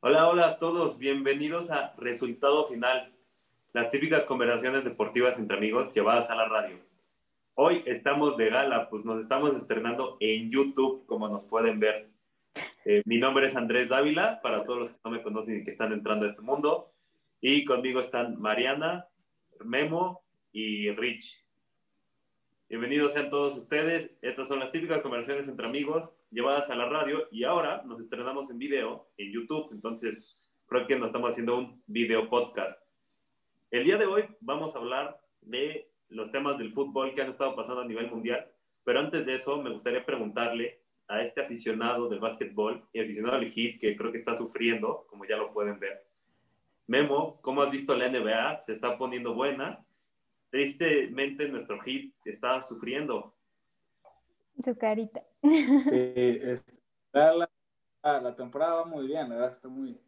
Hola, 0.00 0.28
hola 0.28 0.48
a 0.48 0.58
todos, 0.58 0.98
bienvenidos 0.98 1.70
a 1.70 1.94
Resultado 1.96 2.66
Final, 2.66 3.14
las 3.72 3.90
típicas 3.90 4.24
conversaciones 4.24 4.84
deportivas 4.84 5.38
entre 5.38 5.56
amigos 5.56 5.94
llevadas 5.94 6.28
a 6.28 6.34
la 6.34 6.46
radio. 6.46 6.76
Hoy 7.54 7.82
estamos 7.86 8.36
de 8.36 8.50
gala, 8.50 8.90
pues 8.90 9.06
nos 9.06 9.22
estamos 9.22 9.56
estrenando 9.56 10.18
en 10.20 10.50
YouTube, 10.50 11.06
como 11.06 11.26
nos 11.26 11.44
pueden 11.44 11.80
ver. 11.80 12.09
Eh, 12.84 13.02
mi 13.04 13.18
nombre 13.18 13.46
es 13.46 13.56
Andrés 13.56 13.88
Dávila, 13.90 14.40
para 14.42 14.64
todos 14.64 14.78
los 14.78 14.92
que 14.92 15.00
no 15.04 15.10
me 15.10 15.22
conocen 15.22 15.60
y 15.60 15.64
que 15.64 15.70
están 15.72 15.92
entrando 15.92 16.26
a 16.26 16.28
este 16.28 16.42
mundo. 16.42 16.92
Y 17.40 17.64
conmigo 17.64 18.00
están 18.00 18.40
Mariana, 18.40 19.06
Memo 19.64 20.22
y 20.52 20.90
Rich. 20.90 21.44
Bienvenidos 22.68 23.12
sean 23.14 23.30
todos 23.30 23.56
ustedes. 23.56 24.16
Estas 24.22 24.48
son 24.48 24.60
las 24.60 24.72
típicas 24.72 25.02
conversaciones 25.02 25.48
entre 25.48 25.66
amigos 25.66 26.10
llevadas 26.30 26.70
a 26.70 26.76
la 26.76 26.88
radio 26.88 27.26
y 27.30 27.44
ahora 27.44 27.82
nos 27.84 28.00
estrenamos 28.00 28.50
en 28.50 28.58
video 28.58 29.08
en 29.16 29.32
YouTube. 29.32 29.72
Entonces, 29.72 30.36
creo 30.66 30.86
que 30.86 30.96
nos 30.96 31.08
estamos 31.08 31.30
haciendo 31.30 31.58
un 31.58 31.82
video 31.86 32.28
podcast. 32.30 32.80
El 33.70 33.84
día 33.84 33.98
de 33.98 34.06
hoy 34.06 34.24
vamos 34.40 34.74
a 34.74 34.78
hablar 34.78 35.20
de 35.42 35.90
los 36.08 36.30
temas 36.30 36.58
del 36.58 36.72
fútbol 36.72 37.14
que 37.14 37.22
han 37.22 37.30
estado 37.30 37.54
pasando 37.56 37.82
a 37.82 37.86
nivel 37.86 38.10
mundial, 38.10 38.50
pero 38.84 39.00
antes 39.00 39.26
de 39.26 39.34
eso 39.34 39.60
me 39.62 39.70
gustaría 39.70 40.04
preguntarle 40.04 40.79
a 41.10 41.20
este 41.20 41.40
aficionado 41.42 42.08
del 42.08 42.20
básquetbol 42.20 42.86
y 42.92 43.00
aficionado 43.00 43.36
al 43.36 43.50
hit 43.50 43.80
que 43.80 43.96
creo 43.96 44.12
que 44.12 44.18
está 44.18 44.36
sufriendo, 44.36 45.06
como 45.08 45.24
ya 45.24 45.36
lo 45.36 45.52
pueden 45.52 45.78
ver. 45.80 46.06
Memo, 46.86 47.32
¿cómo 47.42 47.62
has 47.62 47.70
visto 47.70 47.96
la 47.96 48.08
NBA? 48.08 48.62
Se 48.62 48.72
está 48.72 48.96
poniendo 48.96 49.34
buena. 49.34 49.84
Tristemente 50.50 51.48
nuestro 51.48 51.80
hit 51.80 52.14
está 52.24 52.62
sufriendo. 52.62 53.34
Su 54.64 54.76
carita. 54.76 55.20
Sí, 55.42 56.38
la, 57.12 57.48
la, 58.02 58.36
temporada 58.36 58.74
va 58.76 58.84
muy 58.84 59.08
bien, 59.08 59.28
la 59.28 59.34
verdad 59.34 59.50
está 59.50 59.68
muy, 59.68 60.00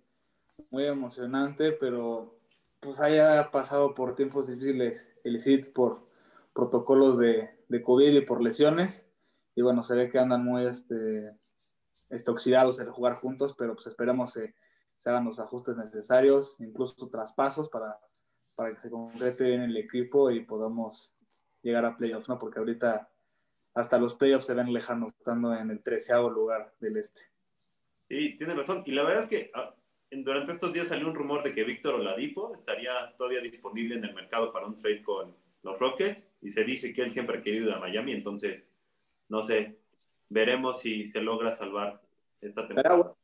muy 0.71 0.85
emocionante, 0.85 1.73
pero 1.73 2.39
pues 2.79 3.01
haya 3.01 3.51
pasado 3.51 3.93
por 3.95 4.15
tiempos 4.15 4.47
difíciles 4.47 5.13
el 5.25 5.43
hit 5.43 5.73
por 5.73 6.07
protocolos 6.53 7.19
de, 7.19 7.51
de 7.69 7.83
COVID 7.83 8.13
y 8.13 8.21
por 8.21 8.41
lesiones. 8.41 9.09
Y 9.55 9.63
bueno, 9.63 9.83
se 9.83 9.97
ve 9.97 10.09
que 10.09 10.19
andan 10.19 10.45
muy 10.45 10.67
este, 10.67 11.37
este 12.11 12.31
oxidados 12.31 12.81
en 12.81 12.91
jugar 12.91 13.15
juntos, 13.15 13.55
pero 13.57 13.75
pues 13.75 13.87
esperemos 13.87 14.33
se, 14.33 14.55
se 14.97 15.11
hagan 15.11 15.25
los 15.25 15.41
ajustes 15.41 15.77
necesarios, 15.77 16.61
incluso 16.61 17.09
traspasos 17.11 17.69
para, 17.69 17.99
para 18.55 18.73
que 18.73 18.81
se 18.81 18.91
concrete 18.91 19.45
bien 19.45 19.63
el 19.63 19.77
equipo 19.77 20.31
y 20.31 20.45
podamos 20.45 21.15
llegar 21.63 21.85
a 21.85 21.97
playoffs, 21.97 22.29
¿no? 22.29 22.39
Porque 22.39 22.59
ahorita 22.59 23.09
hasta 23.75 23.99
los 23.99 24.15
playoffs 24.15 24.47
se 24.47 24.55
ven 24.55 24.73
lejanos, 24.73 25.13
estando 25.15 25.55
en 25.55 25.71
el 25.71 25.83
treceavo 25.83 26.29
lugar 26.31 26.73
del 26.81 26.99
este. 26.99 27.23
Sí, 28.09 28.37
tiene 28.37 28.55
razón. 28.55 28.83
Y 28.85 28.93
la 28.93 29.03
verdad 29.05 29.23
es 29.23 29.29
que 29.29 29.51
ah, 29.55 29.75
durante 30.11 30.53
estos 30.53 30.73
días 30.73 30.89
salió 30.89 31.07
un 31.09 31.15
rumor 31.15 31.43
de 31.43 31.55
que 31.55 31.65
Víctor 31.65 31.95
Oladipo 31.95 32.55
estaría 32.55 33.15
todavía 33.17 33.41
disponible 33.41 33.95
en 33.95 34.05
el 34.05 34.15
mercado 34.15 34.53
para 34.53 34.67
un 34.67 34.79
trade 34.79 35.03
con 35.03 35.35
los 35.63 35.79
Rockets 35.79 36.31
y 36.43 36.51
se 36.51 36.65
dice 36.65 36.93
que 36.93 37.03
él 37.03 37.13
siempre 37.13 37.39
ha 37.39 37.43
querido 37.43 37.69
ir 37.69 37.73
a 37.73 37.79
Miami, 37.79 38.13
entonces 38.13 38.65
no 39.33 39.43
sé, 39.43 39.79
veremos 40.29 40.81
si 40.81 41.07
se 41.07 41.23
logra 41.23 41.53
salvar 41.53 42.03
esta 42.39 42.67
temporada. 42.67 43.15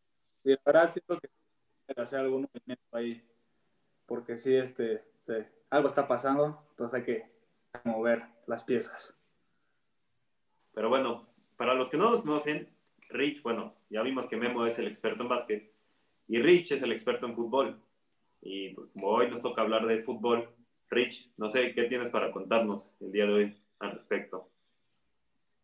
Sí, 0.42 0.48
la 0.48 0.58
verdad 0.64 0.90
siento 0.90 1.20
que 1.20 2.00
hacer 2.00 2.20
algún 2.20 2.48
movimiento 2.50 2.86
ahí, 2.92 3.22
porque 4.06 4.38
sí, 4.38 4.54
este, 4.54 5.04
algo 5.68 5.86
está 5.86 6.08
pasando, 6.08 6.66
entonces 6.70 6.98
hay 6.98 7.04
que 7.04 7.30
mover 7.84 8.22
las 8.46 8.64
piezas. 8.64 9.20
Pero 10.72 10.88
bueno, 10.88 11.28
para 11.58 11.74
los 11.74 11.90
que 11.90 11.98
no 11.98 12.08
nos 12.08 12.22
conocen, 12.22 12.74
Rich, 13.10 13.42
bueno, 13.42 13.74
ya 13.90 14.00
vimos 14.00 14.26
que 14.26 14.38
Memo 14.38 14.64
es 14.64 14.78
el 14.78 14.86
experto 14.86 15.22
en 15.24 15.28
básquet 15.28 15.70
y 16.26 16.40
Rich 16.40 16.72
es 16.72 16.82
el 16.82 16.92
experto 16.92 17.26
en 17.26 17.34
fútbol. 17.34 17.82
Y 18.40 18.70
pues 18.70 18.88
como 18.94 19.08
hoy 19.08 19.30
nos 19.30 19.42
toca 19.42 19.60
hablar 19.60 19.86
de 19.86 20.02
fútbol, 20.02 20.48
Rich, 20.88 21.32
no 21.36 21.50
sé 21.50 21.74
qué 21.74 21.82
tienes 21.82 22.10
para 22.10 22.32
contarnos 22.32 22.94
el 23.00 23.12
día 23.12 23.26
de 23.26 23.32
hoy 23.32 23.62
al 23.80 23.92
respecto. 23.92 24.48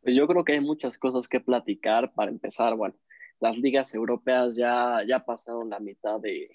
Pues 0.04 0.14
yo 0.14 0.28
creo 0.28 0.44
que 0.44 0.52
hay 0.52 0.60
muchas 0.60 0.98
cosas 0.98 1.26
que 1.28 1.40
platicar 1.40 2.12
para 2.12 2.30
empezar. 2.30 2.76
Bueno, 2.76 2.94
las 3.40 3.56
ligas 3.56 3.94
europeas 3.94 4.54
ya, 4.54 5.02
ya 5.08 5.24
pasaron 5.24 5.70
la 5.70 5.80
mitad 5.80 6.20
de, 6.20 6.50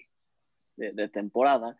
de, 0.76 1.08
temporada. 1.08 1.76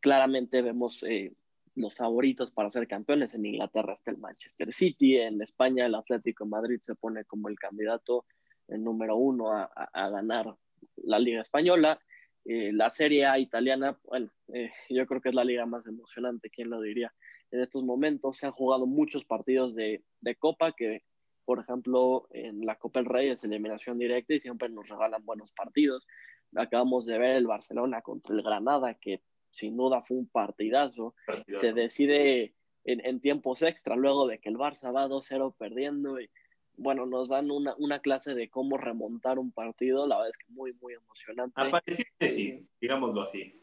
Claramente 0.00 0.62
vemos 0.62 1.02
eh, 1.02 1.34
los 1.74 1.94
favoritos 1.94 2.50
para 2.50 2.70
ser 2.70 2.88
campeones. 2.88 3.34
En 3.34 3.44
Inglaterra 3.44 3.92
está 3.92 4.10
el 4.10 4.16
Manchester 4.16 4.72
City, 4.72 5.18
en 5.18 5.42
España 5.42 5.84
el 5.84 5.94
Atlético 5.94 6.46
Madrid 6.46 6.80
se 6.80 6.94
pone 6.94 7.26
como 7.26 7.50
el 7.50 7.58
candidato 7.58 8.24
el 8.68 8.82
número 8.82 9.16
uno 9.16 9.52
a, 9.52 9.64
a, 9.64 10.08
ganar 10.08 10.56
la 10.96 11.18
Liga 11.18 11.42
Española. 11.42 12.00
Eh, 12.46 12.72
la 12.72 12.88
Serie 12.88 13.26
A 13.26 13.38
italiana, 13.38 13.98
bueno, 14.04 14.30
eh, 14.54 14.70
yo 14.88 15.06
creo 15.06 15.20
que 15.20 15.28
es 15.28 15.34
la 15.34 15.44
liga 15.44 15.66
más 15.66 15.86
emocionante, 15.86 16.48
¿quién 16.48 16.70
lo 16.70 16.80
diría? 16.80 17.12
En 17.50 17.60
estos 17.60 17.82
momentos 17.82 18.38
se 18.38 18.46
han 18.46 18.52
jugado 18.52 18.86
muchos 18.86 19.24
partidos 19.24 19.74
de, 19.74 20.02
de 20.20 20.36
Copa 20.36 20.72
que, 20.72 21.02
por 21.44 21.58
ejemplo, 21.58 22.28
en 22.30 22.64
la 22.64 22.76
Copa 22.76 23.00
del 23.00 23.08
Rey 23.08 23.28
es 23.28 23.44
eliminación 23.44 23.98
directa 23.98 24.34
y 24.34 24.40
siempre 24.40 24.68
nos 24.68 24.88
regalan 24.88 25.24
buenos 25.24 25.52
partidos. 25.52 26.06
Acabamos 26.54 27.06
de 27.06 27.18
ver 27.18 27.36
el 27.36 27.46
Barcelona 27.46 28.02
contra 28.02 28.34
el 28.34 28.42
Granada, 28.42 28.94
que 28.94 29.22
sin 29.50 29.76
duda 29.76 30.02
fue 30.02 30.16
un 30.16 30.28
partidazo. 30.28 31.14
Se 31.54 31.72
decide 31.72 32.54
en, 32.84 33.04
en, 33.04 33.20
tiempos 33.20 33.62
extra, 33.62 33.96
luego 33.96 34.26
de 34.26 34.38
que 34.38 34.48
el 34.48 34.56
Barça 34.56 34.94
va 34.94 35.08
2-0 35.08 35.54
perdiendo 35.56 36.20
y 36.20 36.30
bueno, 36.76 37.04
nos 37.04 37.28
dan 37.28 37.50
una, 37.50 37.74
una, 37.76 38.00
clase 38.00 38.34
de 38.34 38.48
cómo 38.48 38.78
remontar 38.78 39.38
un 39.38 39.52
partido, 39.52 40.06
la 40.06 40.16
verdad 40.16 40.30
es 40.30 40.38
que 40.38 40.50
muy, 40.52 40.72
muy 40.80 40.94
emocionante. 40.94 41.60
Apareció 41.60 42.06
Messi, 42.18 42.66
digámoslo 42.80 43.20
así. 43.20 43.60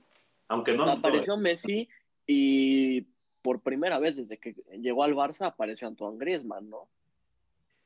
Aunque 0.47 0.73
no. 0.73 0.83
Apareció 0.83 1.35
Messi 1.35 1.89
y 2.27 3.07
por 3.47 3.61
primera 3.61 3.97
vez 3.97 4.17
desde 4.17 4.37
que 4.37 4.55
llegó 4.77 5.05
al 5.05 5.15
Barça 5.15 5.45
apareció 5.47 5.87
Antoine 5.87 6.17
Griezmann, 6.17 6.69
¿no? 6.69 6.89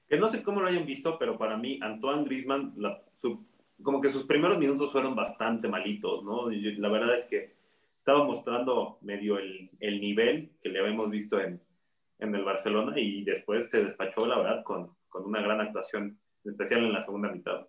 Que 0.10 0.18
no 0.18 0.28
sé 0.28 0.42
cómo 0.42 0.60
lo 0.60 0.68
hayan 0.68 0.88
visto, 0.88 1.20
pero 1.20 1.38
para 1.38 1.56
mí 1.56 1.78
Antoine 1.84 2.24
Griezmann, 2.24 2.74
como 3.84 4.02
que 4.02 4.10
sus 4.10 4.24
primeros 4.24 4.58
minutos 4.58 4.92
fueron 4.92 5.16
bastante 5.16 5.68
malitos, 5.68 6.24
¿no? 6.24 6.50
la 6.50 6.90
verdad 6.90 7.16
es 7.16 7.26
que 7.26 7.54
estaba 7.96 8.24
mostrando 8.24 8.98
medio 9.02 9.38
el, 9.38 9.70
el 9.80 10.02
nivel 10.02 10.50
que 10.64 10.70
le 10.70 10.80
habíamos 10.80 11.12
visto 11.12 11.40
en, 11.40 11.62
en, 12.18 12.34
el 12.34 12.44
Barcelona 12.44 13.00
y 13.00 13.24
después 13.24 13.70
se 13.70 13.84
despachó, 13.84 14.26
la 14.26 14.40
verdad, 14.40 14.64
con, 14.64 14.96
con 15.10 15.26
una 15.26 15.44
gran 15.44 15.62
actuación, 15.62 16.18
especial 16.44 16.86
en 16.86 16.94
la 16.94 17.04
segunda 17.04 17.32
mitad. 17.32 17.68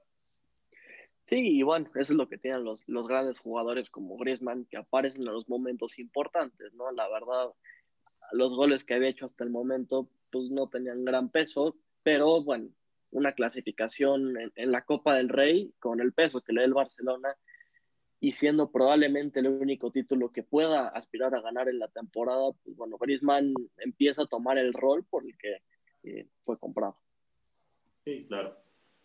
Sí, 1.26 1.58
y 1.58 1.62
bueno, 1.62 1.91
eso 1.94 2.12
es 2.12 2.16
lo 2.16 2.28
que 2.28 2.38
tienen 2.38 2.64
los, 2.64 2.82
los 2.88 3.06
grandes 3.06 3.38
jugadores 3.38 3.91
como 3.91 4.16
Griezmann, 4.16 4.64
que 4.64 4.76
aparecen 4.76 5.22
en 5.22 5.32
los 5.32 5.48
momentos 5.48 5.98
importantes, 5.98 6.75
¿no? 6.75 6.91
La 6.92 7.08
verdad, 7.08 7.52
los 8.32 8.54
goles 8.54 8.84
que 8.84 8.94
había 8.94 9.09
hecho 9.09 9.26
hasta 9.26 9.44
el 9.44 9.50
momento, 9.50 10.09
pues 10.31 10.50
no 10.50 10.69
tenían 10.69 11.04
gran 11.04 11.28
peso, 11.28 11.76
pero 12.03 12.43
bueno, 12.43 12.70
una 13.10 13.32
clasificación 13.32 14.34
en, 14.56 14.72
la 14.72 14.84
Copa 14.84 15.15
del 15.15 15.28
Rey 15.28 15.72
con 15.78 16.00
el 16.00 16.12
peso 16.12 16.41
que 16.41 16.53
le 16.53 16.62
da 16.62 16.66
el 16.66 16.75
Barcelona 16.75 17.37
y 18.20 18.32
siendo 18.32 18.70
probablemente 18.70 19.41
el 19.41 19.48
único 19.48 19.91
título 19.91 20.31
que 20.31 20.43
pueda 20.43 20.88
aspirar 20.88 21.34
a 21.34 21.41
ganar 21.41 21.69
en 21.69 21.78
la 21.78 21.88
temporada, 21.88 22.53
pues 22.65 22.76
bueno, 22.76 22.97
Griezmann 22.98 23.53
empieza 23.78 24.22
a 24.22 24.26
tomar 24.26 24.59
el 24.59 24.72
rol 24.72 25.04
por 25.04 25.25
el 25.25 25.37
que 25.37 25.59
eh, 26.04 26.26
fue 26.44 26.59
comprado. 26.59 26.97
Sí, 28.04 28.25
claro. 28.28 28.56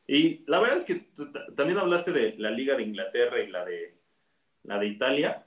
Y 0.07 0.45
la 0.49 0.59
verdad 0.59 0.77
es 0.77 0.85
que 0.85 1.07
también 1.55 1.79
hablaste 1.79 2.11
de 2.11 2.35
la 2.37 2.51
Liga 2.51 2.77
de 2.77 2.83
Inglaterra 2.83 3.43
y 3.43 3.49
la 3.49 3.65
de, 3.65 3.97
la 4.63 4.79
de 4.79 4.87
Italia, 4.87 5.45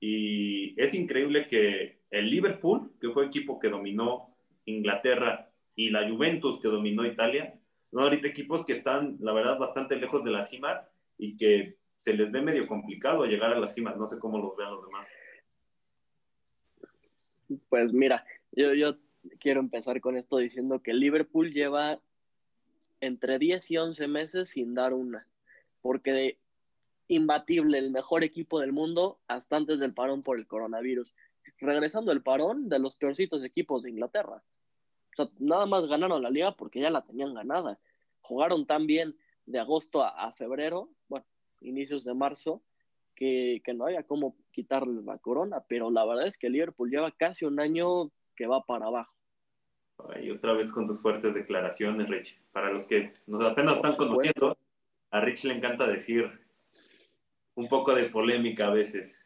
y 0.00 0.80
es 0.80 0.94
increíble 0.94 1.48
que 1.48 1.97
el 2.10 2.30
Liverpool, 2.30 2.92
que 3.00 3.10
fue 3.10 3.26
equipo 3.26 3.58
que 3.58 3.68
dominó 3.68 4.34
Inglaterra, 4.64 5.48
y 5.78 5.90
la 5.90 6.10
Juventus, 6.10 6.60
que 6.60 6.66
dominó 6.66 7.06
Italia, 7.06 7.54
son 7.90 8.02
ahorita 8.02 8.26
equipos 8.26 8.64
que 8.64 8.72
están, 8.72 9.16
la 9.20 9.32
verdad, 9.32 9.58
bastante 9.58 9.94
lejos 9.94 10.24
de 10.24 10.32
la 10.32 10.42
cima 10.42 10.82
y 11.16 11.36
que 11.36 11.76
se 12.00 12.14
les 12.14 12.32
ve 12.32 12.42
medio 12.42 12.66
complicado 12.66 13.24
llegar 13.26 13.52
a 13.52 13.60
la 13.60 13.68
cima. 13.68 13.94
No 13.94 14.08
sé 14.08 14.18
cómo 14.18 14.38
los 14.38 14.56
vean 14.56 14.72
los 14.72 14.84
demás. 14.84 15.08
Pues 17.68 17.92
mira, 17.92 18.26
yo, 18.50 18.74
yo 18.74 18.96
quiero 19.38 19.60
empezar 19.60 20.00
con 20.00 20.16
esto 20.16 20.38
diciendo 20.38 20.82
que 20.82 20.92
Liverpool 20.92 21.52
lleva 21.52 22.00
entre 23.00 23.38
10 23.38 23.70
y 23.70 23.76
11 23.76 24.08
meses 24.08 24.48
sin 24.50 24.74
dar 24.74 24.92
una, 24.92 25.28
porque 25.80 26.38
imbatible, 27.06 27.78
el 27.78 27.92
mejor 27.92 28.24
equipo 28.24 28.58
del 28.58 28.72
mundo 28.72 29.20
hasta 29.28 29.56
antes 29.56 29.78
del 29.78 29.94
parón 29.94 30.24
por 30.24 30.38
el 30.38 30.48
coronavirus 30.48 31.14
regresando 31.58 32.12
el 32.12 32.22
parón 32.22 32.68
de 32.68 32.78
los 32.78 32.96
peorcitos 32.96 33.44
equipos 33.44 33.82
de 33.82 33.90
Inglaterra. 33.90 34.42
O 35.12 35.16
sea, 35.16 35.28
nada 35.38 35.66
más 35.66 35.86
ganaron 35.86 36.22
la 36.22 36.30
liga 36.30 36.56
porque 36.56 36.80
ya 36.80 36.90
la 36.90 37.04
tenían 37.04 37.34
ganada. 37.34 37.78
Jugaron 38.20 38.66
tan 38.66 38.86
bien 38.86 39.16
de 39.46 39.58
agosto 39.58 40.02
a, 40.04 40.32
febrero. 40.32 40.90
Bueno, 41.08 41.26
inicios 41.60 42.04
de 42.04 42.14
marzo, 42.14 42.62
que, 43.14 43.60
no 43.74 43.86
haya 43.86 44.04
cómo 44.04 44.36
quitarle 44.52 45.02
la 45.02 45.18
corona, 45.18 45.64
pero 45.68 45.90
la 45.90 46.04
verdad 46.04 46.26
es 46.26 46.38
que 46.38 46.50
Liverpool 46.50 46.90
lleva 46.90 47.10
casi 47.10 47.44
un 47.44 47.58
año 47.58 48.10
que 48.36 48.46
va 48.46 48.64
para 48.64 48.86
abajo. 48.86 49.16
Y 50.22 50.30
otra 50.30 50.52
vez 50.52 50.72
con 50.72 50.86
tus 50.86 51.02
fuertes 51.02 51.34
declaraciones, 51.34 52.08
Rich. 52.08 52.40
Para 52.52 52.70
los 52.70 52.86
que 52.86 53.14
nos 53.26 53.42
apenas 53.44 53.76
están 53.76 53.96
conociendo, 53.96 54.56
a 55.10 55.20
Rich 55.20 55.44
le 55.44 55.54
encanta 55.54 55.88
decir 55.88 56.30
un 57.54 57.68
poco 57.68 57.92
de 57.94 58.04
polémica 58.04 58.68
a 58.68 58.70
veces. 58.70 59.20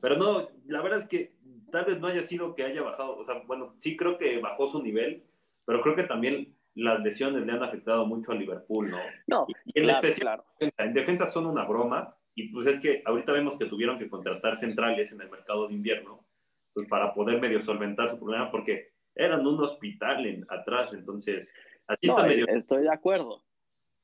Pero 0.00 0.16
no, 0.16 0.50
la 0.66 0.82
verdad 0.82 1.00
es 1.00 1.08
que 1.08 1.32
tal 1.70 1.84
vez 1.84 2.00
no 2.00 2.08
haya 2.08 2.22
sido 2.22 2.54
que 2.54 2.64
haya 2.64 2.82
bajado, 2.82 3.16
o 3.16 3.24
sea, 3.24 3.42
bueno, 3.46 3.74
sí 3.78 3.96
creo 3.96 4.18
que 4.18 4.38
bajó 4.38 4.68
su 4.68 4.82
nivel, 4.82 5.24
pero 5.64 5.80
creo 5.82 5.96
que 5.96 6.04
también 6.04 6.56
las 6.74 7.00
lesiones 7.00 7.44
le 7.44 7.52
han 7.52 7.62
afectado 7.62 8.06
mucho 8.06 8.32
a 8.32 8.34
Liverpool, 8.34 8.90
¿no? 8.90 8.98
No, 9.26 9.46
y 9.64 9.80
en 9.80 9.90
especial, 9.90 10.42
en 10.58 10.94
defensa 10.94 11.26
son 11.26 11.46
una 11.46 11.64
broma, 11.64 12.16
y 12.34 12.48
pues 12.48 12.66
es 12.66 12.80
que 12.80 13.02
ahorita 13.04 13.32
vemos 13.32 13.58
que 13.58 13.66
tuvieron 13.66 13.98
que 13.98 14.08
contratar 14.08 14.56
centrales 14.56 15.12
en 15.12 15.20
el 15.20 15.30
mercado 15.30 15.68
de 15.68 15.74
invierno, 15.74 16.24
pues 16.72 16.88
para 16.88 17.12
poder 17.12 17.40
medio 17.40 17.60
solventar 17.60 18.08
su 18.08 18.18
problema, 18.18 18.50
porque 18.50 18.92
eran 19.14 19.46
un 19.46 19.60
hospital 19.60 20.26
en, 20.26 20.46
atrás, 20.48 20.92
entonces, 20.92 21.52
así 21.86 22.08
está 22.08 22.24
medio... 22.24 22.46
Estoy 22.48 22.82
de 22.82 22.92
acuerdo, 22.92 23.44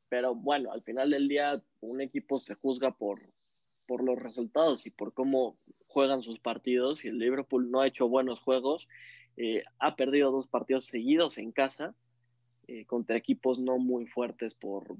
pero 0.08 0.34
bueno, 0.34 0.72
al 0.72 0.82
final 0.82 1.10
del 1.10 1.28
día 1.28 1.62
un 1.80 2.00
equipo 2.00 2.38
se 2.38 2.54
juzga 2.54 2.90
por, 2.90 3.20
por 3.86 4.02
los 4.02 4.18
resultados 4.18 4.86
y 4.86 4.90
por 4.90 5.12
cómo 5.12 5.56
juegan 5.86 6.22
sus 6.22 6.38
partidos, 6.38 7.04
y 7.04 7.08
el 7.08 7.18
Liverpool 7.18 7.70
no 7.70 7.80
ha 7.80 7.86
hecho 7.86 8.08
buenos 8.08 8.40
juegos, 8.40 8.88
eh, 9.36 9.62
ha 9.78 9.96
perdido 9.96 10.30
dos 10.30 10.48
partidos 10.48 10.86
seguidos 10.86 11.38
en 11.38 11.52
casa, 11.52 11.94
eh, 12.68 12.84
contra 12.86 13.16
equipos 13.16 13.58
no 13.58 13.78
muy 13.78 14.06
fuertes, 14.06 14.54
por 14.54 14.96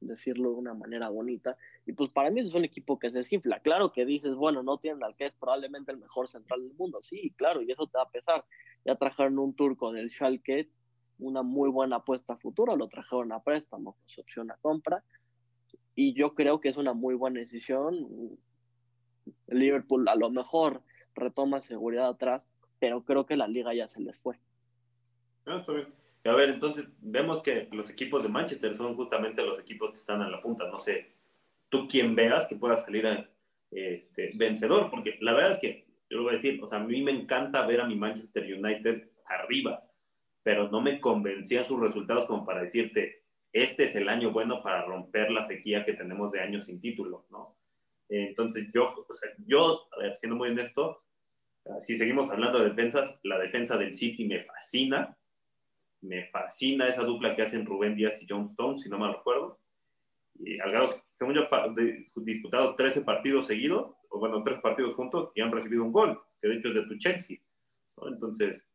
decirlo 0.00 0.50
de 0.50 0.56
una 0.56 0.74
manera 0.74 1.08
bonita. 1.08 1.56
Y 1.86 1.92
pues 1.92 2.10
para 2.10 2.30
mí 2.30 2.40
es 2.40 2.54
un 2.54 2.64
equipo 2.64 2.98
que 2.98 3.10
se 3.10 3.18
desinfla. 3.18 3.60
Claro 3.60 3.92
que 3.92 4.04
dices, 4.04 4.34
bueno, 4.34 4.62
no 4.62 4.78
tienen 4.78 5.02
al 5.02 5.16
que 5.16 5.24
es 5.26 5.36
probablemente 5.36 5.92
el 5.92 5.98
mejor 5.98 6.28
central 6.28 6.62
del 6.62 6.74
mundo. 6.74 7.00
Sí, 7.02 7.32
claro, 7.36 7.62
y 7.62 7.70
eso 7.70 7.86
te 7.86 7.96
va 7.96 8.04
a 8.04 8.10
pesar. 8.10 8.44
Ya 8.84 8.96
trajeron 8.96 9.38
un 9.38 9.54
turco 9.54 9.92
del 9.92 10.10
Schalke, 10.10 10.68
una 11.18 11.42
muy 11.42 11.70
buena 11.70 11.96
apuesta 11.96 12.34
a 12.34 12.36
futuro, 12.36 12.76
lo 12.76 12.88
trajeron 12.88 13.32
a 13.32 13.42
préstamo 13.42 13.96
su 14.04 14.20
opción 14.20 14.50
a 14.50 14.56
compra. 14.56 15.02
Y 15.96 16.12
yo 16.12 16.34
creo 16.34 16.60
que 16.60 16.68
es 16.68 16.76
una 16.76 16.92
muy 16.92 17.14
buena 17.14 17.40
decisión. 17.40 18.38
Liverpool 19.48 20.06
a 20.08 20.14
lo 20.14 20.30
mejor 20.30 20.82
retoma 21.14 21.60
seguridad 21.60 22.08
atrás, 22.08 22.52
pero 22.78 23.04
creo 23.04 23.26
que 23.26 23.36
la 23.36 23.48
liga 23.48 23.74
ya 23.74 23.88
se 23.88 24.00
les 24.00 24.16
fue. 24.18 24.38
Ah, 25.46 25.62
bien. 25.66 25.88
A 26.24 26.34
ver, 26.34 26.50
entonces 26.50 26.88
vemos 27.00 27.40
que 27.40 27.68
los 27.72 27.88
equipos 27.88 28.22
de 28.22 28.28
Manchester 28.28 28.74
son 28.74 28.94
justamente 28.94 29.44
los 29.44 29.58
equipos 29.58 29.92
que 29.92 29.98
están 29.98 30.20
a 30.20 30.28
la 30.28 30.42
punta. 30.42 30.68
No 30.68 30.78
sé, 30.78 31.12
tú 31.68 31.86
quien 31.88 32.14
veas 32.14 32.46
que 32.46 32.56
pueda 32.56 32.76
salir 32.76 33.06
este, 33.70 34.32
vencedor, 34.34 34.90
porque 34.90 35.16
la 35.20 35.32
verdad 35.32 35.52
es 35.52 35.58
que 35.58 35.86
yo 36.10 36.18
lo 36.18 36.24
voy 36.24 36.32
a 36.32 36.36
decir, 36.36 36.62
o 36.62 36.66
sea, 36.66 36.80
a 36.80 36.84
mí 36.84 37.02
me 37.02 37.12
encanta 37.12 37.66
ver 37.66 37.80
a 37.80 37.86
mi 37.86 37.96
Manchester 37.96 38.44
United 38.44 39.08
arriba, 39.26 39.84
pero 40.42 40.68
no 40.68 40.80
me 40.80 41.00
convencía 41.00 41.64
sus 41.64 41.80
resultados 41.80 42.26
como 42.26 42.44
para 42.44 42.62
decirte, 42.62 43.25
este 43.62 43.84
es 43.84 43.96
el 43.96 44.08
año 44.08 44.32
bueno 44.32 44.62
para 44.62 44.84
romper 44.84 45.30
la 45.30 45.46
sequía 45.46 45.84
que 45.84 45.94
tenemos 45.94 46.32
de 46.32 46.40
años 46.40 46.66
sin 46.66 46.80
título, 46.80 47.26
¿no? 47.30 47.56
Entonces 48.08 48.70
yo, 48.72 48.94
o 48.94 49.12
sea, 49.12 49.30
yo, 49.46 49.88
a 49.92 49.98
ver, 49.98 50.16
siendo 50.16 50.36
muy 50.36 50.50
honesto, 50.50 51.02
si 51.80 51.96
seguimos 51.96 52.30
hablando 52.30 52.60
de 52.60 52.68
defensas, 52.70 53.20
la 53.24 53.38
defensa 53.38 53.76
del 53.76 53.94
City 53.94 54.24
me 54.24 54.44
fascina, 54.44 55.16
me 56.02 56.28
fascina 56.28 56.88
esa 56.88 57.02
dupla 57.02 57.34
que 57.34 57.42
hacen 57.42 57.66
Rubén 57.66 57.96
Díaz 57.96 58.22
y 58.22 58.26
John 58.28 58.48
Stone, 58.50 58.76
si 58.76 58.88
no 58.88 58.98
me 58.98 59.12
recuerdo. 59.12 59.58
Y 60.38 60.60
al 60.60 61.02
según 61.14 61.34
yo, 61.34 61.48
disputado 62.16 62.74
13 62.74 63.02
partidos 63.02 63.46
seguidos, 63.46 63.94
o 64.10 64.18
bueno, 64.18 64.42
tres 64.44 64.60
partidos 64.60 64.94
juntos, 64.94 65.32
y 65.34 65.40
han 65.40 65.50
recibido 65.50 65.82
un 65.82 65.92
gol, 65.92 66.20
que 66.40 66.48
de 66.48 66.56
hecho 66.56 66.68
es 66.68 66.74
de 66.74 66.86
tu 66.86 66.96
Chelsea. 66.98 67.38
Entonces, 68.02 68.68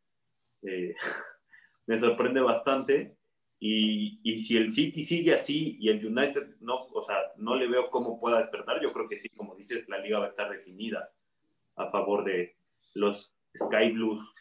eh, 0.63 0.95
me 1.87 1.97
sorprende 1.97 2.41
bastante. 2.41 3.15
Y, 3.63 4.19
y, 4.23 4.39
si 4.39 4.57
el 4.57 4.71
City 4.71 5.03
sigue 5.03 5.35
así 5.35 5.77
y 5.79 5.89
el 5.89 6.03
United 6.03 6.55
no, 6.61 6.87
o 6.87 7.03
sea, 7.03 7.17
no 7.37 7.55
le 7.55 7.67
veo 7.67 7.91
cómo 7.91 8.19
pueda 8.19 8.39
despertar, 8.39 8.81
yo 8.81 8.91
creo 8.91 9.07
que 9.07 9.19
sí, 9.19 9.29
como 9.29 9.55
dices, 9.55 9.87
la 9.87 9.99
liga 9.99 10.17
va 10.17 10.25
a 10.25 10.29
estar 10.29 10.49
definida 10.49 11.11
a 11.75 11.91
favor 11.91 12.23
de 12.23 12.55
los 12.95 13.31
Sky 13.55 13.91
Blues 13.91 14.33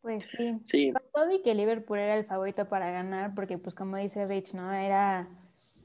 pues 0.00 0.24
sí. 0.64 0.92
Con 0.92 1.02
todo 1.12 1.32
y 1.32 1.42
que 1.42 1.54
Liverpool 1.54 1.98
era 1.98 2.16
el 2.16 2.24
favorito 2.24 2.68
para 2.68 2.90
ganar, 2.90 3.34
porque 3.34 3.58
pues 3.58 3.74
como 3.74 3.96
dice 3.96 4.26
Rich, 4.26 4.54
¿no? 4.54 4.72
Era 4.72 5.28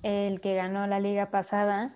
el 0.03 0.39
que 0.41 0.55
ganó 0.55 0.85
la 0.87 0.99
liga 0.99 1.31
pasada, 1.31 1.91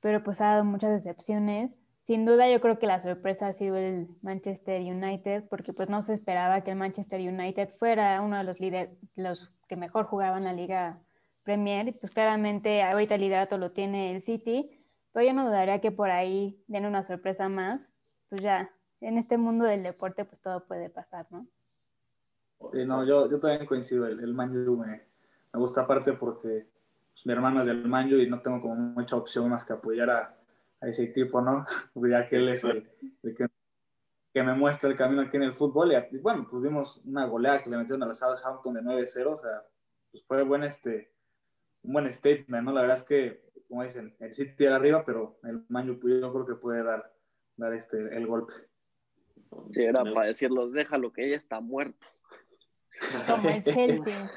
pero 0.00 0.22
pues 0.22 0.40
ha 0.40 0.52
dado 0.52 0.64
muchas 0.64 0.92
decepciones. 0.92 1.80
Sin 2.04 2.24
duda 2.24 2.48
yo 2.50 2.60
creo 2.60 2.78
que 2.78 2.86
la 2.86 3.00
sorpresa 3.00 3.48
ha 3.48 3.52
sido 3.52 3.76
el 3.76 4.08
Manchester 4.22 4.80
United, 4.80 5.44
porque 5.50 5.72
pues 5.72 5.90
no 5.90 6.02
se 6.02 6.14
esperaba 6.14 6.62
que 6.62 6.70
el 6.70 6.78
Manchester 6.78 7.20
United 7.20 7.68
fuera 7.78 8.20
uno 8.22 8.38
de 8.38 8.44
los 8.44 8.60
líderes, 8.60 8.96
los 9.14 9.50
que 9.68 9.76
mejor 9.76 10.06
jugaban 10.06 10.44
la 10.44 10.52
liga 10.52 10.98
Premier, 11.44 11.88
y 11.88 11.92
pues 11.92 12.12
claramente 12.12 12.82
ahorita 12.82 13.14
el 13.14 13.22
liderato 13.22 13.56
lo 13.56 13.70
tiene 13.70 14.14
el 14.14 14.20
City, 14.20 14.70
pero 15.12 15.26
yo 15.26 15.32
no 15.32 15.46
dudaría 15.46 15.80
que 15.80 15.90
por 15.90 16.10
ahí 16.10 16.62
den 16.66 16.84
una 16.84 17.02
sorpresa 17.02 17.48
más, 17.48 17.92
pues 18.28 18.42
ya 18.42 18.70
en 19.00 19.16
este 19.16 19.38
mundo 19.38 19.64
del 19.64 19.82
deporte 19.82 20.24
pues 20.24 20.40
todo 20.40 20.64
puede 20.66 20.90
pasar, 20.90 21.26
¿no? 21.30 21.46
no, 22.72 23.04
yo, 23.04 23.30
yo 23.30 23.38
también 23.38 23.66
coincido, 23.66 24.06
el, 24.06 24.20
el 24.20 24.34
Manju 24.34 24.76
me, 24.76 25.02
me, 25.52 25.60
gusta 25.60 25.82
aparte 25.82 26.12
porque 26.12 26.66
pues, 27.12 27.24
mi 27.24 27.32
hermano 27.32 27.60
es 27.60 27.66
del 27.66 27.86
Manju 27.86 28.16
y 28.16 28.28
no 28.28 28.40
tengo 28.40 28.60
como 28.60 28.74
mucha 28.74 29.16
opción 29.16 29.48
más 29.48 29.64
que 29.64 29.72
apoyar 29.72 30.10
a, 30.10 30.36
a 30.80 30.88
ese 30.88 31.04
equipo, 31.04 31.40
¿no? 31.40 31.64
ya 32.10 32.28
que 32.28 32.36
él 32.36 32.48
es 32.48 32.64
el, 32.64 32.88
que, 33.22 33.46
que, 34.32 34.42
me 34.42 34.54
muestra 34.54 34.88
el 34.88 34.96
camino 34.96 35.22
aquí 35.22 35.36
en 35.36 35.42
el 35.44 35.54
fútbol 35.54 35.92
y, 35.92 36.18
bueno, 36.18 36.46
pues 36.50 36.62
vimos 36.62 37.02
una 37.04 37.26
goleada 37.26 37.62
que 37.62 37.70
le 37.70 37.76
metieron 37.76 38.02
a 38.02 38.06
la 38.06 38.14
Southampton 38.14 38.74
de 38.74 38.82
9-0, 38.82 39.26
o 39.26 39.36
sea, 39.36 39.64
pues 40.10 40.24
fue 40.24 40.42
buen 40.42 40.62
este, 40.62 41.12
un 41.82 41.92
buen 41.92 42.12
statement, 42.12 42.64
¿no? 42.64 42.72
La 42.72 42.82
verdad 42.82 42.98
es 42.98 43.04
que, 43.04 43.42
como 43.68 43.82
dicen, 43.82 44.16
el 44.20 44.32
City 44.32 44.66
arriba, 44.66 45.04
pero 45.04 45.38
el 45.44 45.64
Manju 45.68 45.98
pues, 45.98 46.20
yo 46.20 46.32
creo 46.32 46.46
que 46.46 46.54
puede 46.54 46.84
dar, 46.84 47.12
dar 47.56 47.74
este, 47.74 47.98
el 47.98 48.26
golpe. 48.26 48.52
Sí, 49.72 49.82
era 49.82 50.04
para 50.04 50.26
decirlos, 50.26 50.72
déjalo 50.72 51.12
que 51.12 51.26
ella 51.26 51.36
está 51.36 51.60
muerto. 51.60 52.06
Como 53.26 53.48
el 53.48 53.64
Chelsea. 53.64 54.30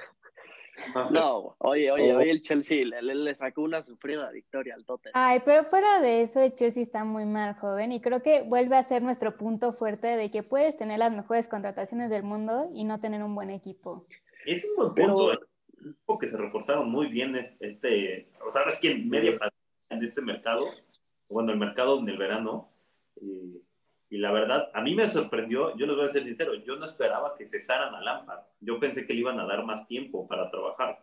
No, 1.12 1.56
oye, 1.60 1.92
oye, 1.92 2.16
oye, 2.16 2.32
el 2.32 2.42
Chelsea 2.42 2.84
le, 2.86 3.02
le, 3.02 3.36
sacó 3.36 3.62
una 3.62 3.84
sufrida 3.84 4.32
victoria 4.32 4.76
al 4.76 4.86
Tottenham. 4.86 5.14
Ay, 5.16 5.42
pero 5.44 5.64
fuera 5.66 6.02
de 6.02 6.24
eso, 6.24 6.42
el 6.42 6.56
Chelsea 6.56 6.84
está 6.84 7.04
muy 7.04 7.26
mal, 7.26 7.56
joven, 7.56 7.92
y 7.92 8.02
creo 8.02 8.22
que 8.22 8.42
vuelve 8.42 8.78
a 8.78 8.84
ser 8.84 9.04
nuestro 9.04 9.36
punto 9.38 9.74
fuerte 9.74 10.08
de 10.08 10.32
que 10.32 10.44
puedes 10.44 10.78
tener 10.78 11.00
las 11.00 11.12
mejores 11.12 11.48
contrataciones 11.48 12.10
del 12.10 12.24
mundo 12.24 12.70
y 12.74 12.84
no 12.84 13.00
tener 13.00 13.24
un 13.24 13.36
buen 13.36 13.50
equipo. 13.50 14.06
Es 14.46 14.66
un 14.66 14.76
buen 14.76 15.08
punto, 15.08 15.34
¿eh? 15.34 15.40
que 16.20 16.28
se 16.28 16.38
reforzaron 16.38 16.90
muy 16.90 17.08
bien 17.08 17.36
este, 17.36 18.30
o 18.46 18.52
sea, 18.52 18.64
es 18.68 18.80
que 18.80 18.92
en 18.92 19.10
media 19.10 19.32
de 19.90 20.06
este 20.06 20.22
mercado, 20.22 20.68
bueno, 21.30 21.52
el 21.52 21.58
mercado 21.58 22.00
en 22.00 22.10
el 22.10 22.18
verano, 22.18 22.70
eh, 23.16 23.62
y 24.12 24.18
la 24.18 24.30
verdad, 24.34 24.70
a 24.74 24.82
mí 24.82 24.94
me 24.94 25.08
sorprendió, 25.08 25.74
yo 25.78 25.86
les 25.86 25.96
voy 25.96 26.04
a 26.04 26.10
ser 26.10 26.26
sincero, 26.26 26.54
yo 26.54 26.76
no 26.76 26.84
esperaba 26.84 27.34
que 27.38 27.48
cesaran 27.48 27.96
a 27.96 28.02
Lampard. 28.02 28.42
Yo 28.60 28.78
pensé 28.78 29.08
que 29.08 29.14
le 29.14 29.22
iban 29.22 29.40
a 29.40 29.46
dar 29.46 29.64
más 29.64 29.88
tiempo 29.88 30.28
para 30.28 30.52
trabajar. 30.52 31.02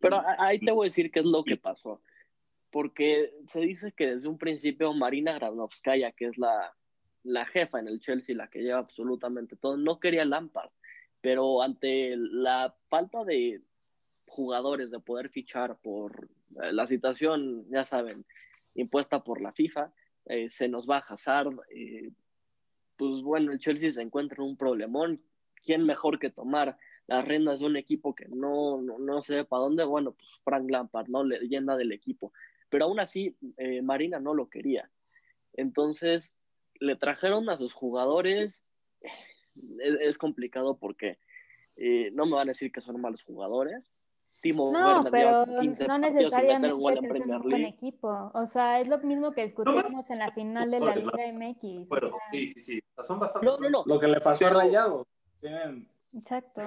Pero 0.00 0.22
ahí 0.38 0.58
te 0.58 0.72
voy 0.72 0.86
a 0.86 0.88
decir 0.88 1.10
qué 1.10 1.20
es 1.20 1.26
lo 1.26 1.44
que 1.44 1.58
pasó. 1.58 2.00
Porque 2.70 3.34
se 3.46 3.60
dice 3.60 3.92
que 3.92 4.06
desde 4.06 4.26
un 4.26 4.38
principio 4.38 4.94
Marina 4.94 5.34
Granovskaya, 5.34 6.12
que 6.12 6.24
es 6.24 6.38
la, 6.38 6.74
la 7.24 7.44
jefa 7.44 7.78
en 7.78 7.88
el 7.88 8.00
Chelsea, 8.00 8.34
la 8.34 8.48
que 8.48 8.62
lleva 8.62 8.78
absolutamente 8.78 9.56
todo, 9.56 9.76
no 9.76 10.00
quería 10.00 10.24
Lampard. 10.24 10.70
Pero 11.20 11.60
ante 11.60 12.14
la 12.16 12.74
falta 12.88 13.22
de 13.22 13.60
jugadores 14.24 14.90
de 14.90 15.00
poder 15.00 15.28
fichar 15.28 15.76
por 15.82 16.30
eh, 16.62 16.72
la 16.72 16.86
situación, 16.86 17.66
ya 17.68 17.84
saben, 17.84 18.24
impuesta 18.74 19.22
por 19.22 19.42
la 19.42 19.52
FIFA, 19.52 19.92
eh, 20.28 20.50
se 20.50 20.68
nos 20.68 20.86
va 20.88 20.98
Hazard, 20.98 21.58
eh, 21.70 22.10
pues 22.96 23.22
bueno, 23.22 23.50
el 23.50 23.58
Chelsea 23.58 23.90
se 23.90 24.02
encuentra 24.02 24.42
en 24.42 24.50
un 24.50 24.56
problemón, 24.56 25.22
¿quién 25.64 25.84
mejor 25.84 26.18
que 26.18 26.30
tomar 26.30 26.76
las 27.06 27.24
riendas 27.26 27.60
de 27.60 27.66
un 27.66 27.76
equipo 27.76 28.14
que 28.14 28.26
no, 28.28 28.82
no, 28.82 29.20
sé 29.22 29.44
para 29.44 29.62
dónde? 29.62 29.84
Bueno, 29.84 30.12
pues 30.12 30.28
Frank 30.44 30.70
Lampard, 30.70 31.08
¿no? 31.08 31.24
Leyenda 31.24 31.76
del 31.76 31.92
equipo. 31.92 32.32
Pero 32.68 32.84
aún 32.84 33.00
así, 33.00 33.34
eh, 33.56 33.80
Marina 33.80 34.20
no 34.20 34.34
lo 34.34 34.50
quería. 34.50 34.90
Entonces, 35.54 36.36
le 36.78 36.96
trajeron 36.96 37.48
a 37.48 37.56
sus 37.56 37.72
jugadores. 37.72 38.66
Es, 39.80 40.18
complicado 40.18 40.76
porque 40.76 41.18
no 42.12 42.26
me 42.26 42.32
van 42.32 42.48
a 42.48 42.52
decir 42.52 42.70
que 42.70 42.80
son 42.80 43.00
malos 43.00 43.22
jugadores, 43.22 43.90
Timo 44.40 44.70
no, 44.72 45.04
pero 45.10 45.46
no 45.46 45.98
necesariamente 45.98 46.68
es 46.68 46.72
un 47.26 47.42
buen 47.42 47.64
equipo. 47.64 48.30
O 48.34 48.46
sea, 48.46 48.80
es 48.80 48.86
lo 48.86 48.98
mismo 48.98 49.32
que 49.32 49.42
discutimos 49.42 49.86
en 50.08 50.18
la 50.18 50.30
final 50.32 50.70
de 50.70 50.80
la 50.80 50.94
Liga 50.94 51.32
MX. 51.32 51.88
Bueno, 51.88 52.16
sí, 52.30 52.48
sí, 52.48 52.60
sí. 52.60 52.82
Son 53.04 53.18
bastante. 53.18 53.46
No, 53.46 53.58
no, 53.58 53.68
no. 53.68 53.82
Lo 53.84 53.98
que 53.98 54.06
le 54.06 54.20
pasó 54.20 54.46
a 54.46 54.50
Rayado. 54.50 55.06
Exacto. 56.12 56.62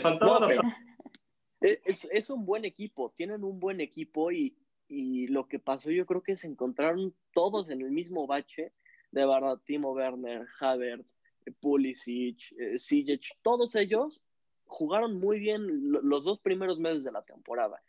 Faltaba 0.00 0.40
no, 0.40 0.48
es, 1.60 2.06
es, 2.10 2.30
un 2.30 2.44
buen 2.44 2.64
equipo. 2.64 3.12
Tienen 3.16 3.42
un 3.42 3.58
buen 3.58 3.80
equipo 3.80 4.30
y, 4.30 4.56
y 4.88 5.28
lo 5.28 5.48
que 5.48 5.58
pasó 5.58 5.90
yo 5.90 6.06
creo 6.06 6.22
que 6.22 6.36
se 6.36 6.46
encontraron 6.46 7.14
todos 7.32 7.70
en 7.70 7.80
el 7.80 7.90
mismo 7.90 8.26
bache, 8.26 8.72
de 9.10 9.26
verdad, 9.26 9.58
Timo 9.64 9.92
Werner, 9.92 10.46
Havertz, 10.60 11.16
Pulisic, 11.60 12.52
eh, 12.58 12.76
todos 13.42 13.74
ellos 13.74 14.21
jugaron 14.72 15.20
muy 15.20 15.38
bien 15.38 15.92
los 15.92 16.24
dos 16.24 16.38
primeros 16.40 16.78
meses 16.78 17.04
de 17.04 17.12
la 17.12 17.22
temporada 17.22 17.82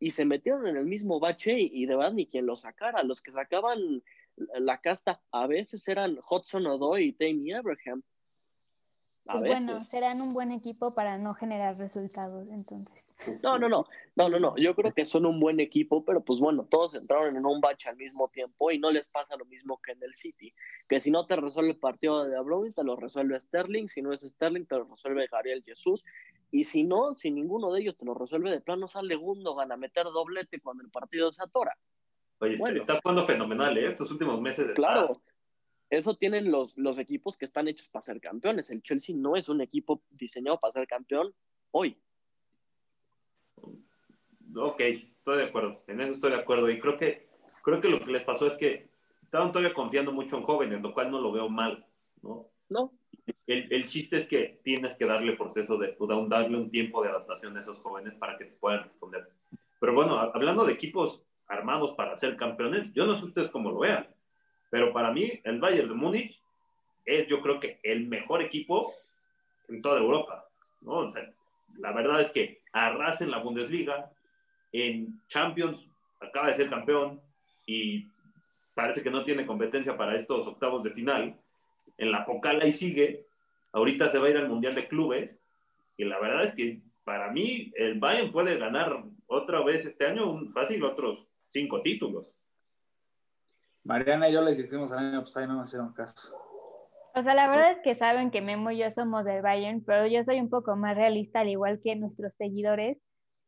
y 0.00 0.10
se 0.10 0.24
metieron 0.24 0.66
en 0.66 0.76
el 0.76 0.84
mismo 0.84 1.20
bache 1.20 1.56
y, 1.58 1.86
de 1.86 1.94
verdad 1.96 2.12
ni 2.12 2.26
quien 2.26 2.46
lo 2.46 2.56
sacara. 2.56 3.04
Los 3.04 3.22
que 3.22 3.30
sacaban 3.30 4.02
la 4.36 4.80
casta 4.80 5.22
a 5.30 5.46
veces 5.46 5.86
eran 5.86 6.18
Hudson 6.28 6.66
Odoi 6.66 7.06
y 7.06 7.12
Tammy 7.12 7.52
Abraham. 7.52 8.02
Pues 9.30 9.42
bueno, 9.42 9.80
serán 9.80 10.20
un 10.20 10.32
buen 10.32 10.52
equipo 10.52 10.92
para 10.92 11.18
no 11.18 11.34
generar 11.34 11.76
resultados, 11.76 12.48
entonces. 12.48 13.02
No, 13.42 13.58
no, 13.58 13.68
no, 13.68 13.86
no, 14.14 14.28
no, 14.28 14.38
no. 14.38 14.56
Yo 14.56 14.74
creo 14.74 14.92
que 14.92 15.04
son 15.04 15.26
un 15.26 15.40
buen 15.40 15.58
equipo, 15.58 16.04
pero 16.04 16.20
pues 16.20 16.38
bueno, 16.38 16.66
todos 16.70 16.94
entraron 16.94 17.36
en 17.36 17.46
un 17.46 17.60
bache 17.60 17.88
al 17.88 17.96
mismo 17.96 18.28
tiempo 18.28 18.70
y 18.70 18.78
no 18.78 18.90
les 18.90 19.08
pasa 19.08 19.36
lo 19.36 19.46
mismo 19.46 19.80
que 19.82 19.92
en 19.92 20.02
el 20.02 20.14
City, 20.14 20.52
que 20.86 21.00
si 21.00 21.10
no 21.10 21.26
te 21.26 21.34
resuelve 21.34 21.70
el 21.70 21.78
partido 21.78 22.24
de 22.24 22.40
Bruyne, 22.40 22.74
te 22.74 22.84
lo 22.84 22.94
resuelve 22.94 23.40
Sterling, 23.40 23.88
si 23.88 24.02
no 24.02 24.12
es 24.12 24.20
Sterling, 24.20 24.66
te 24.66 24.76
lo 24.76 24.84
resuelve 24.84 25.26
Gabriel 25.32 25.64
Jesús, 25.64 26.04
y 26.50 26.64
si 26.64 26.84
no, 26.84 27.14
si 27.14 27.30
ninguno 27.30 27.72
de 27.72 27.80
ellos 27.80 27.96
te 27.96 28.04
lo 28.04 28.14
resuelve 28.14 28.50
de 28.50 28.60
plano, 28.60 28.86
sale 28.86 29.16
Gundogan 29.16 29.72
a 29.72 29.76
meter 29.76 30.04
doblete 30.04 30.60
cuando 30.60 30.84
el 30.84 30.90
partido 30.90 31.32
se 31.32 31.42
atora. 31.42 31.76
Oye, 32.38 32.54
está 32.54 33.00
jugando 33.02 33.26
fenomenal, 33.26 33.76
¿eh? 33.78 33.86
Estos 33.86 34.10
últimos 34.10 34.40
meses. 34.40 34.72
Claro, 34.74 35.22
eso 35.90 36.16
tienen 36.16 36.50
los, 36.50 36.76
los 36.76 36.98
equipos 36.98 37.36
que 37.36 37.44
están 37.44 37.68
hechos 37.68 37.88
para 37.88 38.02
ser 38.02 38.20
campeones. 38.20 38.70
El 38.70 38.82
Chelsea 38.82 39.14
no 39.16 39.36
es 39.36 39.48
un 39.48 39.60
equipo 39.60 40.02
diseñado 40.10 40.58
para 40.58 40.72
ser 40.72 40.86
campeón 40.86 41.32
hoy. 41.70 41.96
Ok, 44.56 44.80
estoy 44.80 45.38
de 45.38 45.44
acuerdo. 45.44 45.82
En 45.86 46.00
eso 46.00 46.12
estoy 46.12 46.30
de 46.30 46.36
acuerdo. 46.36 46.70
Y 46.70 46.80
creo 46.80 46.98
que, 46.98 47.28
creo 47.62 47.80
que 47.80 47.88
lo 47.88 48.02
que 48.02 48.10
les 48.10 48.24
pasó 48.24 48.46
es 48.46 48.56
que 48.56 48.88
estaban 49.22 49.52
todavía 49.52 49.74
confiando 49.74 50.12
mucho 50.12 50.38
en 50.38 50.42
jóvenes, 50.42 50.82
lo 50.82 50.92
cual 50.92 51.10
no 51.10 51.20
lo 51.20 51.32
veo 51.32 51.48
mal, 51.48 51.84
¿no? 52.22 52.48
No. 52.68 52.92
El, 53.46 53.72
el 53.72 53.86
chiste 53.86 54.16
es 54.16 54.26
que 54.26 54.60
tienes 54.64 54.94
que 54.94 55.04
darle 55.04 55.36
proceso 55.36 55.78
de, 55.78 55.96
darle 56.28 56.58
un 56.58 56.70
tiempo 56.70 57.02
de 57.02 57.10
adaptación 57.10 57.56
a 57.56 57.60
esos 57.60 57.78
jóvenes 57.78 58.14
para 58.14 58.36
que 58.36 58.46
te 58.46 58.52
puedan 58.52 58.84
responder. 58.84 59.28
Pero 59.78 59.94
bueno, 59.94 60.18
hablando 60.18 60.64
de 60.64 60.72
equipos 60.72 61.22
armados 61.46 61.94
para 61.96 62.16
ser 62.16 62.36
campeones, 62.36 62.92
yo 62.92 63.06
no 63.06 63.16
sé 63.16 63.26
ustedes 63.26 63.50
cómo 63.50 63.70
lo 63.70 63.80
vean 63.80 64.08
pero 64.70 64.92
para 64.92 65.12
mí, 65.12 65.40
el 65.44 65.60
Bayern 65.60 65.88
de 65.88 65.94
Múnich 65.94 66.40
es, 67.04 67.26
yo 67.26 67.40
creo 67.40 67.60
que, 67.60 67.78
el 67.82 68.06
mejor 68.06 68.42
equipo 68.42 68.94
en 69.68 69.82
toda 69.82 70.00
Europa. 70.00 70.44
¿no? 70.80 71.08
la 71.78 71.92
verdad 71.92 72.20
es 72.20 72.30
que 72.30 72.60
arrasa 72.72 73.24
en 73.24 73.30
la 73.30 73.38
Bundesliga, 73.38 74.10
en 74.72 75.20
Champions 75.28 75.86
acaba 76.20 76.48
de 76.48 76.54
ser 76.54 76.68
campeón 76.68 77.20
y 77.66 78.06
parece 78.74 79.02
que 79.02 79.10
no 79.10 79.24
tiene 79.24 79.46
competencia 79.46 79.96
para 79.96 80.14
estos 80.14 80.46
octavos 80.46 80.82
de 80.82 80.90
final. 80.90 81.36
En 81.98 82.10
la 82.10 82.24
Pokal 82.24 82.60
ahí 82.60 82.72
sigue. 82.72 83.24
Ahorita 83.72 84.08
se 84.08 84.18
va 84.18 84.26
a 84.26 84.30
ir 84.30 84.36
al 84.36 84.48
Mundial 84.48 84.74
de 84.74 84.86
Clubes. 84.86 85.38
Y 85.96 86.04
la 86.04 86.18
verdad 86.18 86.44
es 86.44 86.54
que 86.54 86.80
para 87.04 87.30
mí 87.30 87.72
el 87.76 87.98
Bayern 87.98 88.32
puede 88.32 88.58
ganar 88.58 89.02
otra 89.26 89.62
vez 89.62 89.86
este 89.86 90.06
año 90.06 90.30
un 90.30 90.52
fácil 90.52 90.84
otros 90.84 91.26
cinco 91.48 91.80
títulos. 91.80 92.26
Mariana 93.86 94.28
y 94.28 94.32
yo 94.32 94.42
les 94.42 94.58
dijimos 94.58 94.90
al 94.90 94.98
año 94.98 95.20
pasado 95.20 95.46
y 95.46 95.48
no 95.48 95.54
nos 95.54 95.68
hicieron 95.68 95.92
caso. 95.92 96.36
O 97.14 97.22
sea, 97.22 97.34
la 97.34 97.48
verdad 97.48 97.70
es 97.70 97.80
que 97.82 97.94
saben 97.94 98.30
que 98.30 98.42
Memo 98.42 98.70
y 98.72 98.78
yo 98.78 98.90
somos 98.90 99.24
del 99.24 99.42
Bayern, 99.42 99.82
pero 99.84 100.06
yo 100.06 100.22
soy 100.24 100.40
un 100.40 100.50
poco 100.50 100.76
más 100.76 100.96
realista, 100.96 101.40
al 101.40 101.48
igual 101.48 101.80
que 101.82 101.94
nuestros 101.94 102.34
seguidores. 102.36 102.98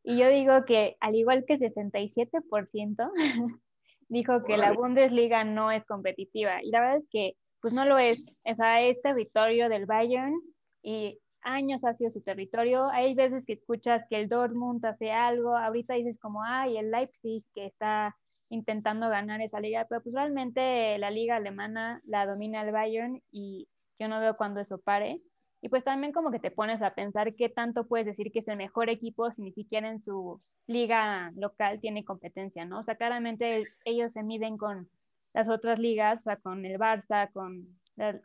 Y 0.05 0.17
yo 0.17 0.29
digo 0.29 0.65
que, 0.65 0.97
al 1.01 1.17
igual 1.17 1.45
que 1.45 1.59
77%, 1.59 3.07
dijo 4.09 4.45
que 4.45 4.57
la 4.57 4.73
Bundesliga 4.73 5.45
no 5.45 5.71
es 5.71 5.85
competitiva. 5.85 6.63
Y 6.63 6.71
la 6.71 6.81
verdad 6.81 6.97
es 6.97 7.09
que, 7.11 7.35
pues 7.61 7.75
no 7.75 7.85
lo 7.85 7.99
es. 7.99 8.25
O 8.45 8.55
sea, 8.55 8.81
es 8.83 9.03
territorio 9.03 9.69
del 9.69 9.87
Bayern 9.87 10.41
y 10.83 11.19
años 11.43 11.85
ha 11.85 11.95
sido 11.95 12.13
su 12.13 12.23
territorio. 12.23 12.87
Hay 12.91 13.15
veces 13.15 13.45
que 13.45 13.55
escuchas 13.55 14.05
que 14.09 14.21
el 14.21 14.29
Dortmund 14.29 14.87
hace 14.87 15.11
algo, 15.11 15.57
ahorita 15.57 15.95
dices 15.95 16.19
como, 16.21 16.43
ay, 16.45 16.79
el 16.79 16.91
Leipzig 16.91 17.45
que 17.55 17.67
está 17.67 18.17
intentando 18.51 19.09
ganar 19.09 19.41
esa 19.41 19.61
liga, 19.61 19.87
pero 19.89 20.03
pues 20.03 20.15
realmente 20.15 20.97
la 20.99 21.11
liga 21.11 21.37
alemana 21.37 22.01
la 22.05 22.27
domina 22.27 22.63
el 22.63 22.73
Bayern 22.73 23.23
y 23.31 23.69
yo 23.99 24.09
no 24.09 24.21
veo 24.21 24.37
cuándo 24.37 24.61
eso 24.61 24.79
pare. 24.79 25.21
Y 25.61 25.69
pues 25.69 25.83
también 25.85 26.13
como 26.13 26.31
que 26.31 26.39
te 26.39 26.53
pones 26.53 26.83
a 26.83 26.95
pensar 26.95 27.35
qué 27.35 27.49
tanto 27.49 27.87
puedes 27.87 28.07
decir 28.07 28.31
que 28.31 28.39
es 28.39 28.49
el 28.49 28.57
mejor 28.57 28.89
equipo 28.91 29.31
si 29.33 29.43
ni 29.43 29.53
siquiera 29.53 29.89
en 29.89 30.01
su 30.01 30.41
liga 30.67 31.33
local 31.35 31.81
tiene 31.81 32.05
competencia, 32.05 32.65
¿no? 32.65 32.81
O 32.81 32.83
sea, 32.85 32.97
claramente 32.97 33.65
ellos 33.85 34.13
se 34.13 34.23
miden 34.23 34.57
con 34.57 34.89
las 35.35 35.49
otras 35.49 35.79
ligas, 35.79 36.21
o 36.21 36.23
sea, 36.25 36.37
con 36.37 36.65
el 36.65 36.79
Barça, 36.79 37.31
con 37.33 37.79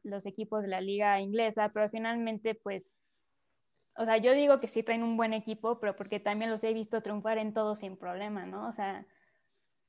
los 0.04 0.26
equipos 0.28 0.62
de 0.62 0.68
la 0.68 0.82
liga 0.82 1.20
inglesa, 1.20 1.70
pero 1.74 1.90
finalmente 1.90 2.54
pues, 2.54 2.84
o 3.96 4.06
sea, 4.06 4.18
yo 4.18 4.34
digo 4.34 4.60
que 4.60 4.68
sí 4.68 4.84
traen 4.84 5.04
un 5.04 5.18
buen 5.18 5.34
equipo, 5.34 5.80
pero 5.80 5.96
porque 5.96 6.20
también 6.20 6.52
los 6.52 6.64
he 6.64 6.74
visto 6.74 7.02
triunfar 7.02 7.40
en 7.40 7.54
todo 7.54 7.76
sin 7.76 7.98
problema, 7.98 8.46
¿no? 8.46 8.68
O 8.68 8.72
sea, 8.72 9.06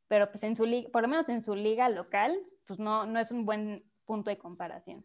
pero 0.09 0.31
pues 0.31 0.43
en 0.45 0.57
su 0.57 0.67
liga, 0.67 0.89
por 0.91 1.03
lo 1.03 1.09
menos 1.09 1.29
en 1.29 1.43
su 1.43 1.55
liga 1.55 1.89
local, 1.89 2.39
pues 2.67 2.79
no, 2.79 3.07
no 3.07 3.19
es 3.19 3.31
un 3.31 3.45
buen 3.45 3.85
punto 4.05 4.31
de 4.31 4.39
comparación. 4.39 5.05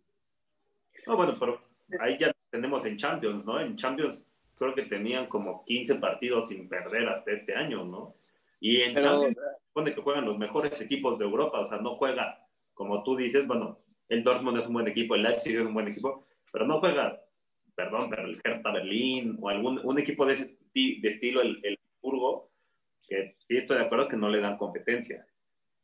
No, 1.08 1.16
bueno, 1.16 1.38
pero 1.40 1.62
ahí 2.00 2.18
ya 2.18 2.32
tenemos 2.50 2.86
en 2.86 2.98
Champions, 2.98 3.46
¿no? 3.46 3.60
En 3.60 3.76
Champions 3.76 4.30
creo 4.56 4.76
que 4.76 4.84
tenían 4.84 5.28
como 5.28 5.64
15 5.66 5.96
partidos 5.96 6.50
sin 6.50 6.68
perder 6.68 7.08
hasta 7.08 7.32
este 7.32 7.56
año, 7.56 7.86
¿no? 7.86 8.16
Y 8.60 8.82
en 8.82 8.98
Champions 8.98 9.38
supone 9.68 9.96
que 9.96 10.02
juegan 10.02 10.26
los 10.26 10.38
mejores 10.38 10.80
equipos 10.82 11.18
de 11.18 11.26
Europa, 11.26 11.62
o 11.62 11.66
sea, 11.66 11.78
no 11.78 11.96
juega, 11.96 12.46
como 12.74 13.04
tú 13.04 13.16
dices, 13.16 13.48
bueno, 13.48 13.80
el 14.10 14.24
Dortmund 14.24 14.60
es 14.60 14.68
un 14.68 14.74
buen 14.74 14.88
equipo, 14.88 15.16
el 15.16 15.24
Leipzig 15.24 15.56
es 15.56 15.62
un 15.66 15.74
buen 15.74 15.88
equipo, 15.88 16.28
pero 16.52 16.66
no 16.66 16.80
juega, 16.80 17.22
perdón, 17.74 18.10
pero 18.10 18.26
el 18.26 18.40
Hertha 18.44 18.72
Berlín 18.72 19.38
o 19.40 19.48
algún 19.48 19.80
un 19.84 19.98
equipo 19.98 20.26
de 20.26 20.34
ese 20.34 20.60
de 20.74 21.08
estilo, 21.08 21.42
el, 21.42 21.60
el 21.64 21.80
Burgo, 22.02 22.49
que 23.10 23.36
sí 23.48 23.58
estoy 23.58 23.78
de 23.78 23.84
acuerdo 23.86 24.08
que 24.08 24.16
no 24.16 24.30
le 24.30 24.40
dan 24.40 24.58
competencia. 24.58 25.26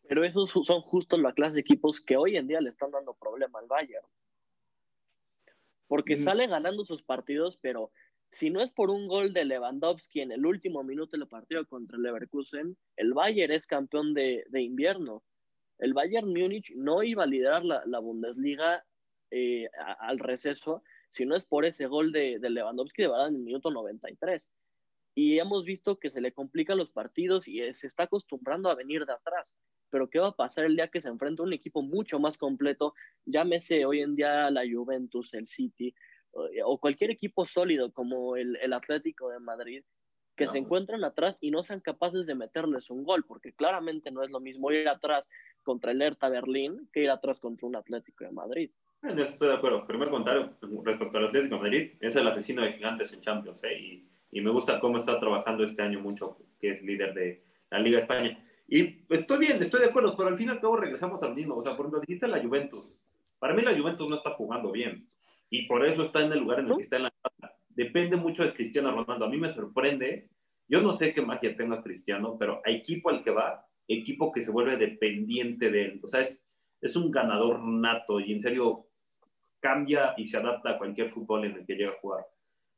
Pero 0.08 0.24
esos 0.24 0.52
son 0.52 0.82
justo 0.82 1.18
la 1.18 1.34
clase 1.34 1.56
de 1.56 1.62
equipos 1.62 2.00
que 2.00 2.16
hoy 2.16 2.38
en 2.38 2.48
día 2.48 2.62
le 2.62 2.70
están 2.70 2.92
dando 2.92 3.16
problema 3.16 3.60
al 3.60 3.68
Bayern. 3.68 4.06
Porque 5.88 6.16
sale 6.16 6.48
ganando 6.48 6.86
sus 6.86 7.04
partidos, 7.04 7.58
pero 7.58 7.92
si 8.32 8.50
no 8.50 8.62
es 8.62 8.72
por 8.72 8.90
un 8.90 9.08
gol 9.08 9.34
de 9.34 9.46
Lewandowski 9.46 10.22
en 10.22 10.32
el 10.32 10.46
último 10.46 10.84
minuto 10.84 11.18
del 11.18 11.28
partido 11.28 11.66
contra 11.66 11.98
el 11.98 12.04
Leverkusen, 12.04 12.78
el 12.96 13.14
Bayern 13.14 13.54
es 13.54 13.68
campeón 13.68 14.14
de, 14.14 14.46
invierno. 14.54 15.24
El 15.80 15.94
Bayern 15.94 16.28
Múnich 16.28 16.74
no 16.76 17.04
iba 17.04 17.24
a 17.24 17.28
liderar 17.28 17.64
la, 17.66 18.00
Bundesliga 18.00 18.86
eh, 19.32 19.68
al 20.00 20.20
receso 20.20 20.84
si 21.10 21.26
no 21.26 21.36
es 21.36 21.46
por 21.46 21.66
ese 21.66 21.88
gol 21.88 22.12
de, 22.12 22.40
de 22.40 22.50
Lewandowski 22.50 23.04
de 23.04 23.08
verdad 23.08 23.30
en 23.30 23.36
el 23.36 23.42
minuto 23.42 23.72
93 23.72 24.50
y 25.16 25.40
hemos 25.40 25.64
visto 25.64 25.98
que 25.98 26.10
se 26.10 26.22
le 26.22 26.34
complican 26.34 26.78
los 26.78 26.92
partidos 26.92 27.48
y 27.48 27.74
se 27.74 27.88
está 27.88 28.04
acostumbrando 28.04 28.70
a 28.70 28.76
venir 28.76 29.06
de 29.06 29.14
atrás. 29.14 29.56
Pero 29.90 30.10
¿qué 30.10 30.20
va 30.20 30.28
a 30.28 30.36
pasar 30.36 30.66
el 30.66 30.76
día 30.76 30.90
que 30.90 31.00
se 31.00 31.08
enfrenta 31.08 31.42
a 31.42 31.46
un 31.46 31.54
equipo 31.54 31.82
mucho 31.82 32.20
más 32.20 32.38
completo? 32.38 32.94
Llámese 33.26 33.86
hoy 33.86 34.02
en 34.02 34.16
día 34.16 34.52
la 34.52 34.64
Juventus, 34.70 35.34
el 35.34 35.48
City 35.48 35.96
o 36.66 36.80
cualquier 36.80 37.12
equipo 37.12 37.46
sólido 37.46 37.94
como 37.94 38.36
el, 38.36 38.58
el 38.58 38.74
Atlético 38.74 39.30
de 39.30 39.40
Madrid, 39.40 39.84
que 40.36 40.48
se 40.48 40.58
encuentran 40.58 41.06
atrás 41.06 41.38
y 41.40 41.50
no 41.50 41.64
sean 41.64 41.80
capaces 41.80 42.28
de 42.28 42.36
meterles 42.36 42.90
un 42.90 43.06
gol, 43.06 43.24
porque 43.26 43.54
claramente 43.54 44.12
no 44.12 44.22
es 44.22 44.30
lo 44.30 44.42
mismo 44.42 44.70
ir 44.70 44.90
atrás 44.90 45.30
contra 45.64 45.92
el 45.92 46.02
Hertha 46.02 46.28
Berlín 46.28 46.90
que 46.92 47.04
ir 47.04 47.10
atrás 47.10 47.40
contra 47.40 47.66
un 47.68 47.78
Atlético 47.78 48.26
de 48.26 48.32
Madrid. 48.32 48.72
Estoy 49.02 49.48
de 49.48 49.54
acuerdo. 49.54 49.88
Primer 49.88 50.10
comentario 50.10 50.58
respecto 50.84 51.18
al 51.18 51.28
Atlético 51.28 51.56
de 51.56 51.62
Madrid, 51.62 51.92
es 52.02 52.16
el 52.18 52.28
asesino 52.28 52.64
de 52.64 52.74
gigantes 52.74 53.14
en 53.14 53.22
Champions, 53.22 53.64
¿eh? 53.64 53.80
Y 53.80 54.10
y 54.32 54.42
me 54.42 54.52
gusta 54.52 54.80
cómo 54.80 54.98
está 54.98 55.20
trabajando 55.20 55.64
este 55.64 55.82
año 55.82 56.00
mucho, 56.00 56.38
que 56.60 56.72
es 56.72 56.82
líder 56.84 57.14
de 57.14 57.44
la 57.72 57.80
Liga 57.80 57.98
de 57.98 58.02
España. 58.02 58.46
Y 58.68 59.06
estoy 59.10 59.40
bien, 59.40 59.58
estoy 59.62 59.82
de 59.82 59.88
acuerdo, 59.88 60.16
pero 60.18 60.30
al 60.30 60.38
fin 60.38 60.48
y 60.48 60.52
al 60.52 60.60
cabo 60.60 60.78
regresamos 60.78 61.22
al 61.24 61.36
mismo. 61.36 61.56
O 61.56 61.62
sea, 61.62 61.76
por 61.76 61.86
ejemplo, 61.86 62.02
dijiste 62.02 62.28
la 62.28 62.42
Juventus. 62.42 62.94
Para 63.40 63.54
mí 63.54 63.62
la 63.62 63.78
Juventus 63.78 64.10
no 64.10 64.16
está 64.16 64.32
jugando 64.32 64.72
bien 64.72 65.06
y 65.50 65.68
por 65.68 65.86
eso 65.86 66.04
está 66.04 66.26
en 66.26 66.32
el 66.32 66.40
lugar 66.40 66.60
en 66.60 66.68
el 66.68 66.76
que 66.76 66.82
está 66.82 66.98
en 66.98 67.04
la 67.04 67.14
Depende 67.70 68.16
mucho 68.16 68.44
de 68.44 68.54
Cristiano 68.54 68.92
Ronaldo. 68.92 69.26
A 69.26 69.30
mí 69.30 69.38
me 69.38 69.50
sorprende. 69.50 70.30
Yo 70.68 70.82
no 70.82 70.94
sé 70.94 71.14
qué 71.14 71.22
magia 71.22 71.56
tenga 71.56 71.84
Cristiano, 71.84 72.38
pero 72.40 72.62
a 72.66 72.72
equipo 72.72 73.10
al 73.10 73.22
que 73.24 73.32
va, 73.32 73.68
equipo 73.88 74.32
que 74.32 74.42
se 74.42 74.52
vuelve 74.52 74.78
dependiente 74.78 75.70
de 75.70 75.86
él. 75.86 76.02
O 76.02 76.08
sea, 76.08 76.22
es, 76.22 76.48
es 76.82 76.96
un 76.96 77.12
ganador 77.12 77.62
nato 77.62 78.20
y 78.20 78.32
en 78.32 78.42
serio 78.42 78.88
cambia 79.60 80.14
y 80.18 80.26
se 80.26 80.38
adapta 80.38 80.72
a 80.72 80.78
cualquier 80.78 81.10
fútbol 81.10 81.46
en 81.46 81.56
el 81.58 81.66
que 81.66 81.76
llega 81.76 81.92
a 81.92 82.00
jugar. 82.00 82.26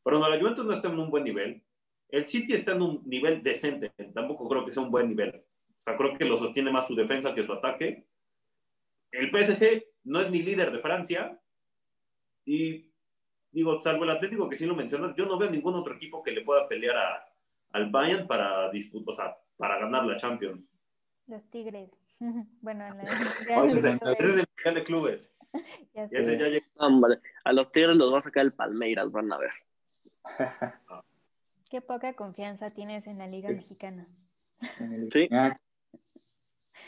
Pero 0.08 0.20
no, 0.20 0.30
la 0.30 0.40
Juventus 0.40 0.66
no 0.66 0.72
está 0.72 0.88
en 0.88 1.00
un 1.00 1.10
buen 1.10 1.26
nivel. 1.26 1.62
El 2.08 2.26
City 2.26 2.54
está 2.54 2.72
en 2.72 2.82
un 2.82 3.02
nivel 3.06 3.44
decente. 3.44 3.90
Tampoco 4.14 4.48
creo 4.48 4.66
que 4.66 4.72
sea 4.72 4.82
un 4.82 4.90
buen 4.90 5.10
nivel. 5.10 5.36
O 5.36 5.84
sea, 5.84 5.98
creo 5.98 6.18
que 6.18 6.24
lo 6.24 6.38
sostiene 6.38 6.72
más 6.72 6.88
su 6.88 6.96
defensa 6.96 7.36
que 7.36 7.44
su 7.44 7.52
ataque. 7.52 8.08
El 9.12 9.30
PSG 9.30 9.84
no 10.06 10.22
es 10.22 10.32
ni 10.32 10.42
líder 10.42 10.72
de 10.72 10.80
Francia. 10.80 11.38
Y 12.46 12.90
digo, 13.52 13.82
salvo 13.82 14.06
el 14.06 14.12
Atlético 14.12 14.48
que 14.48 14.56
sí 14.56 14.66
lo 14.66 14.78
mencionas, 14.78 15.14
yo 15.18 15.26
no 15.26 15.38
veo 15.38 15.50
ningún 15.50 15.76
otro 15.76 15.96
equipo 15.96 16.24
que 16.24 16.32
le 16.32 16.40
pueda 16.40 16.70
pelear 16.70 16.96
a, 16.96 17.28
al 17.72 17.92
Bayern 17.92 18.28
para, 18.28 18.72
disputar, 18.72 19.10
o 19.10 19.14
sea, 19.14 19.38
para 19.58 19.78
ganar 19.78 20.06
la 20.06 20.16
Champions. 20.16 20.64
Los 21.26 21.44
Tigres. 21.50 22.00
bueno, 22.62 22.88
en 22.88 22.98
la... 22.98 23.04
ese, 23.66 23.78
es 23.78 23.84
el 23.84 24.00
Mundial 24.00 24.74
de 24.74 24.84
Clubes. 24.86 25.36
ese 26.12 26.38
ya 26.38 26.62
Hombre, 26.78 27.20
a 27.44 27.52
los 27.52 27.70
Tigres 27.74 27.98
los 27.98 28.14
va 28.14 28.20
a 28.20 28.22
sacar 28.22 28.46
el 28.46 28.54
Palmeiras, 28.54 29.12
van 29.12 29.34
a 29.34 29.38
ver. 29.38 29.52
Qué 31.70 31.82
poca 31.82 32.14
confianza 32.14 32.70
tienes 32.70 33.08
en 33.08 33.18
la 33.18 33.28
Liga 33.28 33.50
Mexicana. 33.50 34.08
Sí. 35.12 35.28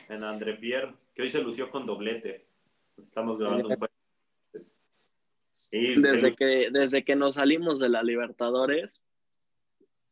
En 0.08 0.24
André 0.24 0.56
Pierre, 0.56 0.96
que 1.14 1.24
hoy 1.24 1.30
se 1.30 1.42
lució 1.42 1.70
con 1.70 1.86
doblete. 1.86 2.48
Estamos 2.98 3.38
grabando 3.38 3.68
un 3.68 3.90
desde, 5.72 6.36
que, 6.36 6.70
desde 6.72 7.04
que 7.04 7.16
nos 7.16 7.36
salimos 7.36 7.80
de 7.80 7.90
la 7.90 8.02
Libertadores, 8.02 9.02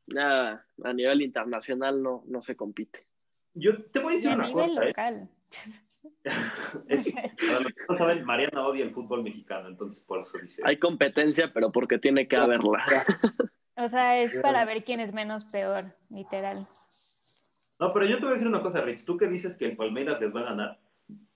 nada, 0.05 0.67
a 0.84 0.93
nivel 0.93 1.22
internacional 1.22 2.01
no, 2.03 2.24
no 2.27 2.41
se 2.41 2.55
compite. 2.55 3.05
Yo 3.53 3.75
te 3.75 4.00
voy 4.00 4.13
a 4.13 4.15
decir 4.17 4.31
una 4.31 4.51
cosa. 4.51 4.88
¿eh? 4.88 5.27
Para 7.48 7.60
los 7.60 7.72
que 7.72 7.81
no 7.88 7.96
saben, 7.96 8.25
Mariana 8.25 8.65
odia 8.65 8.84
el 8.84 8.91
fútbol 8.91 9.24
mexicano, 9.24 9.67
entonces 9.67 10.03
por 10.03 10.19
eso 10.19 10.38
dice. 10.38 10.62
Hay 10.65 10.77
competencia, 10.77 11.51
pero 11.53 11.72
porque 11.72 11.98
tiene 11.98 12.27
que 12.27 12.38
haberla. 12.38 12.84
o 13.75 13.88
sea, 13.88 14.22
es 14.22 14.36
para 14.41 14.65
ver 14.65 14.84
quién 14.84 15.00
es 15.00 15.13
menos 15.13 15.43
peor, 15.46 15.96
literal. 16.10 16.67
No, 17.79 17.93
pero 17.93 18.05
yo 18.05 18.15
te 18.15 18.22
voy 18.22 18.29
a 18.29 18.34
decir 18.34 18.48
una 18.48 18.62
cosa, 18.62 18.81
Rich. 18.81 19.05
Tú 19.05 19.17
que 19.17 19.27
dices 19.27 19.55
que 19.57 19.65
el 19.65 19.77
Palmeiras 19.77 20.19
les 20.19 20.36
va 20.36 20.41
a 20.41 20.46
ganar, 20.46 20.79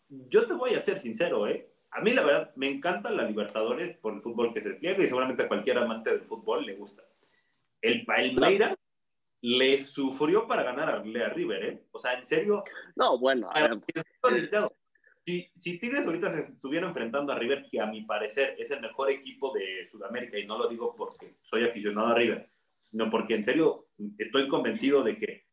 yo 0.10 0.48
te 0.48 0.54
voy 0.54 0.74
a 0.74 0.82
ser 0.82 1.00
sincero, 1.00 1.48
¿eh? 1.48 1.72
A 1.92 2.02
mí, 2.02 2.12
la 2.12 2.24
verdad, 2.24 2.52
me 2.56 2.70
encanta 2.70 3.12
la 3.12 3.24
Libertadores 3.24 3.98
por 3.98 4.14
el 4.14 4.22
fútbol 4.22 4.54
que 4.54 4.62
se 4.62 4.72
pliega 4.72 5.04
y 5.04 5.08
seguramente 5.08 5.44
a 5.44 5.48
cualquier 5.48 5.78
amante 5.78 6.10
del 6.10 6.22
fútbol 6.22 6.66
le 6.66 6.76
gusta. 6.76 7.04
El 7.82 8.06
Palmeiras 8.06 8.76
le 9.42 9.82
sufrió 9.84 10.48
para 10.48 10.64
ganar 10.64 10.90
a, 10.90 11.02
River, 11.02 11.66
¿eh? 11.66 11.84
O 11.92 12.00
sea, 12.00 12.14
en 12.14 12.24
serio. 12.24 12.64
No, 12.96 13.18
bueno. 13.20 13.50
Si, 15.26 15.50
si 15.54 15.78
Tigres 15.78 16.06
ahorita 16.06 16.30
se 16.30 16.42
estuviera 16.42 16.88
enfrentando 16.88 17.32
a 17.32 17.38
River, 17.38 17.68
que 17.70 17.80
a 17.80 17.86
mi 17.86 18.04
parecer 18.04 18.56
es 18.58 18.72
el 18.72 18.82
mejor 18.82 19.12
equipo 19.12 19.54
de 19.54 19.86
Sudamérica, 19.86 20.38
y 20.38 20.46
no 20.46 20.58
lo 20.58 20.68
digo 20.68 20.96
porque 20.96 21.36
soy 21.42 21.64
aficionado 21.64 22.08
a 22.08 22.16
River, 22.16 22.50
sino 22.84 23.10
porque 23.10 23.36
en 23.36 23.44
serio 23.44 23.82
estoy 24.18 24.48
convencido 24.48 25.04
de 25.04 25.18
que 25.18 25.46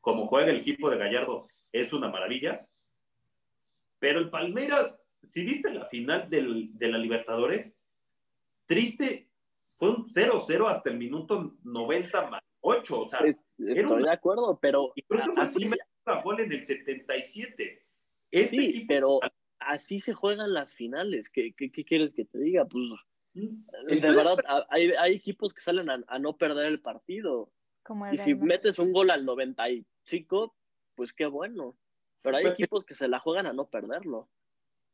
como 0.00 0.26
juega 0.26 0.50
el 0.50 0.58
equipo 0.58 0.90
de 0.90 0.98
Gallardo 0.98 1.48
es 1.72 1.92
una 1.92 2.08
maravilla. 2.08 2.60
Pero 3.98 4.18
el 4.20 4.28
Palmeiras, 4.28 4.94
si 5.22 5.44
viste 5.44 5.72
la 5.72 5.86
final 5.86 6.28
del, 6.28 6.76
de 6.76 6.88
la 6.88 6.98
Libertadores, 6.98 7.74
triste, 8.66 9.30
fue 9.76 9.90
un 9.90 10.06
0-0 10.06 10.68
hasta 10.68 10.90
el 10.90 10.98
minuto 10.98 11.56
90 11.64 12.30
más 12.30 12.42
8. 12.60 13.00
O 13.00 13.08
sea, 13.08 13.20
estoy 13.20 14.02
de 14.02 14.10
acuerdo, 14.10 14.58
pero. 14.60 14.92
Y 14.94 15.02
creo 15.02 15.26
que 15.26 15.32
fue 15.32 15.42
así 15.42 15.64
el 15.64 16.22
gol 16.22 16.40
en 16.40 16.52
el 16.52 16.64
77. 16.64 17.83
Este 18.34 18.56
sí, 18.56 18.84
pero 18.88 19.20
así 19.60 20.00
se 20.00 20.12
juegan 20.12 20.52
las 20.52 20.74
finales. 20.74 21.30
¿Qué, 21.30 21.54
qué, 21.54 21.70
quieres 21.70 22.14
que 22.14 22.24
te 22.24 22.38
diga? 22.38 22.64
Pues. 22.64 22.84
Mm, 23.34 23.64
de 23.86 24.00
verdad, 24.00 24.36
hay, 24.70 24.90
hay, 24.90 25.14
equipos 25.14 25.54
que 25.54 25.60
salen 25.60 25.88
a, 25.88 26.18
no 26.18 26.36
perder 26.36 26.66
el 26.66 26.80
partido. 26.80 27.52
y 28.12 28.16
si 28.16 28.34
metes 28.34 28.80
un 28.80 28.92
gol 28.92 29.10
al 29.10 29.24
95, 29.24 30.54
pues 30.96 31.12
qué 31.12 31.26
bueno. 31.26 31.76
Pero 32.22 32.38
hay 32.38 32.46
equipos 32.46 32.84
que 32.84 32.94
se 32.94 33.06
la 33.06 33.20
juegan 33.20 33.46
a 33.46 33.52
no 33.52 33.68
perderlo. 33.68 34.28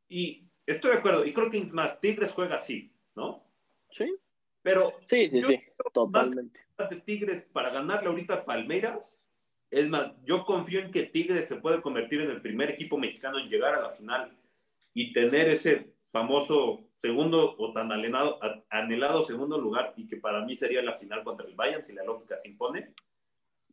Y 0.09 0.45
estoy 0.67 0.91
de 0.91 0.99
acuerdo. 0.99 1.25
Y 1.25 1.33
creo 1.33 1.51
que 1.51 1.63
más 1.73 1.99
Tigres 2.01 2.33
juega 2.33 2.57
así, 2.57 2.93
¿no? 3.15 3.43
Sí. 3.91 4.15
Pero. 4.63 4.93
Sí, 5.07 5.31
sí, 5.31 5.41
sí. 5.41 5.59
Totalmente. 5.95 6.61
De 6.91 7.01
Tigres 7.01 7.49
para 7.53 7.71
ganarle 7.71 8.09
ahorita 8.09 8.35
a 8.35 8.45
Palmeiras. 8.45 9.19
Es 9.71 9.89
más, 9.89 10.13
yo 10.25 10.45
confío 10.45 10.81
en 10.81 10.91
que 10.91 11.05
Tigres 11.05 11.47
se 11.47 11.57
puede 11.57 11.81
convertir 11.81 12.21
en 12.21 12.31
el 12.31 12.43
primer 12.43 12.71
equipo 12.71 12.99
mexicano 12.99 13.39
en 13.39 13.49
llegar 13.49 13.75
a 13.75 13.83
la 13.83 13.91
final 13.91 14.37
y 14.93 15.13
tener 15.13 15.49
ese 15.49 15.93
famoso 16.11 16.81
segundo 16.97 17.55
o 17.57 17.73
tan 17.73 17.91
anhelado, 17.93 18.41
anhelado 18.69 19.25
segundo 19.25 19.59
lugar 19.59 19.95
y 19.97 20.09
que 20.09 20.17
para 20.17 20.45
mí 20.45 20.57
sería 20.57 20.83
la 20.83 20.99
final 20.99 21.23
contra 21.23 21.47
el 21.47 21.55
Bayern 21.55 21.85
si 21.85 21.93
la 21.93 22.05
lógica 22.05 22.37
se 22.37 22.49
impone, 22.49 22.93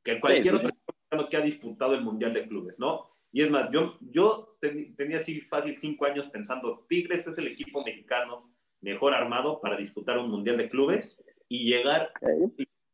que 0.03 0.19
cualquier 0.19 0.55
otro 0.55 0.69
equipo 0.69 1.29
que 1.29 1.37
ha 1.37 1.41
disputado 1.41 1.95
el 1.95 2.01
Mundial 2.01 2.33
de 2.33 2.47
Clubes, 2.47 2.77
¿no? 2.77 3.09
Y 3.31 3.41
es 3.41 3.49
más, 3.49 3.69
yo, 3.71 3.97
yo 3.99 4.57
tenía 4.95 5.17
así 5.17 5.41
fácil 5.41 5.77
cinco 5.79 6.05
años 6.05 6.29
pensando, 6.29 6.85
Tigres 6.87 7.27
es 7.27 7.37
el 7.37 7.47
equipo 7.47 7.83
mexicano 7.83 8.49
mejor 8.81 9.13
armado 9.13 9.59
para 9.59 9.75
disputar 9.75 10.17
un 10.17 10.29
Mundial 10.29 10.57
de 10.57 10.69
Clubes 10.69 11.21
y 11.49 11.69
llegar 11.69 12.11
a 12.21 12.27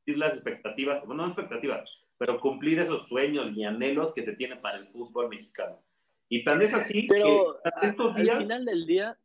las 0.08 0.34
expectativas, 0.34 1.06
bueno, 1.06 1.24
no 1.24 1.34
expectativas, 1.34 2.03
pero 2.26 2.40
cumplir 2.40 2.80
esos 2.80 3.08
sueños 3.10 3.52
y 3.52 3.66
anhelos 3.66 4.14
que 4.14 4.24
se 4.24 4.34
tienen 4.34 4.62
para 4.62 4.78
el 4.78 4.88
fútbol 4.88 5.28
mexicano. 5.28 5.84
Y 6.30 6.46
tan 6.46 6.62
es 6.62 6.74
así 6.74 7.06
pero 7.10 7.60
que 7.82 7.88
estos 7.88 8.16
días... 8.16 8.38
Al 8.38 8.44
final 8.44 8.64
del 8.64 8.86
día, 8.86 9.20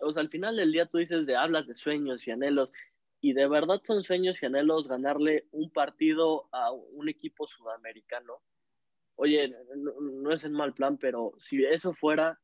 o 0.00 0.12
sea, 0.12 0.22
al 0.22 0.28
final 0.28 0.56
del 0.56 0.70
día 0.70 0.86
tú 0.86 0.98
dices 0.98 1.26
de 1.26 1.34
hablas 1.34 1.66
de 1.66 1.74
sueños 1.74 2.24
y 2.26 2.30
anhelos, 2.30 2.72
y 3.20 3.32
de 3.32 3.48
verdad 3.48 3.80
son 3.82 4.04
sueños 4.04 4.40
y 4.40 4.46
anhelos 4.46 4.86
ganarle 4.86 5.48
un 5.50 5.72
partido 5.72 6.48
a 6.52 6.70
un 6.70 7.08
equipo 7.08 7.48
sudamericano. 7.48 8.40
Oye, 9.16 9.52
no 9.74 10.32
es 10.32 10.44
en 10.44 10.52
mal 10.52 10.72
plan, 10.72 10.98
pero 10.98 11.32
si 11.38 11.64
eso 11.64 11.94
fuera, 11.94 12.38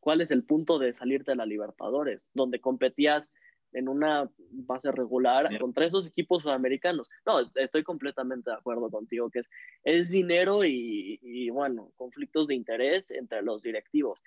¿cuál 0.00 0.22
es 0.22 0.30
el 0.30 0.42
punto 0.44 0.78
de 0.78 0.94
salirte 0.94 1.32
de 1.32 1.36
la 1.36 1.44
Libertadores? 1.44 2.30
Donde 2.32 2.62
competías 2.62 3.30
en 3.76 3.88
una 3.88 4.30
base 4.52 4.90
regular 4.90 5.46
contra 5.58 5.84
esos 5.84 6.06
equipos 6.06 6.42
sudamericanos. 6.42 7.10
No, 7.26 7.40
estoy 7.56 7.82
completamente 7.82 8.48
de 8.50 8.56
acuerdo 8.56 8.90
contigo, 8.90 9.28
que 9.28 9.40
es, 9.40 9.50
es 9.84 10.10
dinero 10.10 10.64
y, 10.64 11.50
bueno, 11.50 11.92
conflictos 11.94 12.46
de 12.46 12.54
interés 12.54 13.10
entre 13.10 13.42
los 13.42 13.62
directivos. 13.62 14.18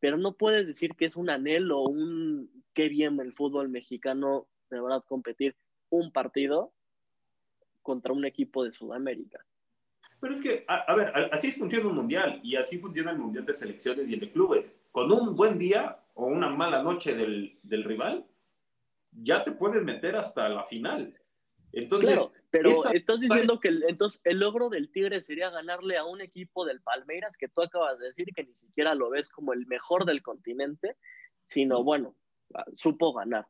Pero 0.00 0.16
no 0.16 0.38
puedes 0.38 0.66
decir 0.66 0.94
que 0.96 1.04
es 1.04 1.16
un 1.16 1.28
anhelo, 1.28 1.82
un 1.82 2.64
qué 2.72 2.88
bien 2.88 3.20
el 3.20 3.34
fútbol 3.34 3.68
mexicano 3.68 4.46
de 4.70 4.80
verdad 4.80 5.04
competir 5.06 5.54
un 5.90 6.10
partido 6.10 6.72
contra 7.82 8.14
un 8.14 8.24
equipo 8.24 8.64
de 8.64 8.72
Sudamérica. 8.72 9.44
Pero 10.18 10.32
es 10.32 10.40
que, 10.40 10.64
a, 10.66 10.94
ver, 10.94 11.12
así 11.30 11.52
funciona 11.52 11.88
un 11.88 11.94
mundial 11.94 12.40
y 12.42 12.56
así 12.56 12.78
funciona 12.78 13.10
el 13.10 13.18
mundial 13.18 13.44
de 13.44 13.52
selecciones 13.52 14.08
y 14.08 14.14
el 14.14 14.20
de 14.20 14.32
clubes. 14.32 14.74
Con 14.92 15.12
un 15.12 15.36
buen 15.36 15.58
día 15.58 15.98
o 16.14 16.26
una 16.26 16.48
mala 16.48 16.82
noche 16.82 17.14
del, 17.14 17.58
del 17.62 17.84
rival, 17.84 18.24
ya 19.22 19.44
te 19.44 19.52
puedes 19.52 19.82
meter 19.82 20.16
hasta 20.16 20.48
la 20.48 20.64
final. 20.64 21.18
Entonces, 21.72 22.10
claro, 22.10 22.32
pero 22.50 22.90
estás 22.92 23.20
diciendo 23.20 23.60
que 23.60 23.68
el, 23.68 23.84
entonces 23.88 24.22
el 24.24 24.38
logro 24.38 24.70
del 24.70 24.90
Tigre 24.90 25.20
sería 25.20 25.50
ganarle 25.50 25.98
a 25.98 26.04
un 26.04 26.20
equipo 26.20 26.64
del 26.64 26.80
Palmeiras 26.80 27.36
que 27.36 27.48
tú 27.48 27.60
acabas 27.60 27.98
de 27.98 28.06
decir 28.06 28.26
que 28.34 28.44
ni 28.44 28.54
siquiera 28.54 28.94
lo 28.94 29.10
ves 29.10 29.28
como 29.28 29.52
el 29.52 29.66
mejor 29.66 30.06
del 30.06 30.22
continente, 30.22 30.96
sino 31.44 31.84
bueno, 31.84 32.16
supo 32.74 33.12
ganar. 33.12 33.46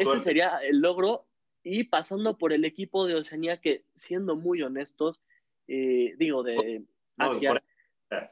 Ese 0.00 0.20
sería 0.20 0.58
el 0.58 0.80
logro 0.80 1.26
y 1.62 1.84
pasando 1.84 2.36
por 2.36 2.52
el 2.52 2.64
equipo 2.64 3.06
de 3.06 3.14
Oceanía 3.14 3.60
que 3.60 3.84
siendo 3.94 4.36
muy 4.36 4.62
honestos, 4.62 5.20
eh, 5.68 6.14
digo 6.18 6.42
de 6.42 6.84
Asia, 7.16 7.62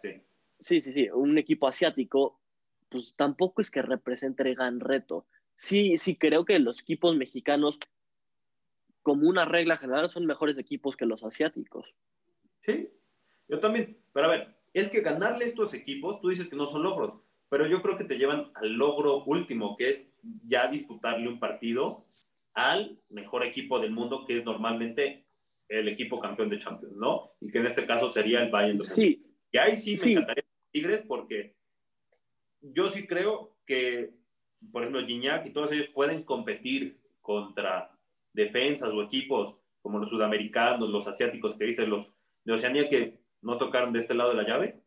sí. 0.01 0.23
sí, 0.59 0.81
sí, 0.81 0.93
sí, 0.93 1.09
un 1.11 1.39
equipo 1.39 1.69
asiático, 1.69 2.41
pues 2.89 3.15
tampoco 3.15 3.61
es 3.61 3.71
que 3.71 3.81
represente 3.81 4.55
gran 4.55 4.81
reto 4.81 5.27
sí, 5.63 5.97
sí 5.97 6.17
creo 6.17 6.45
que 6.45 6.59
los 6.59 6.81
equipos 6.81 7.17
mexicanos, 7.17 7.79
como 9.03 9.29
una 9.29 9.45
regla 9.45 9.77
general, 9.77 10.09
son 10.09 10.27
mejores 10.27 10.59
equipos 10.59 10.97
que 10.97 11.07
los 11.07 11.23
asiáticos. 11.23 11.95
Sí, 12.63 12.89
yo 13.49 13.61
también. 13.61 13.97
Pero 14.13 14.27
a 14.27 14.31
ver, 14.31 14.57
es 14.73 14.89
que 14.91 15.01
ganarle 15.01 15.45
a 15.45 15.49
estos 15.49 15.73
equipos, 15.73 16.21
tú 16.21 16.31
dices 16.31 16.49
que 16.49 16.57
no 16.57 16.67
son 16.67 16.83
logros, 16.83 17.23
pero 17.49 17.67
yo 17.67 17.81
creo 17.81 17.97
que 17.97 18.05
te 18.05 18.19
llevan 18.19 18.51
al 18.55 18.73
logro 18.73 19.25
último, 19.25 19.77
que 19.77 19.89
es 19.91 20.13
ya 20.45 20.67
disputarle 20.69 21.29
un 21.29 21.39
partido 21.39 22.07
al 22.55 23.01
mejor 23.09 23.45
equipo 23.45 23.79
del 23.79 23.93
mundo, 23.93 24.25
que 24.27 24.39
es 24.39 24.45
normalmente 24.45 25.27
el 25.69 25.89
equipo 25.89 26.19
campeón 26.19 26.51
de 26.51 26.59
Champions, 26.59 26.97
¿no? 26.97 27.33
Y 27.41 27.51
que 27.51 27.59
en 27.59 27.67
este 27.67 27.87
caso 27.87 28.11
sería 28.11 28.43
el 28.43 28.51
Bayern. 28.51 28.83
Sí. 28.83 29.25
Y 29.53 29.59
ahí 29.59 29.77
sí 29.77 29.95
me 30.05 30.13
encantaría 30.13 30.45
Tigres 30.73 31.05
porque 31.07 31.55
yo 32.61 32.91
sí 32.91 33.07
creo 33.07 33.57
que 33.65 34.22
por 34.71 34.83
ejemplo, 34.83 35.07
Gignac 35.07 35.47
y 35.47 35.53
todos 35.53 35.73
ellos 35.73 35.89
pueden 35.89 36.23
competir 36.25 37.01
contra 37.21 37.91
defensas 38.33 38.91
o 38.91 39.03
equipos 39.03 39.57
como 39.81 39.99
los 39.99 40.09
sudamericanos, 40.09 40.89
los 40.89 41.07
asiáticos 41.09 41.57
que 41.57 41.65
dicen 41.65 41.91
los 41.91 42.11
de 42.45 42.53
Oceanía 42.53 42.89
que 42.89 43.19
no 43.43 43.59
tocaron 43.59 43.93
de 43.93 44.01
este 44.01 44.15
lado 44.15 44.31
de 44.31 44.37
la 44.37 44.49
llave. 44.49 44.83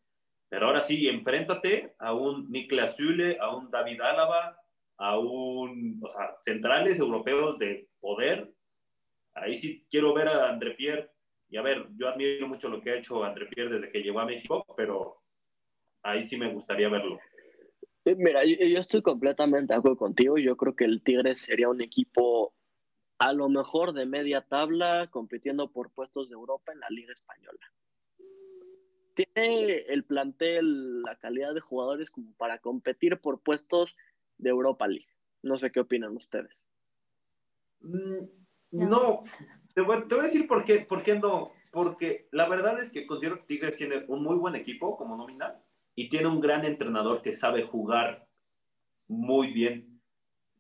Pero 0.50 0.68
ahora 0.68 0.82
sí, 0.82 1.08
enfréntate 1.08 1.96
a 2.00 2.14
un 2.14 2.50
Niklas 2.50 2.96
Zule, 2.96 3.38
a 3.40 3.56
un 3.56 3.70
David 3.70 4.02
Álava, 4.02 4.58
a 4.98 5.20
un, 5.20 6.00
o 6.02 6.08
sea, 6.08 6.38
centrales 6.42 7.00
europeos 7.00 7.58
de 7.60 7.90
poder. 8.00 8.54
Ahí 9.34 9.56
sí 9.56 9.86
quiero 9.90 10.14
ver 10.14 10.30
a 10.30 10.50
André 10.50 10.72
Pierre. 10.72 11.12
Y 11.50 11.58
a 11.58 11.62
ver, 11.62 11.88
yo 11.98 12.08
admiro 12.08 12.48
mucho 12.48 12.70
lo 12.70 12.82
que 12.82 12.92
ha 12.92 12.96
hecho 12.96 13.24
André 13.24 13.48
Pierre 13.48 13.76
desde 13.76 13.92
que 13.92 14.02
llegó 14.02 14.20
a 14.20 14.26
México, 14.26 14.66
pero 14.78 15.22
ahí 16.04 16.22
sí 16.22 16.38
me 16.38 16.52
gustaría 16.52 16.90
verlo. 16.90 17.20
Eh, 18.06 18.15
mira, 18.15 18.46
yo, 18.46 18.80
estoy 18.80 19.02
completamente 19.02 19.74
de 19.74 19.80
acuerdo 19.80 19.98
contigo. 19.98 20.38
Yo 20.38 20.56
creo 20.56 20.76
que 20.76 20.86
el 20.86 21.02
Tigres 21.02 21.39
sería 21.39 21.70
un 21.70 21.82
equipo 21.82 22.54
a 23.18 23.34
lo 23.34 23.50
mejor 23.50 23.94
de 23.94 24.06
media 24.06 24.41
tabla 24.41 25.10
compitiendo 25.10 25.72
por 25.72 25.91
puestos 25.91 26.30
de 26.30 26.36
Europa 26.36 26.72
en 26.72 26.80
la 26.80 26.89
Liga 26.89 27.12
Española. 27.12 27.60
tiene 29.15 29.78
el 29.88 30.04
plantel, 30.04 31.02
la 31.02 31.15
calidad 31.15 31.54
de 31.54 31.62
jugadores 31.62 32.12
como 32.12 32.34
para 32.34 32.60
competir 32.60 33.20
por 33.22 33.41
puestos 33.41 33.96
de 34.38 34.50
Europa 34.50 34.88
League. 34.88 35.08
No 35.41 35.58
sé 35.58 35.72
qué 35.72 35.80
opinan 35.80 36.15
ustedes. 36.15 36.65
Mm, 37.80 38.26
no, 38.72 39.24
te 39.74 39.82
voy, 39.82 39.96
a 39.98 40.22
decir 40.22 40.48
por 40.48 40.65
qué, 40.65 40.82
por 40.82 41.02
qué 41.02 41.18
no. 41.18 41.54
Porque 41.72 42.28
la 42.32 42.48
verdad 42.50 42.80
es 42.80 42.91
que 42.91 43.08
considero 43.08 43.39
que 43.39 43.46
Tigres 43.46 43.76
tiene 43.76 44.04
un 44.10 44.22
muy 44.22 44.36
buen 44.36 44.56
equipo 44.56 44.96
como 44.98 45.15
nominal 45.15 45.64
y 45.96 46.10
tiene 46.10 46.28
un 46.28 46.42
gran 46.42 46.66
entrenador 46.66 47.22
que 47.22 47.34
sabe 47.34 47.64
jugar 47.64 48.28
muy 49.08 49.52
bien. 49.52 50.02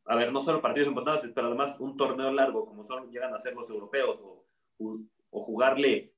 A 0.05 0.15
ver, 0.15 0.31
no 0.31 0.41
solo 0.41 0.61
partidos 0.61 0.87
importantes, 0.87 1.31
pero 1.33 1.47
además 1.47 1.77
un 1.79 1.97
torneo 1.97 2.31
largo, 2.31 2.65
como 2.65 2.85
son, 2.85 3.11
llegan 3.11 3.33
a 3.33 3.39
ser 3.39 3.53
los 3.53 3.69
europeos, 3.69 4.19
o, 4.21 4.45
o 5.29 5.43
jugarle, 5.43 6.13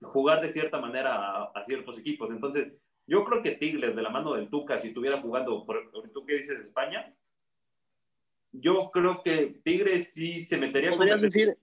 jugar 0.00 0.40
de 0.40 0.48
cierta 0.48 0.80
manera 0.80 1.44
a, 1.44 1.64
ciertos 1.64 1.98
equipos. 1.98 2.30
Entonces, 2.30 2.72
yo 3.06 3.24
creo 3.24 3.42
que 3.42 3.52
Tigres, 3.52 3.96
de 3.96 4.02
la 4.02 4.10
mano 4.10 4.34
del 4.34 4.48
Tuca, 4.48 4.78
si 4.78 4.88
estuviera 4.88 5.18
jugando, 5.18 5.64
por, 5.64 5.90
¿tú 6.12 6.24
qué 6.24 6.34
dices 6.34 6.58
España? 6.60 7.14
Yo 8.52 8.90
creo 8.92 9.22
que 9.22 9.60
Tigres 9.64 10.12
sí 10.12 10.38
se 10.40 10.58
metería. 10.58 10.90
Podrías 10.90 11.22
decir, 11.22 11.56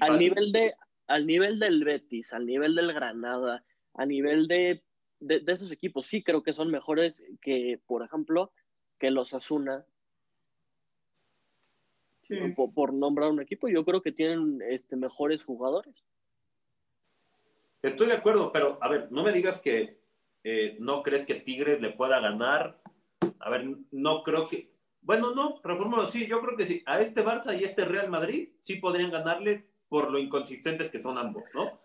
al 0.00 0.16
nivel, 0.16 0.52
de, 0.52 0.74
al 1.08 1.26
nivel 1.26 1.58
del 1.58 1.84
Betis, 1.84 2.32
al 2.32 2.46
nivel 2.46 2.74
del 2.74 2.92
Granada, 2.92 3.64
a 3.94 4.06
nivel 4.06 4.46
de 4.46 4.82
de, 5.22 5.42
esos 5.46 5.70
equipos 5.70 6.06
sí 6.06 6.22
creo 6.22 6.42
que 6.42 6.52
son 6.52 6.70
mejores 6.70 7.24
que, 7.40 7.80
por 7.86 8.02
ejemplo, 8.02 8.52
que 8.98 9.10
los 9.10 9.34
Asuna. 9.34 9.84
Por, 12.74 12.94
nombrar 12.94 13.30
un 13.30 13.42
equipo, 13.42 13.68
yo 13.68 13.84
creo 13.84 14.00
que 14.00 14.10
tienen 14.10 14.60
este, 14.66 14.96
mejores 14.96 15.44
jugadores. 15.44 15.94
Estoy 17.82 18.06
de 18.06 18.14
acuerdo, 18.14 18.52
pero 18.52 18.78
a 18.80 18.88
ver, 18.88 19.12
no 19.12 19.22
me 19.22 19.32
digas 19.32 19.60
que 19.60 19.98
eh, 20.44 20.76
no 20.80 21.02
crees 21.02 21.26
que 21.26 21.34
Tigres 21.34 21.80
le 21.82 21.90
pueda 21.90 22.20
ganar. 22.20 22.80
A 23.38 23.50
ver, 23.50 23.66
no 23.90 24.22
creo 24.22 24.48
que. 24.48 24.72
Bueno, 25.02 25.34
no, 25.34 25.60
reformalo, 25.62 26.06
sí, 26.06 26.26
yo 26.26 26.40
creo 26.40 26.56
que 26.56 26.64
sí. 26.64 26.82
A 26.86 27.00
este 27.00 27.22
Barça 27.22 27.58
y 27.58 27.64
a 27.64 27.66
este 27.66 27.84
Real 27.84 28.08
Madrid 28.08 28.50
sí 28.60 28.76
podrían 28.76 29.10
ganarle 29.10 29.66
por 29.88 30.10
lo 30.10 30.18
inconsistentes 30.18 30.88
que 30.88 31.02
son 31.02 31.18
ambos, 31.18 31.44
¿no? 31.52 31.81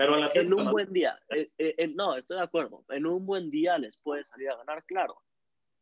Pero 0.00 0.16
en 0.32 0.54
un 0.54 0.70
buen 0.70 0.90
día, 0.94 1.20
eh, 1.28 1.50
eh, 1.58 1.86
no, 1.94 2.16
estoy 2.16 2.38
de 2.38 2.44
acuerdo, 2.44 2.86
en 2.88 3.06
un 3.06 3.26
buen 3.26 3.50
día 3.50 3.76
les 3.76 3.98
puede 3.98 4.24
salir 4.24 4.48
a 4.48 4.56
ganar, 4.56 4.82
claro. 4.86 5.20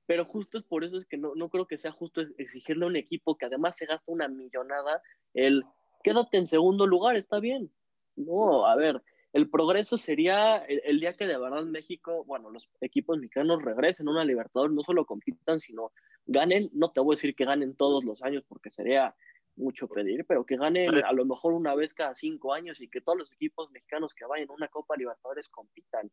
Pero 0.07 0.25
justo 0.25 0.59
es 0.59 0.65
por 0.65 0.83
eso 0.83 0.97
es 0.97 1.07
que 1.07 1.17
no, 1.17 1.37
no 1.37 1.49
creo 1.49 1.69
que 1.69 1.77
sea 1.77 1.93
justo 1.93 2.23
exigirle 2.37 2.85
a 2.85 2.89
un 2.89 2.97
equipo 2.97 3.39
que 3.39 3.47
además 3.47 3.77
se 3.77 3.87
gasta 3.87 4.11
una 4.11 4.27
millonada 4.27 5.01
el 5.35 5.63
quédate 6.03 6.37
en 6.37 6.49
segundo 6.49 6.85
lugar, 6.85 7.15
está 7.15 7.39
bien. 7.39 7.71
No, 8.17 8.67
a 8.67 8.75
ver, 8.75 9.01
el 9.33 9.49
progreso 9.49 9.97
sería 9.97 10.57
el, 10.67 10.99
día 10.99 11.17
que 11.17 11.29
de 11.29 11.39
verdad 11.39 11.63
México, 11.63 12.25
bueno, 12.25 12.51
los 12.51 12.69
equipos 12.81 13.19
mexicanos 13.19 13.63
regresen 13.63 14.09
a 14.09 14.11
una 14.11 14.25
Libertadores, 14.25 14.75
no 14.75 14.83
solo 14.83 15.07
compitan, 15.07 15.61
sino 15.61 15.93
ganen, 16.27 16.71
no 16.73 16.91
te 16.91 17.01
voy 17.01 17.13
a 17.13 17.17
decir 17.17 17.37
que 17.37 17.45
ganen 17.45 17.77
todos 17.77 18.03
los 18.03 18.21
años 18.25 18.43
porque 18.49 18.71
sería 18.71 19.15
mucho 19.59 19.89
pedir, 19.89 20.25
pero 20.27 20.47
que 20.47 20.57
gane 20.57 20.89
a 20.89 21.13
lo 21.13 21.25
mejor 21.25 21.53
una 21.53 21.75
vez 21.75 21.93
cada 21.93 22.15
cinco 22.15 22.55
años 22.55 22.81
y 22.81 22.89
que 22.89 23.01
todos 23.01 23.19
los 23.19 23.33
equipos 23.33 23.71
mexicanos 23.71 24.15
que 24.15 24.25
vayan 24.25 24.49
a 24.51 24.55
una 24.55 24.69
Copa 24.69 24.97
Libertadores 24.97 25.49
compitan. 25.49 26.11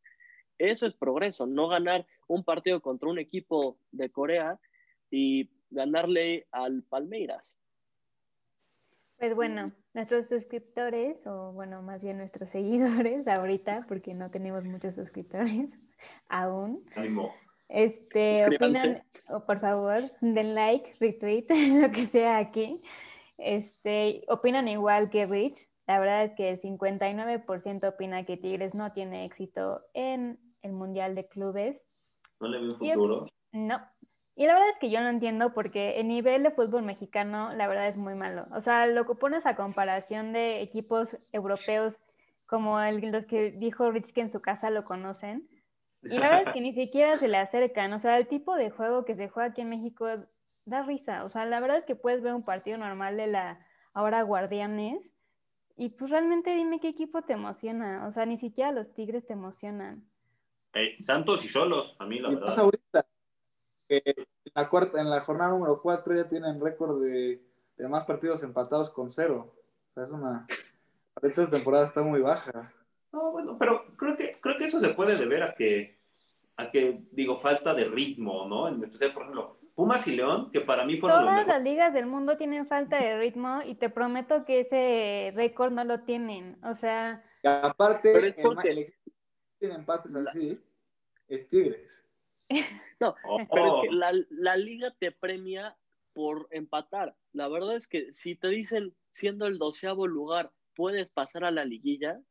Eso 0.58 0.86
es 0.86 0.94
progreso, 0.94 1.46
no 1.46 1.68
ganar 1.68 2.06
un 2.28 2.44
partido 2.44 2.82
contra 2.82 3.10
un 3.10 3.20
equipo 3.20 3.80
de 3.92 4.10
Corea 4.10 4.60
y 5.10 5.50
ganarle 5.70 6.48
al 6.52 6.84
Palmeiras. 6.84 7.58
Pues 9.18 9.34
bueno, 9.34 9.72
nuestros 9.94 10.28
suscriptores, 10.28 11.26
o 11.26 11.54
bueno, 11.54 11.82
más 11.82 12.04
bien 12.04 12.18
nuestros 12.18 12.50
seguidores 12.50 13.28
ahorita, 13.28 13.86
porque 13.88 14.14
no 14.14 14.30
tenemos 14.30 14.66
muchos 14.66 14.96
suscriptores 14.96 15.72
aún. 16.30 16.84
Este, 17.68 18.46
opinan, 18.46 19.04
o 19.30 19.46
por 19.46 19.60
favor, 19.60 20.12
den 20.22 20.54
like, 20.54 20.94
retweet, 21.00 21.48
lo 21.82 21.92
que 21.92 22.06
sea 22.06 22.38
aquí. 22.38 22.82
Este, 23.38 24.24
opinan 24.28 24.68
igual 24.68 25.10
que 25.10 25.26
Rich. 25.26 25.70
La 25.88 26.00
verdad 26.00 26.24
es 26.24 26.34
que 26.34 26.50
el 26.50 26.58
59% 26.58 27.88
opina 27.88 28.26
que 28.26 28.38
Tigres 28.38 28.74
no 28.74 28.92
tiene 28.92 29.24
éxito 29.24 29.82
en 29.94 30.40
el 30.62 30.72
Mundial 30.74 31.16
de 31.16 31.28
Clubes. 31.28 31.88
¿No 32.40 32.48
le 32.48 32.60
veo 32.60 32.78
futuro? 32.78 33.28
no. 33.52 33.80
Y 34.38 34.48
la 34.48 34.54
verdad 34.54 34.70
es 34.70 34.80
que 34.80 34.90
yo 34.90 35.00
no 35.00 35.08
entiendo 35.08 35.54
porque 35.54 35.98
el 35.98 36.10
nivel 36.10 36.44
de 36.44 36.52
fútbol 36.52 36.84
mexicano, 36.84 37.54
la 37.54 37.68
verdad 37.68 37.88
es 37.88 37.96
muy 37.96 38.16
malo. 38.16 38.44
O 38.54 38.60
sea, 38.60 38.86
lo 38.86 39.06
que 39.06 39.16
pones 39.16 39.46
a 39.46 39.56
comparación 39.56 40.34
de 40.34 40.62
equipos 40.62 41.16
europeos 41.32 42.02
como 42.46 42.80
el, 42.82 43.00
los 43.12 43.26
que 43.26 43.52
dijo 43.52 43.90
Rich 43.92 44.12
que 44.12 44.22
en 44.22 44.30
su 44.30 44.42
casa 44.42 44.70
lo 44.70 44.84
conocen. 44.84 45.48
Y 46.04 46.18
la 46.18 46.30
verdad 46.30 46.48
es 46.48 46.54
que 46.54 46.62
ni 46.62 46.74
siquiera 46.74 47.16
se 47.16 47.30
le 47.30 47.38
acercan. 47.38 47.94
O 47.94 48.00
sea, 48.00 48.18
el 48.18 48.28
tipo 48.28 48.56
de 48.56 48.72
juego 48.72 49.06
que 49.06 49.16
se 49.16 49.30
juega 49.30 49.50
aquí 49.50 49.62
en 49.62 49.70
México 49.70 50.06
da 50.66 50.84
risa. 50.84 51.24
O 51.24 51.30
sea, 51.30 51.46
la 51.46 51.60
verdad 51.60 51.78
es 51.78 51.86
que 51.86 51.96
puedes 51.96 52.22
ver 52.22 52.34
un 52.34 52.44
partido 52.44 52.78
normal 52.78 53.18
de 53.18 53.28
la 53.28 53.66
ahora 53.94 54.22
Guardianes 54.24 55.12
y 55.78 55.90
pues 55.90 56.12
realmente 56.12 56.54
dime 56.56 56.80
qué 56.80 56.90
equipo 56.90 57.22
te 57.22 57.34
emociona. 57.34 58.06
O 58.08 58.12
sea, 58.12 58.26
ni 58.26 58.38
siquiera 58.38 58.72
los 58.72 58.94
Tigres 58.94 59.26
te 59.26 59.34
emocionan. 59.34 60.04
Santos 61.00 61.46
y 61.46 61.48
Solos, 61.48 61.96
a 62.00 62.06
mí 62.06 62.20
la 62.20 62.30
verdad. 62.30 62.60
ahorita 62.60 63.06
en 63.88 64.14
la, 64.54 64.68
cuarta, 64.68 65.00
en 65.00 65.10
la 65.10 65.22
jornada 65.22 65.52
número 65.52 65.82
4 65.82 66.16
ya 66.16 66.28
tienen 66.28 66.60
récord 66.60 67.02
de, 67.02 67.42
de, 67.78 67.88
más 67.88 68.04
partidos 68.04 68.44
empatados 68.44 68.90
con 68.90 69.10
cero. 69.10 69.56
O 69.92 69.94
sea, 69.94 70.04
es 70.04 70.12
una... 70.12 70.48
Esta 71.22 71.50
temporada 71.50 71.86
está 71.86 72.02
muy 72.02 72.20
baja. 72.20 72.74
No, 73.14 73.32
bueno, 73.32 73.58
pero 73.58 73.86
creo 73.96 74.18
que, 74.18 74.38
creo 74.42 74.58
que 74.58 74.66
eso 74.66 74.82
se 74.82 74.90
puede 74.90 75.16
deber 75.16 75.44
a 75.44 75.54
que, 75.54 75.98
a 76.58 76.70
que, 76.70 77.06
digo, 77.12 77.38
falta 77.38 77.74
de 77.74 77.86
ritmo, 77.86 78.46
¿no? 78.48 78.68
En 78.68 78.84
especial, 78.84 79.14
por 79.14 79.24
ejemplo, 79.24 79.58
Pumas 79.76 80.08
y 80.08 80.16
León, 80.16 80.50
que 80.52 80.62
para 80.62 80.86
mí 80.86 80.98
fueron 80.98 81.26
Todas 81.26 81.46
las 81.46 81.62
ligas 81.62 81.94
del 81.94 82.06
mundo 82.06 82.38
tienen 82.38 82.66
falta 82.66 82.98
de 82.98 83.18
ritmo 83.18 83.62
y 83.66 83.76
te 83.76 83.90
prometo 83.90 84.46
que 84.46 84.62
ese 84.62 85.34
récord 85.36 85.74
no 85.74 85.84
lo 85.84 86.00
tienen. 86.02 86.58
O 86.64 86.76
sea. 86.76 87.24
aparte, 87.44 88.14
pero 88.14 88.26
es 88.26 88.38
porque 88.38 88.94
tiene 89.60 89.76
empates 89.76 90.16
así, 90.16 90.60
es 91.28 91.48
Tigres. 91.48 92.04
No, 93.02 93.14
oh. 93.26 93.40
pero 93.52 93.68
es 93.68 93.76
que 93.82 93.92
la, 93.94 94.14
la 94.30 94.56
liga 94.56 94.96
te 94.98 95.12
premia 95.12 95.76
por 96.14 96.48
empatar. 96.52 97.14
La 97.34 97.50
verdad 97.50 97.76
es 97.76 97.90
que 97.90 98.14
si 98.14 98.36
te 98.36 98.48
dicen, 98.48 98.96
siendo 99.12 99.48
el 99.48 99.58
doceavo 99.58 100.08
lugar, 100.08 100.54
puedes 100.78 101.10
pasar 101.10 101.44
a 101.44 101.52
la 101.52 101.66
liguilla, 101.66 102.22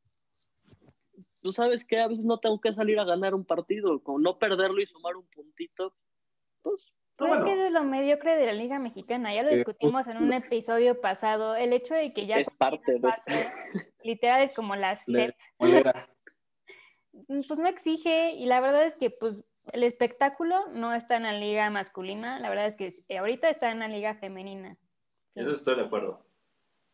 tú 1.43 1.53
sabes 1.53 1.87
que 1.87 2.01
a 2.01 2.09
veces 2.09 2.25
no 2.25 2.39
tengo 2.39 2.59
que 2.63 2.73
salir 2.73 2.99
a 2.99 3.05
ganar 3.05 3.35
un 3.35 3.45
partido, 3.45 4.03
con 4.03 4.23
no 4.23 4.39
perderlo 4.39 4.81
y 4.81 4.87
sumar 4.87 5.17
un 5.17 5.27
puntito, 5.27 5.95
pues 6.63 6.95
pues 7.17 7.33
es 7.33 7.45
que 7.45 7.67
es 7.67 7.73
lo 7.73 7.85
mediocre 7.85 8.37
de 8.37 8.47
la 8.47 8.53
Liga 8.53 8.79
Mexicana, 8.79 9.33
ya 9.35 9.43
lo 9.43 9.51
eh, 9.51 9.57
discutimos 9.57 10.07
en 10.09 10.17
un 10.17 10.33
episodio 10.33 11.01
pasado, 11.01 11.55
el 11.55 11.73
hecho 11.73 11.95
de 11.95 12.13
que 12.13 12.27
ya... 12.27 12.39
Es 12.39 12.53
parte 12.53 12.99
de... 12.99 13.13
Literal 14.03 14.43
es 14.43 14.53
como 14.53 14.75
las... 14.75 15.03
pues 15.07 15.85
no 17.57 17.69
exige 17.69 18.33
y 18.33 18.47
la 18.47 18.61
verdad 18.61 18.85
es 18.85 18.97
que 18.97 19.11
pues 19.11 19.45
el 19.73 19.85
espectáculo 19.85 20.69
no 20.73 20.93
está 20.93 21.17
en 21.17 21.23
la 21.23 21.33
liga 21.33 21.71
masculina, 21.71 22.41
la 22.41 22.49
verdad 22.51 22.67
es 22.67 22.77
que 22.77 22.93
eh, 23.09 23.19
ahorita 23.19 23.49
está 23.49 23.71
en 23.71 23.79
la 23.79 23.89
liga 23.89 24.15
femenina. 24.17 24.77
Eso 25.35 25.53
estoy 25.53 25.77
de 25.77 25.83
acuerdo. 25.83 26.27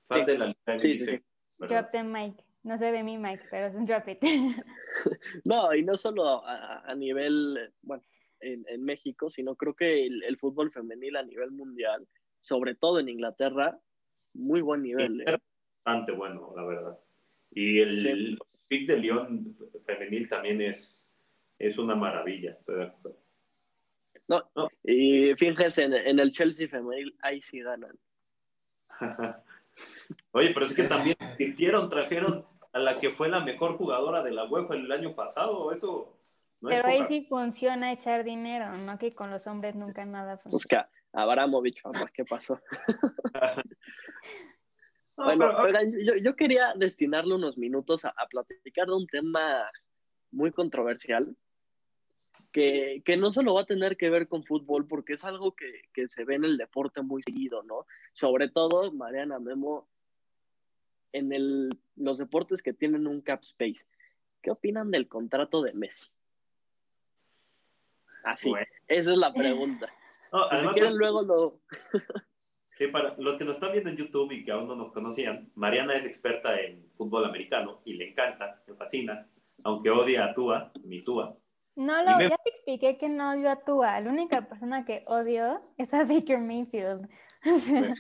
Falta 0.07 0.33
de 0.33 0.39
la 0.39 0.47
liga 0.47 0.79
sí, 0.81 0.95
sí, 0.97 1.21
Drop 1.59 1.91
the 1.93 2.03
mic. 2.03 2.45
No 2.63 2.77
se 2.77 2.91
ve 2.91 3.03
mi 3.03 3.17
mic, 3.17 3.47
pero 3.51 3.69
es 3.69 3.75
un 3.75 3.87
drop 3.87 4.07
it. 4.07 4.19
no, 5.45 5.75
y 5.75 5.83
no 5.83 5.97
solo 5.97 6.45
a, 6.45 6.81
a 6.81 6.95
nivel, 6.95 7.73
bueno, 7.81 8.03
en, 8.41 8.85
México, 8.85 9.31
sino 9.31 9.55
creo 9.57 9.75
que 9.75 10.07
el, 10.07 10.37
fútbol 10.39 10.71
femenil 10.71 11.17
a 11.17 11.23
nivel 11.23 11.51
mundial, 11.51 12.07
sobre 12.41 12.75
todo 12.75 13.01
en 13.01 13.09
Inglaterra, 13.09 13.79
muy 14.35 14.61
buen 14.61 14.83
nivel. 14.83 15.23
¿eh? 15.23 15.37
Bastante 15.85 16.13
bueno, 16.13 16.53
la 16.57 16.65
verdad. 16.65 16.99
Y 17.53 17.81
el, 17.81 18.39
pick 18.69 18.87
de 18.87 18.99
León 18.99 19.57
femenil 19.85 20.29
también 20.29 20.61
es, 20.61 21.03
es 21.59 21.77
una 21.79 21.95
maravilla. 21.95 22.57
No, 24.29 24.49
y 24.85 25.35
fíjense, 25.35 25.85
en, 25.85 26.21
el 26.21 26.33
Chelsea 26.33 26.69
femenil, 26.69 27.17
ahí 27.21 27.41
sí 27.41 27.61
ganan. 27.61 27.99
Oye, 30.33 30.53
pero 30.55 30.67
es 30.67 30.75
que 30.75 30.85
también 30.85 31.17
trajeron 31.89 32.45
a 32.73 32.79
la 32.79 32.99
que 32.99 33.11
fue 33.11 33.29
la 33.29 33.41
mejor 33.41 33.77
jugadora 33.77 34.23
de 34.23 34.31
la 34.31 34.45
UEFA 34.45 34.75
el 34.75 34.93
año 34.93 35.15
pasado, 35.15 35.73
eso 35.73 36.20
pero 36.61 36.89
ahí 36.89 37.05
sí 37.07 37.27
funciona 37.29 37.93
echar 37.93 38.25
dinero, 38.25 38.77
no 38.79 38.99
que 38.99 39.15
con 39.15 39.31
los 39.31 39.47
hombres 39.47 39.75
nunca 39.75 40.05
nada 40.05 40.39
funciona. 40.39 40.51
Pues 40.51 40.67
que 40.67 40.79
Abramovich, 41.13 41.83
¿qué 42.13 42.25
pasó? 42.25 42.61
bueno, 45.17 45.53
yo, 46.23 46.37
quería 46.37 46.75
destinarle 46.77 47.35
unos 47.35 47.59
minutos 47.59 48.05
a, 48.05 48.15
platicar 48.29 48.87
de 48.87 48.95
un 48.95 49.07
tema 49.07 49.71
muy 50.31 50.53
controversial, 50.53 51.37
que, 52.53 53.03
no 53.19 53.31
solo 53.31 53.55
va 53.55 53.63
a 53.63 53.67
tener 53.67 53.97
que 53.97 54.11
ver 54.11 54.29
con 54.29 54.45
fútbol, 54.45 54.87
porque 54.87 55.15
es 55.15 55.25
algo 55.25 55.55
que, 55.55 55.83
que 55.93 56.07
se 56.07 56.25
ve 56.25 56.35
en 56.37 56.45
el 56.45 56.57
deporte 56.57 57.03
muy 57.03 57.23
seguido, 57.23 57.63
¿no? 57.63 57.87
Sobre 58.13 58.49
todo, 58.49 58.93
Mariana 58.93 59.39
Memo, 59.39 59.89
en 61.13 61.33
el, 61.33 61.71
los 61.97 62.19
deportes 62.19 62.63
que 62.63 62.73
tienen 62.73 63.07
un 63.07 63.21
cap 63.21 63.41
space 63.43 63.87
¿qué 64.43 64.51
opinan 64.51 64.91
del 64.91 65.09
contrato 65.09 65.63
de 65.63 65.73
Messi? 65.73 66.07
Así, 68.25 68.53
esa 68.89 69.13
es 69.13 69.19
la 69.19 69.33
pregunta. 69.33 69.89
si 70.57 70.69
quieren, 70.69 70.97
luego 70.97 71.23
lo. 71.23 71.61
para 72.93 73.15
los 73.19 73.37
que 73.37 73.45
nos 73.45 73.55
están 73.55 73.73
viendo 73.73 73.91
en 73.91 73.97
YouTube 73.97 74.33
y 74.33 74.45
que 74.45 74.53
aún 74.53 74.69
no 74.69 74.77
nos 74.77 74.93
conocían, 74.93 75.51
Mariana 75.55 75.95
es 75.95 76.05
experta 76.05 76.61
en 76.61 76.89
fútbol 76.91 77.25
americano 77.25 77.81
y 77.85 77.95
le 77.95 78.11
encanta, 78.11 78.63
le 78.67 78.75
fascina, 78.75 79.27
aunque 79.65 79.91
odia 79.91 80.27
a 80.27 80.35
Tua, 80.35 80.73
mi 80.85 81.03
Tua. 81.03 81.37
No, 81.77 82.03
lo, 82.03 82.21
ya 82.21 82.37
te 82.37 82.51
expliqué 82.51 82.99
que 82.99 83.09
no 83.09 83.33
odio 83.33 83.51
a 83.51 83.65
Tua. 83.65 84.01
La 84.01 84.11
única 84.11 84.49
persona 84.49 84.85
que 84.85 85.03
odio 85.07 85.63
es 85.79 85.95
a 85.95 86.05
Baker 86.05 86.39
Mayfield. 86.39 87.09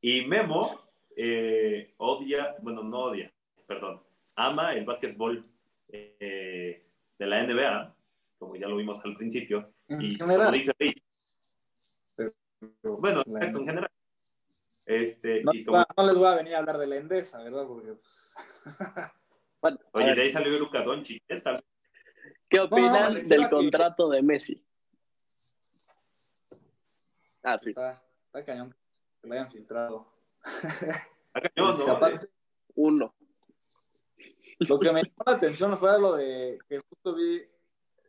y 0.00 0.26
Memo 0.26 0.88
eh, 1.20 1.94
odia, 1.96 2.54
bueno, 2.62 2.84
no 2.84 3.06
odia, 3.06 3.32
perdón, 3.66 4.00
ama 4.36 4.74
el 4.74 4.84
básquetbol 4.84 5.44
eh, 5.88 6.86
de 7.18 7.26
la 7.26 7.42
NBA, 7.42 7.96
como 8.38 8.56
ya 8.56 8.68
lo 8.68 8.76
vimos 8.76 9.04
al 9.04 9.16
principio. 9.16 9.72
y 9.88 10.16
como 10.16 10.50
dice 10.50 10.72
bueno, 12.82 13.22
en 13.26 13.66
general. 13.66 13.90
Este, 14.84 15.42
no, 15.44 15.52
les 15.52 16.16
voy 16.16 16.26
a 16.26 16.36
venir 16.36 16.54
a 16.54 16.58
hablar 16.58 16.78
de 16.78 16.86
la 16.86 16.96
Endesa, 16.96 17.42
¿verdad? 17.42 17.66
Porque, 17.66 17.92
pues... 17.92 18.34
Oye, 19.92 20.14
de 20.14 20.22
ahí 20.22 20.30
salió 20.30 20.58
Luca 20.58 20.82
Doncic. 20.82 21.22
¿Qué 22.48 22.60
opinan 22.60 23.26
del 23.26 23.50
contrato 23.50 24.08
de 24.08 24.22
Messi? 24.22 24.64
Ah, 27.42 27.58
sí. 27.58 27.70
Está, 27.70 28.02
está 28.26 28.44
cañón 28.44 28.74
que 29.20 29.28
lo 29.28 29.34
hayan 29.34 29.50
filtrado. 29.50 30.06
Está 31.34 31.50
cañón, 31.50 31.78
¿no? 31.78 31.98
Uno. 32.76 33.14
Lo 34.60 34.78
que 34.80 34.92
me 34.92 35.02
llamó 35.02 35.22
la 35.26 35.32
atención 35.32 35.76
fue 35.76 36.00
lo 36.00 36.16
de 36.16 36.58
que 36.68 36.78
justo 36.78 37.14
vi 37.14 37.42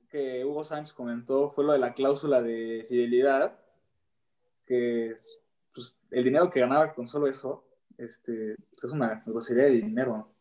que 0.09 0.43
Hugo 0.43 0.63
Sánchez 0.63 0.93
comentó, 0.93 1.51
fue 1.51 1.63
lo 1.63 1.73
de 1.73 1.79
la 1.79 1.93
cláusula 1.93 2.41
de 2.41 2.85
fidelidad 2.87 3.59
que 4.65 5.15
pues, 5.73 6.01
el 6.11 6.23
dinero 6.23 6.49
que 6.49 6.59
ganaba 6.59 6.93
con 6.93 7.07
solo 7.07 7.27
eso 7.27 7.65
este, 7.97 8.55
pues, 8.71 8.83
es 8.83 8.91
una 8.91 9.23
grosería 9.25 9.65
de 9.65 9.71
dinero. 9.71 10.31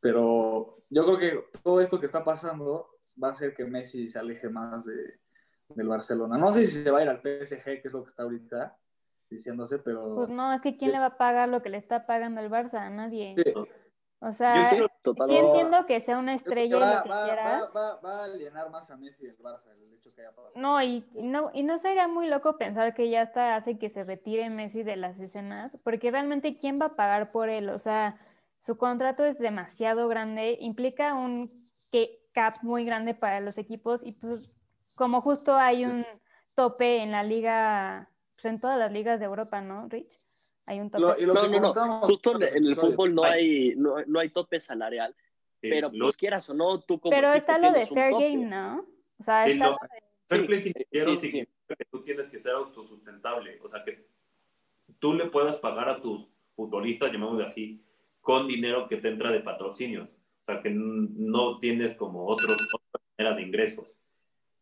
Pero 0.00 0.82
yo 0.90 1.04
creo 1.04 1.18
que 1.18 1.58
todo 1.62 1.80
esto 1.80 1.98
que 1.98 2.06
está 2.06 2.22
pasando 2.22 2.88
va 3.22 3.28
a 3.28 3.32
hacer 3.32 3.54
que 3.54 3.64
Messi 3.64 4.08
se 4.08 4.18
aleje 4.18 4.48
más 4.48 4.84
de, 4.84 5.18
del 5.74 5.88
Barcelona. 5.88 6.38
No 6.38 6.52
sé 6.52 6.66
si 6.66 6.82
se 6.82 6.90
va 6.90 7.00
a 7.00 7.02
ir 7.02 7.08
al 7.08 7.20
PSG, 7.20 7.64
que 7.64 7.82
es 7.84 7.92
lo 7.92 8.02
que 8.02 8.10
está 8.10 8.22
ahorita 8.22 8.76
diciéndose, 9.30 9.78
pero... 9.78 10.14
Pues 10.14 10.28
no, 10.28 10.52
es 10.52 10.62
que 10.62 10.76
¿quién 10.76 10.92
le 10.92 10.98
va 10.98 11.06
a 11.06 11.18
pagar 11.18 11.48
lo 11.48 11.62
que 11.62 11.68
le 11.68 11.76
está 11.76 12.06
pagando 12.06 12.40
el 12.40 12.50
Barça? 12.50 12.78
A 12.78 12.90
nadie. 12.90 13.34
O 14.20 14.32
sea, 14.32 14.68
sí 14.68 14.76
entiendo 15.36 15.86
que 15.86 16.00
sea 16.00 16.18
una 16.18 16.34
estrella 16.34 16.76
y 16.76 16.80
lo 16.80 17.02
que 17.02 17.08
quieras. 17.08 17.64
Va, 17.74 17.98
a 18.02 18.24
alienar 18.24 18.68
más 18.70 18.90
a 18.90 18.96
Messi 18.96 19.26
el 19.26 19.38
Barça, 19.38 19.70
el 19.70 19.94
hecho 19.94 20.10
que 20.12 20.22
haya 20.22 20.34
pasado. 20.34 20.52
No, 20.56 20.82
y, 20.82 21.04
no, 21.14 21.50
y 21.54 21.62
no 21.62 21.78
sería 21.78 22.08
muy 22.08 22.26
loco 22.26 22.58
pensar 22.58 22.94
que 22.94 23.10
ya 23.10 23.22
está 23.22 23.54
hace 23.54 23.78
que 23.78 23.90
se 23.90 24.02
retire 24.02 24.50
Messi 24.50 24.82
de 24.82 24.96
las 24.96 25.20
escenas, 25.20 25.78
porque 25.84 26.10
realmente 26.10 26.56
¿quién 26.56 26.80
va 26.80 26.86
a 26.86 26.96
pagar 26.96 27.30
por 27.30 27.48
él? 27.48 27.68
O 27.70 27.78
sea, 27.78 28.18
su 28.58 28.76
contrato 28.76 29.24
es 29.24 29.38
demasiado 29.38 30.08
grande, 30.08 30.58
implica 30.60 31.14
un 31.14 31.58
cap 32.32 32.56
muy 32.62 32.84
grande 32.84 33.14
para 33.14 33.40
los 33.40 33.58
equipos 33.58 34.04
y 34.04 34.12
pues 34.12 34.50
como 34.94 35.20
justo 35.20 35.56
hay 35.56 35.84
un 35.84 36.06
tope 36.54 37.02
en 37.02 37.10
la 37.10 37.22
liga, 37.22 38.10
pues 38.34 38.44
en 38.44 38.60
todas 38.60 38.78
las 38.78 38.92
ligas 38.92 39.18
de 39.18 39.26
Europa, 39.26 39.60
¿no, 39.60 39.88
Rich? 39.88 40.27
Hay 40.68 40.80
un 40.80 40.90
tope. 40.90 41.24
no, 41.24 41.48
no, 41.48 41.72
no. 41.72 42.00
Justo 42.02 42.36
en 42.36 42.66
el 42.66 42.76
fútbol 42.76 43.14
no 43.14 43.24
hay, 43.24 43.74
no, 43.74 43.96
no 44.06 44.20
hay 44.20 44.28
tope 44.28 44.60
salarial. 44.60 45.16
pero 45.62 45.90
pues 45.90 46.14
quieras 46.14 46.48
o 46.50 46.54
no, 46.54 46.80
tú 46.82 47.00
como 47.00 47.10
Pero 47.10 47.32
está 47.32 47.58
lo 47.58 47.72
de 47.72 47.86
fair 47.86 48.12
game, 48.12 48.44
¿no? 48.44 48.86
O 49.18 49.22
sea, 49.22 49.46
está 49.46 49.70
lo 49.70 49.72
de... 49.72 50.02
Fair 50.26 50.46
play 50.46 50.60
financiero 50.60 51.16
significa 51.16 51.76
que 51.78 51.84
tú 51.90 52.02
tienes 52.02 52.28
que 52.28 52.38
ser 52.38 52.52
autosustentable. 52.52 53.58
O 53.62 53.68
sea, 53.68 53.82
que 53.82 54.06
tú 54.98 55.14
le 55.14 55.30
puedas 55.30 55.56
pagar 55.56 55.88
a 55.88 56.02
tus 56.02 56.28
futbolistas, 56.54 57.10
llamémoslo 57.10 57.44
así, 57.44 57.82
con 58.20 58.46
dinero 58.46 58.88
que 58.88 58.98
te 58.98 59.08
entra 59.08 59.32
de 59.32 59.40
patrocinios. 59.40 60.10
O 60.10 60.44
sea, 60.44 60.60
que 60.60 60.68
no 60.70 61.58
tienes 61.60 61.94
como 61.94 62.26
otros, 62.26 62.58
otra 62.74 63.00
manera 63.16 63.36
de 63.36 63.42
ingresos. 63.42 63.96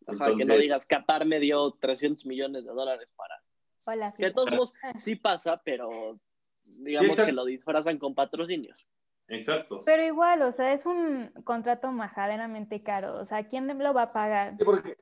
Ajá, 0.06 0.36
que 0.36 0.44
no 0.44 0.56
digas, 0.56 0.86
Qatar 0.86 1.26
me 1.26 1.40
dio 1.40 1.72
300 1.72 2.24
millones 2.26 2.64
de 2.64 2.70
dólares 2.70 3.12
para 3.16 3.42
Hola, 3.86 4.12
que 4.12 4.24
de 4.24 4.32
todos 4.32 4.50
modos 4.50 4.74
sí 4.98 5.14
pasa, 5.16 5.62
pero 5.64 6.18
digamos 6.64 7.20
que 7.20 7.32
lo 7.32 7.44
disfrazan 7.44 7.98
con 7.98 8.14
patrocinios. 8.14 8.86
Exacto. 9.28 9.80
Pero 9.84 10.04
igual, 10.04 10.42
o 10.42 10.52
sea, 10.52 10.72
es 10.72 10.86
un 10.86 11.30
contrato 11.44 11.90
majaderamente 11.92 12.82
caro. 12.82 13.16
O 13.16 13.26
sea, 13.26 13.46
¿quién 13.46 13.66
lo 13.78 13.94
va 13.94 14.02
a 14.02 14.12
pagar? 14.12 14.56
Sí, 14.58 14.64
porque 14.64 14.96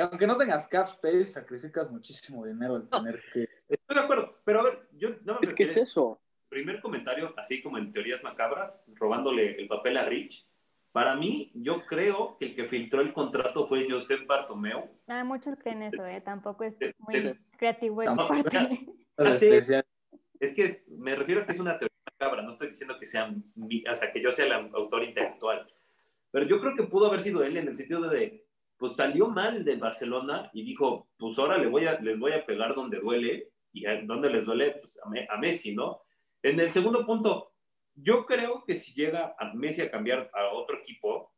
aunque 0.00 0.26
no 0.26 0.36
tengas 0.36 0.66
cap 0.68 0.86
space, 0.86 1.24
sacrificas 1.24 1.90
muchísimo 1.90 2.46
dinero 2.46 2.76
al 2.76 2.88
tener 2.88 3.20
que. 3.32 3.48
Estoy 3.68 3.96
de 3.96 4.00
acuerdo, 4.00 4.40
pero 4.44 4.60
a 4.60 4.64
ver, 4.64 4.88
yo 4.92 5.10
no 5.24 5.38
Es 5.40 5.54
que 5.54 5.64
es 5.64 5.76
eso. 5.76 6.20
Primer 6.48 6.80
comentario, 6.80 7.34
así 7.36 7.60
como 7.62 7.76
en 7.76 7.92
teorías 7.92 8.22
macabras, 8.22 8.80
robándole 8.94 9.60
el 9.60 9.68
papel 9.68 9.98
a 9.98 10.04
Rich. 10.04 10.47
Para 10.98 11.14
mí, 11.14 11.52
yo 11.54 11.86
creo 11.86 12.36
que 12.40 12.46
el 12.46 12.56
que 12.56 12.64
filtró 12.64 13.00
el 13.00 13.12
contrato 13.12 13.68
fue 13.68 13.88
Josep 13.88 14.26
Bartomeu. 14.26 14.82
Ah, 15.06 15.22
muchos 15.22 15.54
creen 15.54 15.84
eso, 15.84 16.04
¿eh? 16.04 16.20
Tampoco 16.20 16.64
es 16.64 16.76
muy 16.98 17.38
creativo. 17.56 18.02
es 20.40 20.54
que 20.54 20.68
me 20.98 21.14
refiero 21.14 21.42
a 21.42 21.46
que 21.46 21.52
es 21.52 21.60
una 21.60 21.78
teoría 21.78 21.94
macabra, 22.04 22.42
no 22.42 22.50
estoy 22.50 22.66
diciendo 22.66 22.98
que 22.98 23.06
sea, 23.06 23.32
o 23.32 23.94
sea, 23.94 24.12
que 24.12 24.20
yo 24.20 24.32
sea 24.32 24.46
el 24.46 24.52
autor 24.74 25.04
intelectual. 25.04 25.72
Pero 26.32 26.46
yo 26.46 26.60
creo 26.60 26.74
que 26.74 26.82
pudo 26.82 27.06
haber 27.06 27.20
sido 27.20 27.44
él 27.44 27.56
en 27.56 27.68
el 27.68 27.76
sentido 27.76 28.00
de, 28.10 28.44
pues 28.76 28.96
salió 28.96 29.28
mal 29.28 29.64
del 29.64 29.78
Barcelona 29.78 30.50
y 30.52 30.64
dijo, 30.64 31.10
pues 31.16 31.38
ahora 31.38 31.58
le 31.58 31.68
voy 31.68 31.86
a, 31.86 32.00
les 32.00 32.18
voy 32.18 32.32
a 32.32 32.44
pegar 32.44 32.74
donde 32.74 32.98
duele. 32.98 33.52
¿Y 33.72 33.84
donde 34.04 34.30
les 34.30 34.44
duele? 34.44 34.72
Pues 34.80 34.98
a, 34.98 35.32
a 35.32 35.38
Messi, 35.38 35.76
¿no? 35.76 36.02
En 36.42 36.58
el 36.58 36.70
segundo 36.70 37.06
punto, 37.06 37.52
yo 38.02 38.26
creo 38.26 38.64
que 38.64 38.74
si 38.74 38.92
llega 38.94 39.34
a 39.38 39.52
Messi 39.54 39.82
a 39.82 39.90
cambiar 39.90 40.30
a 40.32 40.52
otro 40.54 40.78
equipo, 40.78 41.32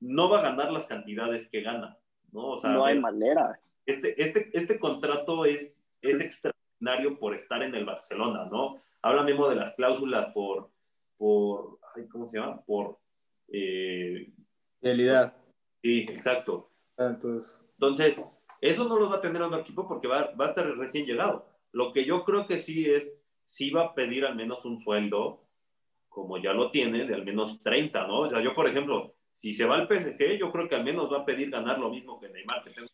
no 0.00 0.30
va 0.30 0.40
a 0.40 0.42
ganar 0.42 0.72
las 0.72 0.86
cantidades 0.86 1.48
que 1.48 1.62
gana, 1.62 1.98
¿no? 2.32 2.56
no 2.56 2.84
hay 2.84 2.98
manera. 2.98 3.60
Este, 3.86 4.20
este, 4.22 4.50
este 4.52 4.78
contrato 4.78 5.44
es, 5.44 5.82
es 6.02 6.20
extraordinario 6.20 7.18
por 7.18 7.34
estar 7.34 7.62
en 7.62 7.74
el 7.74 7.84
Barcelona, 7.84 8.46
¿no? 8.50 8.80
Habla 9.02 9.22
mismo 9.22 9.48
de 9.48 9.56
las 9.56 9.74
cláusulas 9.74 10.28
por, 10.28 10.70
por 11.16 11.78
¿cómo 12.10 12.28
se 12.28 12.38
llama? 12.38 12.60
Por... 12.62 12.98
Eh, 13.52 14.32
Realidad. 14.80 15.34
sí, 15.82 16.06
exacto. 16.08 16.70
Ah, 16.96 17.08
entonces. 17.08 17.60
Entonces, 17.72 18.20
eso 18.60 18.88
no 18.88 18.98
lo 18.98 19.08
va 19.08 19.16
a 19.16 19.20
tener 19.20 19.42
otro 19.42 19.58
equipo 19.58 19.88
porque 19.88 20.06
va, 20.06 20.30
va 20.32 20.46
a 20.46 20.48
estar 20.48 20.66
recién 20.76 21.06
llegado. 21.06 21.46
Lo 21.72 21.92
que 21.92 22.04
yo 22.04 22.24
creo 22.24 22.46
que 22.46 22.60
sí 22.60 22.88
es, 22.88 23.14
sí 23.46 23.70
va 23.70 23.86
a 23.86 23.94
pedir 23.94 24.24
al 24.24 24.36
menos 24.36 24.64
un 24.64 24.80
sueldo 24.80 25.39
como 26.10 26.36
ya 26.36 26.52
lo 26.52 26.70
tiene, 26.70 27.06
de 27.06 27.14
al 27.14 27.24
menos 27.24 27.62
30, 27.62 28.06
¿no? 28.06 28.20
O 28.20 28.28
sea, 28.28 28.42
yo, 28.42 28.54
por 28.54 28.68
ejemplo, 28.68 29.14
si 29.32 29.54
se 29.54 29.64
va 29.64 29.76
al 29.76 29.88
PSG, 29.88 30.38
yo 30.38 30.52
creo 30.52 30.68
que 30.68 30.74
al 30.74 30.84
menos 30.84 31.10
va 31.10 31.20
a 31.20 31.24
pedir 31.24 31.50
ganar 31.50 31.78
lo 31.78 31.88
mismo 31.88 32.20
que 32.20 32.28
Neymar, 32.28 32.62
que 32.62 32.70
tengo 32.70 32.88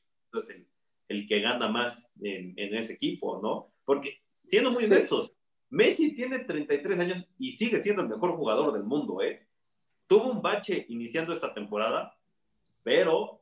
el, 0.48 0.66
el 1.08 1.26
que 1.26 1.40
gana 1.40 1.68
más 1.68 2.08
en, 2.20 2.54
en, 2.56 2.76
ese 2.76 2.92
equipo, 2.92 3.40
¿no? 3.42 3.72
Porque, 3.84 4.20
siendo 4.44 4.70
muy 4.70 4.84
honestos, 4.84 5.32
Messi 5.70 6.14
tiene 6.14 6.40
33 6.40 6.98
años 7.00 7.26
y 7.38 7.50
sigue 7.50 7.78
siendo 7.78 8.02
el 8.02 8.08
mejor 8.08 8.36
jugador 8.36 8.72
del 8.72 8.84
mundo, 8.84 9.22
¿eh? 9.22 9.46
Tuvo 10.06 10.30
un 10.30 10.42
bache 10.42 10.86
iniciando 10.88 11.32
esta 11.32 11.52
temporada, 11.52 12.16
pero 12.84 13.40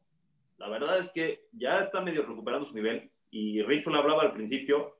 la 0.57 0.69
verdad 0.69 0.99
es 0.99 1.13
que 1.13 1.49
ya 1.53 1.81
está 1.81 2.01
medio 2.01 2.25
recuperando 2.25 2.67
su 2.67 2.75
nivel 2.75 3.11
y 3.31 3.61
Richard 3.63 3.97
hablaba 3.97 4.23
al 4.23 4.33
principio, 4.33 4.97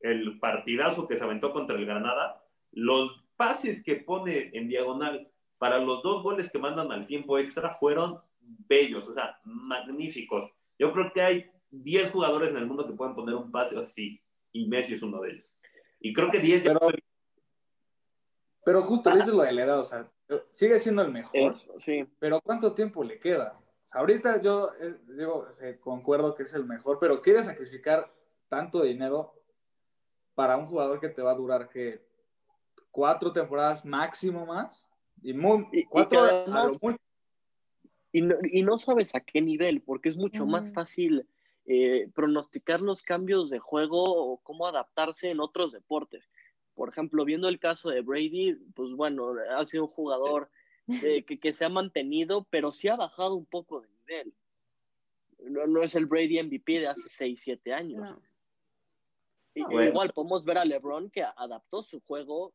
el 0.00 0.38
partidazo 0.38 1.06
que 1.06 1.16
se 1.16 1.24
aventó 1.24 1.52
contra 1.52 1.76
el 1.76 1.86
Granada, 1.86 2.44
los 2.72 3.24
pases 3.38 3.82
que 3.82 3.96
pone 3.96 4.50
en 4.52 4.68
diagonal 4.68 5.30
para 5.58 5.78
los 5.78 6.02
dos 6.02 6.22
goles 6.22 6.50
que 6.50 6.58
mandan 6.58 6.92
al 6.92 7.06
tiempo 7.06 7.38
extra 7.38 7.72
fueron 7.72 8.20
bellos, 8.40 9.08
o 9.08 9.12
sea, 9.12 9.38
magníficos. 9.44 10.50
Yo 10.78 10.92
creo 10.92 11.12
que 11.12 11.22
hay 11.22 11.50
10 11.70 12.10
jugadores 12.10 12.50
en 12.50 12.58
el 12.58 12.66
mundo 12.66 12.86
que 12.86 12.92
pueden 12.92 13.14
poner 13.14 13.34
un 13.34 13.50
pase 13.50 13.78
así, 13.78 14.20
y 14.52 14.66
Messi 14.66 14.94
es 14.94 15.02
uno 15.02 15.20
de 15.22 15.32
ellos. 15.32 15.46
Y 16.00 16.12
creo 16.12 16.30
que 16.30 16.40
10 16.40 16.64
pero, 16.64 16.80
pero 18.64 18.82
justo 18.82 19.10
eso 19.10 19.18
es 19.18 19.28
lo 19.28 19.42
de 19.42 19.52
la 19.52 19.62
edad, 19.62 19.80
o 19.80 19.84
sea, 19.84 20.10
sigue 20.50 20.78
siendo 20.78 21.02
el 21.02 21.12
mejor, 21.12 21.54
sí. 21.84 22.04
pero 22.18 22.40
¿cuánto 22.40 22.72
tiempo 22.72 23.04
le 23.04 23.18
queda? 23.18 23.58
O 23.84 23.88
sea, 23.88 24.00
ahorita 24.00 24.42
yo 24.42 24.70
eh, 24.80 24.96
digo, 25.06 25.46
concuerdo 25.80 26.34
que 26.34 26.42
es 26.42 26.54
el 26.54 26.64
mejor, 26.64 26.98
pero 26.98 27.22
quiere 27.22 27.42
sacrificar 27.42 28.12
tanto 28.48 28.82
dinero 28.82 29.34
para 30.34 30.56
un 30.56 30.66
jugador 30.66 31.00
que 31.00 31.08
te 31.08 31.22
va 31.22 31.32
a 31.32 31.36
durar 31.36 31.68
que 31.68 32.07
cuatro 32.90 33.32
temporadas 33.32 33.84
máximo 33.84 34.46
más. 34.46 34.88
Y, 35.22 35.32
muy, 35.32 35.84
cuatro, 35.88 36.46
y, 38.12 38.62
no, 38.62 38.78
sabes 38.78 39.14
a 39.14 39.20
qué 39.20 39.40
nivel, 39.40 39.82
porque 39.82 40.08
es 40.08 40.16
mucho 40.16 40.46
más 40.46 40.72
fácil 40.72 41.26
eh, 41.66 42.08
pronosticar 42.14 42.80
los 42.80 43.02
cambios 43.02 43.50
de 43.50 43.58
juego 43.58 44.04
o 44.04 44.38
cómo 44.38 44.66
adaptarse 44.66 45.30
en 45.30 45.40
otros 45.40 45.72
deportes. 45.72 46.30
Por 46.74 46.88
ejemplo, 46.88 47.24
viendo 47.24 47.48
el 47.48 47.58
caso 47.58 47.90
de 47.90 48.00
Brady, 48.00 48.54
pues 48.74 48.92
bueno, 48.92 49.34
ha 49.56 49.64
sido 49.64 49.84
un 49.84 49.90
jugador 49.90 50.50
que, 51.26 51.38
que, 51.38 51.52
se 51.52 51.64
ha 51.64 51.68
mantenido, 51.68 52.46
pero 52.48 52.72
sí 52.72 52.88
ha 52.88 52.96
bajado 52.96 53.34
un 53.34 53.46
poco 53.46 53.80
de 53.80 53.88
nivel. 53.88 54.34
No, 55.50 55.66
no 55.66 55.82
es 55.82 55.94
el 55.94 56.06
Brady 56.06 56.42
MVP 56.42 56.80
de 56.80 56.88
hace 56.88 57.08
6, 57.08 57.40
7 57.42 57.74
años. 57.74 58.16
Igual 59.54 60.12
podemos 60.12 60.44
ver 60.44 60.58
a 60.58 60.64
LeBron 60.64 61.10
que 61.10 61.22
adaptó 61.22 61.82
su 61.82 62.00
juego 62.00 62.52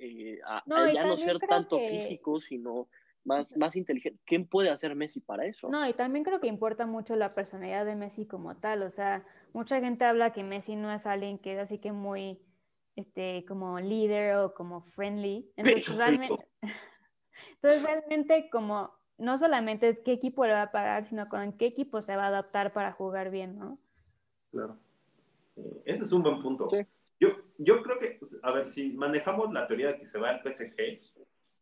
eh, 0.00 0.40
a, 0.46 0.62
ya 0.92 1.04
no 1.04 1.16
ser 1.16 1.38
tanto 1.38 1.78
físico, 1.78 2.40
sino 2.40 2.88
más, 3.24 3.56
más 3.56 3.76
inteligente. 3.76 4.20
¿Quién 4.24 4.46
puede 4.46 4.70
hacer 4.70 4.94
Messi 4.94 5.20
para 5.20 5.44
eso? 5.44 5.68
No, 5.68 5.86
y 5.86 5.92
también 5.92 6.24
creo 6.24 6.40
que 6.40 6.46
importa 6.46 6.86
mucho 6.86 7.16
la 7.16 7.34
personalidad 7.34 7.84
de 7.84 7.96
Messi 7.96 8.26
como 8.26 8.56
tal. 8.56 8.82
O 8.82 8.90
sea, 8.90 9.24
mucha 9.52 9.80
gente 9.80 10.04
habla 10.04 10.32
que 10.32 10.42
Messi 10.42 10.76
no 10.76 10.92
es 10.92 11.06
alguien 11.06 11.38
que 11.38 11.52
es 11.52 11.58
así 11.58 11.78
que 11.78 11.92
muy, 11.92 12.40
este, 12.96 13.44
como 13.46 13.78
líder 13.78 14.36
o 14.36 14.54
como 14.54 14.80
friendly. 14.80 15.52
Entonces, 15.56 15.96
realmente, 15.96 16.48
entonces 17.54 17.84
realmente 17.84 18.48
como 18.50 18.92
no 19.18 19.38
solamente 19.38 19.88
es 19.88 20.00
qué 20.00 20.12
equipo 20.12 20.46
le 20.46 20.52
va 20.52 20.62
a 20.62 20.72
pagar, 20.72 21.04
sino 21.04 21.28
con 21.28 21.52
qué 21.52 21.66
equipo 21.66 22.00
se 22.00 22.16
va 22.16 22.24
a 22.24 22.28
adaptar 22.28 22.72
para 22.72 22.92
jugar 22.92 23.30
bien, 23.30 23.58
¿no? 23.58 23.78
Claro. 24.50 24.78
Eh, 25.56 25.82
ese 25.84 26.04
es 26.04 26.12
un 26.12 26.22
buen 26.22 26.40
punto. 26.42 26.68
Yo, 26.72 26.78
yo 27.62 27.82
creo 27.82 27.98
que, 27.98 28.18
a 28.42 28.52
ver, 28.52 28.68
si 28.68 28.92
manejamos 28.92 29.52
la 29.52 29.66
teoría 29.66 29.88
de 29.88 29.98
que 29.98 30.06
se 30.06 30.18
va 30.18 30.30
al 30.30 30.42
PSG, 30.42 30.98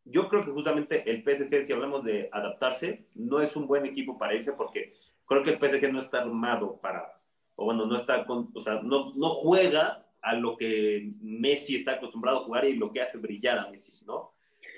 yo 0.05 0.29
creo 0.29 0.45
que 0.45 0.53
justamente 0.53 1.11
el 1.11 1.25
PSG, 1.25 1.65
si 1.65 1.73
hablamos 1.73 2.05
de 2.05 2.29
adaptarse, 2.33 3.09
no 3.15 3.41
es 3.41 3.57
un 3.57 3.67
buen 3.67 3.85
equipo 3.85 4.17
para 4.17 4.35
irse 4.35 4.53
porque 4.53 4.95
creo 5.27 5.43
que 5.43 5.51
el 5.51 5.59
PSG 5.59 5.93
no 5.93 6.01
está 6.01 6.21
armado 6.21 6.79
para, 6.81 7.21
o 7.57 7.65
bueno, 7.65 7.85
no 7.85 7.97
está, 7.97 8.25
con, 8.27 8.51
o 8.55 8.61
sea, 8.61 8.81
no, 8.81 9.13
no 9.15 9.29
juega 9.37 10.07
a 10.23 10.35
lo 10.35 10.57
que 10.57 11.11
Messi 11.21 11.77
está 11.77 11.95
acostumbrado 11.95 12.39
a 12.39 12.45
jugar 12.45 12.65
y 12.65 12.77
lo 12.77 12.93
que 12.93 13.01
hace 13.01 13.19
brillar 13.19 13.59
a 13.59 13.69
Messi, 13.69 14.05
¿no? 14.07 14.35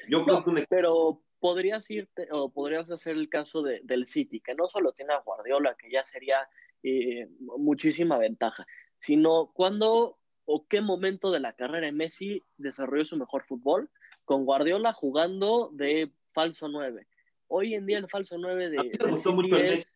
Yo 0.08 0.24
creo 0.24 0.42
que 0.42 0.66
Pero 0.70 1.22
podrías 1.38 1.90
irte, 1.90 2.28
o 2.30 2.50
podrías 2.50 2.90
hacer 2.90 3.16
el 3.16 3.28
caso 3.28 3.60
de, 3.62 3.80
del 3.84 4.06
City, 4.06 4.40
que 4.40 4.54
no 4.54 4.68
solo 4.68 4.92
tiene 4.92 5.12
a 5.12 5.20
Guardiola, 5.20 5.76
que 5.76 5.90
ya 5.90 6.02
sería 6.02 6.48
eh, 6.82 7.28
muchísima 7.40 8.16
ventaja, 8.16 8.66
sino 8.98 9.50
cuando 9.52 10.19
o 10.52 10.66
qué 10.66 10.80
momento 10.80 11.30
de 11.30 11.38
la 11.38 11.52
carrera 11.52 11.86
de 11.86 11.92
Messi 11.92 12.42
desarrolló 12.56 13.04
su 13.04 13.16
mejor 13.16 13.44
fútbol 13.44 13.88
con 14.24 14.44
Guardiola 14.44 14.92
jugando 14.92 15.70
de 15.72 16.12
falso 16.34 16.68
9. 16.68 17.06
Hoy 17.46 17.74
en 17.74 17.86
día 17.86 17.98
el 17.98 18.08
falso 18.08 18.36
9 18.36 18.70
de... 18.70 18.78
A 18.80 18.82
mí 18.82 18.90
me 18.98 19.10
gustó 19.12 19.32
mucho 19.32 19.56
el 19.56 19.70
Messi, 19.70 19.86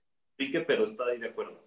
pero 0.64 0.84
está 0.84 1.06
ahí 1.06 1.18
de 1.18 1.30
acuerdo. 1.30 1.60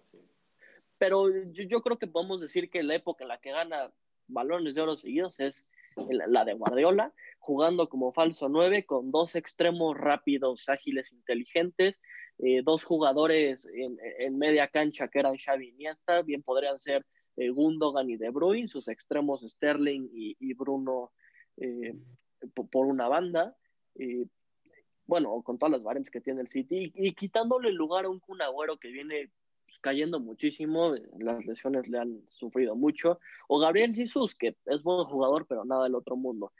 Pero 0.96 1.28
yo, 1.52 1.82
creo 1.82 1.98
que 1.98 2.06
podemos 2.06 2.40
decir 2.40 2.70
que 2.70 2.82
la 2.82 2.94
época 2.94 3.24
en 3.24 3.28
la 3.28 3.38
que 3.38 3.50
gana 3.50 3.92
balones 4.26 4.74
de 4.74 4.80
oro 4.80 4.96
seguidos 4.96 5.38
es 5.38 5.66
la 6.08 6.46
de 6.46 6.54
Guardiola, 6.54 7.12
jugando 7.40 7.90
como 7.90 8.12
falso 8.12 8.48
9 8.48 8.86
con 8.86 9.10
dos 9.10 9.34
extremos 9.34 9.98
rápidos, 9.98 10.66
ágiles, 10.70 11.12
inteligentes, 11.12 12.00
eh, 12.38 12.62
dos 12.64 12.84
jugadores 12.84 13.68
en, 13.70 14.38
media 14.38 14.68
cancha 14.68 15.08
que 15.08 15.18
eran 15.18 15.36
Xavi 15.36 15.66
y 15.66 15.68
Iniesta, 15.70 16.22
bien 16.22 16.42
podrían 16.42 16.80
ser 16.80 17.04
eh, 17.38 17.50
Gundogan 17.50 18.10
y 18.10 18.16
De 18.16 18.30
Bruyne, 18.30 18.68
sus 18.68 18.88
extremos 18.88 19.42
Sterling 19.42 20.08
y, 20.12 20.54
Bruno 20.54 21.12
eh, 21.56 21.94
por 22.70 22.86
una 22.86 23.08
banda, 23.08 23.56
bueno, 25.06 25.42
con 25.42 25.58
todas 25.58 25.72
las 25.72 25.82
variantes 25.82 26.10
que 26.10 26.20
tiene 26.20 26.42
el 26.42 26.48
City, 26.48 26.92
y, 26.94 27.14
quitándole 27.14 27.70
el 27.70 27.74
lugar 27.74 28.04
a 28.04 28.10
un 28.10 28.20
Kun 28.20 28.38
que 28.80 28.88
viene 28.88 29.30
pues, 29.64 29.78
cayendo 29.80 30.20
muchísimo, 30.20 30.94
las 31.18 31.44
lesiones 31.46 31.88
le 31.88 31.98
han 31.98 32.22
sufrido 32.28 32.74
mucho, 32.74 33.20
o 33.48 33.58
Gabriel 33.58 33.94
Jesús, 33.94 34.34
que 34.34 34.56
es 34.66 34.82
buen 34.82 35.04
jugador, 35.04 35.46
pero 35.46 35.64
nada 35.64 35.84
del 35.84 35.94
otro 35.94 36.16
mundo. 36.16 36.52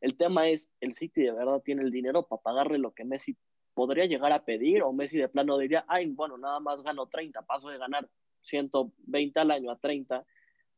El 0.00 0.16
tema 0.16 0.48
es, 0.48 0.70
el 0.80 0.94
City 0.94 1.22
de 1.22 1.32
verdad 1.32 1.62
tiene 1.64 1.82
el 1.82 1.90
dinero 1.90 2.26
para 2.26 2.42
pagarle 2.42 2.78
lo 2.78 2.92
que 2.92 3.04
Messi 3.04 3.36
podría 3.74 4.06
llegar 4.06 4.32
a 4.32 4.44
pedir, 4.44 4.82
o 4.82 4.92
Messi 4.92 5.18
de 5.18 5.28
plano 5.28 5.58
diría, 5.58 5.84
ay, 5.86 6.06
bueno, 6.06 6.38
nada 6.38 6.60
más 6.60 6.82
gano 6.82 7.06
30, 7.06 7.42
paso 7.42 7.68
de 7.68 7.78
ganar 7.78 8.08
120 8.44 9.40
al 9.40 9.50
año 9.50 9.70
a 9.70 9.78
30, 9.78 10.24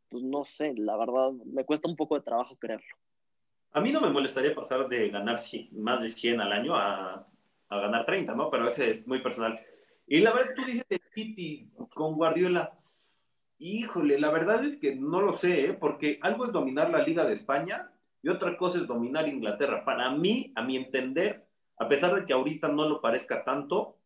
pues 0.09 0.23
no 0.23 0.45
sé, 0.45 0.73
la 0.77 0.97
verdad, 0.97 1.33
me 1.45 1.65
cuesta 1.65 1.89
un 1.89 1.97
poco 1.97 2.15
de 2.15 2.23
trabajo 2.23 2.57
creerlo. 2.57 2.97
A 3.73 3.81
mí 3.81 3.93
no 3.93 4.01
me 4.01 4.11
molestaría 4.11 4.55
pasar 4.55 4.89
de 4.89 5.11
ganar 5.11 5.37
más 5.73 6.03
de 6.03 6.09
100 6.09 6.41
al 6.41 6.53
año 6.53 6.75
a, 6.75 7.27
ganar 7.69 8.07
30, 8.07 8.35
¿no? 8.35 8.49
Pero 8.49 8.69
ese 8.69 8.91
es 8.91 9.07
muy 9.07 9.21
personal. 9.21 9.61
Y 10.07 10.21
la 10.21 10.33
verdad, 10.33 10.55
tú 10.57 10.65
dices 10.65 10.87
de 10.89 11.01
City 11.13 11.71
con 11.93 12.15
Guardiola. 12.15 12.73
Híjole, 13.59 14.19
la 14.19 14.31
verdad 14.31 14.65
es 14.65 14.77
que 14.77 14.95
no 14.95 15.21
lo 15.21 15.35
sé, 15.35 15.67
¿eh? 15.67 15.73
porque 15.75 16.19
algo 16.23 16.47
es 16.47 16.53
dominar 16.53 16.91
la 16.91 17.03
Liga 17.03 17.25
de 17.25 17.33
España 17.33 17.91
y 18.23 18.29
otra 18.29 18.57
cosa 18.57 18.79
es 18.79 18.87
dominar 18.87 19.29
Inglaterra. 19.29 19.85
Para 19.85 20.11
mí, 20.11 20.53
a 20.55 20.63
mi 20.63 20.77
entender, 20.77 21.47
a 21.79 21.89
pesar 21.89 22.15
de 22.15 22.25
que 22.25 22.33
ahorita 22.33 22.69
no 22.69 22.89
lo 22.89 23.01
parezca 23.01 23.45
tanto, 23.45 23.97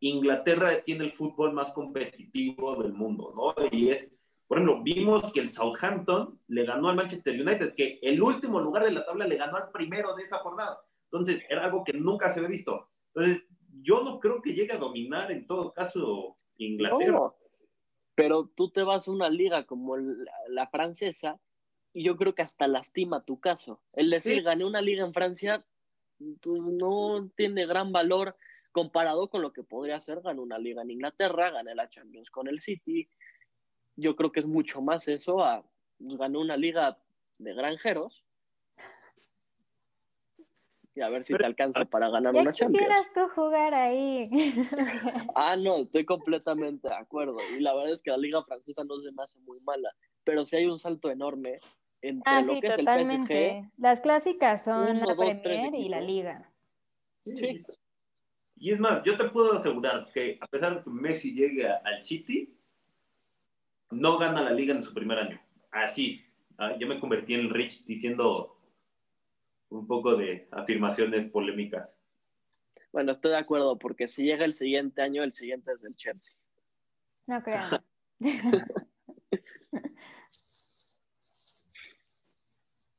Inglaterra 0.00 0.80
tiene 0.82 1.04
el 1.04 1.12
fútbol 1.12 1.52
más 1.52 1.70
competitivo 1.72 2.82
del 2.82 2.92
mundo, 2.92 3.32
¿no? 3.34 3.54
Y 3.70 3.88
es 3.88 4.16
por 4.46 4.58
ejemplo, 4.58 4.82
vimos 4.82 5.32
que 5.32 5.40
el 5.40 5.48
Southampton 5.48 6.40
le 6.48 6.64
ganó 6.64 6.88
al 6.88 6.96
Manchester 6.96 7.40
United, 7.40 7.74
que 7.74 7.98
el 8.00 8.22
último 8.22 8.60
lugar 8.60 8.84
de 8.84 8.92
la 8.92 9.04
tabla 9.04 9.26
le 9.26 9.36
ganó 9.36 9.56
al 9.56 9.70
primero 9.72 10.14
de 10.14 10.22
esa 10.22 10.38
jornada. 10.38 10.80
Entonces, 11.04 11.42
era 11.48 11.64
algo 11.64 11.82
que 11.82 11.92
nunca 11.92 12.28
se 12.28 12.38
había 12.38 12.50
visto. 12.50 12.88
Entonces, 13.14 13.44
yo 13.82 14.02
no 14.02 14.20
creo 14.20 14.40
que 14.40 14.54
llegue 14.54 14.72
a 14.72 14.78
dominar 14.78 15.32
en 15.32 15.46
todo 15.46 15.72
caso 15.72 16.36
Inglaterra. 16.58 17.34
pero 18.14 18.46
tú 18.54 18.70
te 18.70 18.82
vas 18.82 19.08
a 19.08 19.10
una 19.10 19.28
liga 19.28 19.66
como 19.66 19.96
la, 19.96 20.66
francesa 20.68 21.38
y 21.92 22.04
yo 22.04 22.16
creo 22.16 22.34
que 22.34 22.42
hasta 22.42 22.68
lastima 22.68 23.24
tu 23.24 23.40
caso. 23.40 23.82
El 23.92 24.10
decir, 24.10 24.42
gané 24.42 24.64
una 24.64 24.80
liga 24.80 25.04
en 25.04 25.12
Francia, 25.12 25.66
pues 26.40 26.62
no 26.62 27.28
tiene 27.36 27.66
gran 27.66 27.92
valor 27.92 28.36
comparado 28.76 29.30
con 29.30 29.40
lo 29.40 29.54
que 29.54 29.62
podría 29.62 29.98
ser 30.00 30.20
ganar 30.20 30.38
una 30.38 30.58
liga 30.58 30.82
en 30.82 30.90
Inglaterra, 30.90 31.50
gané 31.50 31.74
la 31.74 31.88
Champions 31.88 32.30
con 32.30 32.46
el 32.46 32.60
City, 32.60 33.08
yo 33.96 34.14
creo 34.14 34.30
que 34.30 34.40
es 34.40 34.46
mucho 34.46 34.82
más 34.82 35.08
eso 35.08 35.42
a 35.42 35.64
pues, 35.96 36.18
ganar 36.18 36.36
una 36.36 36.58
liga 36.58 36.98
de 37.38 37.54
granjeros 37.54 38.22
y 40.94 41.00
a 41.00 41.08
ver 41.08 41.24
si 41.24 41.34
te 41.34 41.46
alcanza 41.46 41.86
para 41.86 42.10
ganar 42.10 42.34
una 42.34 42.52
Champions. 42.52 42.86
quisieras 42.86 43.06
tú 43.14 43.34
jugar 43.34 43.72
ahí. 43.72 44.28
ah, 45.34 45.56
no, 45.56 45.76
estoy 45.76 46.04
completamente 46.04 46.86
de 46.86 46.96
acuerdo. 46.96 47.38
Y 47.56 47.60
la 47.60 47.74
verdad 47.74 47.94
es 47.94 48.02
que 48.02 48.10
la 48.10 48.18
liga 48.18 48.42
francesa 48.42 48.84
no 48.84 48.98
se 49.00 49.10
me 49.10 49.22
hace 49.22 49.38
muy 49.40 49.58
mala, 49.60 49.90
pero 50.22 50.44
sí 50.44 50.56
hay 50.56 50.66
un 50.66 50.78
salto 50.78 51.10
enorme 51.10 51.56
entre 52.02 52.30
ah, 52.30 52.42
lo 52.42 52.60
que 52.60 52.66
es 52.66 52.78
el 52.78 52.84
PSG. 52.84 53.70
Las 53.78 54.02
clásicas 54.02 54.64
son 54.64 55.00
la 55.00 55.16
Premier 55.42 55.74
y 55.74 55.88
la 55.88 56.02
liga. 56.02 56.52
Sí. 57.24 57.64
Y 58.58 58.72
es 58.72 58.80
más, 58.80 59.02
yo 59.04 59.16
te 59.16 59.28
puedo 59.28 59.52
asegurar 59.52 60.10
que 60.12 60.38
a 60.40 60.46
pesar 60.46 60.76
de 60.76 60.82
que 60.82 60.90
Messi 60.90 61.34
llegue 61.34 61.68
al 61.68 62.02
City, 62.02 62.58
no 63.90 64.18
gana 64.18 64.42
la 64.42 64.50
liga 64.52 64.74
en 64.74 64.82
su 64.82 64.94
primer 64.94 65.18
año. 65.18 65.40
Así, 65.70 66.24
ah, 66.58 66.74
yo 66.78 66.86
me 66.86 66.98
convertí 66.98 67.34
en 67.34 67.40
el 67.40 67.50
Rich 67.50 67.84
diciendo 67.84 68.58
un 69.68 69.86
poco 69.86 70.16
de 70.16 70.48
afirmaciones 70.50 71.26
polémicas. 71.26 72.02
Bueno, 72.92 73.12
estoy 73.12 73.32
de 73.32 73.38
acuerdo, 73.38 73.78
porque 73.78 74.08
si 74.08 74.24
llega 74.24 74.46
el 74.46 74.54
siguiente 74.54 75.02
año, 75.02 75.22
el 75.22 75.32
siguiente 75.32 75.72
es 75.72 75.82
del 75.82 75.94
Chelsea. 75.96 76.34
No 77.26 77.42
creo. 77.42 77.60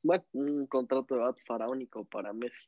bueno, 0.04 0.24
un 0.34 0.68
contrato 0.68 1.36
faraónico 1.46 2.06
para 2.06 2.32
Messi. 2.32 2.64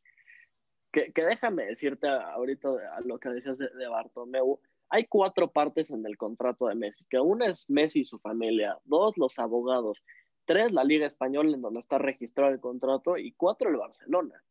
Que, 0.91 1.11
déjame 1.15 1.65
decirte 1.65 2.07
ahorita 2.07 2.69
a 2.95 3.01
lo 3.01 3.19
que 3.19 3.29
decías 3.29 3.59
de, 3.59 3.87
Bartomeu, 3.87 4.59
hay 4.89 5.05
cuatro 5.05 5.51
partes 5.51 5.91
en 5.91 6.05
el 6.05 6.17
contrato 6.17 6.67
de 6.67 6.75
Messi, 6.75 7.05
que 7.05 7.19
una 7.19 7.45
es 7.47 7.69
Messi 7.69 7.99
y 7.99 8.05
su 8.05 8.17
familia, 8.19 8.79
dos 8.85 9.17
los 9.17 9.37
abogados, 9.37 10.03
tres 10.45 10.71
la 10.71 10.83
Liga 10.83 11.05
Española 11.05 11.51
en 11.53 11.61
donde 11.61 11.79
está 11.79 11.99
registrado 11.99 12.51
el 12.51 12.59
contrato 12.59 13.17
y 13.17 13.33
cuatro 13.33 13.69
el 13.69 13.77
Barcelona. 13.77 14.43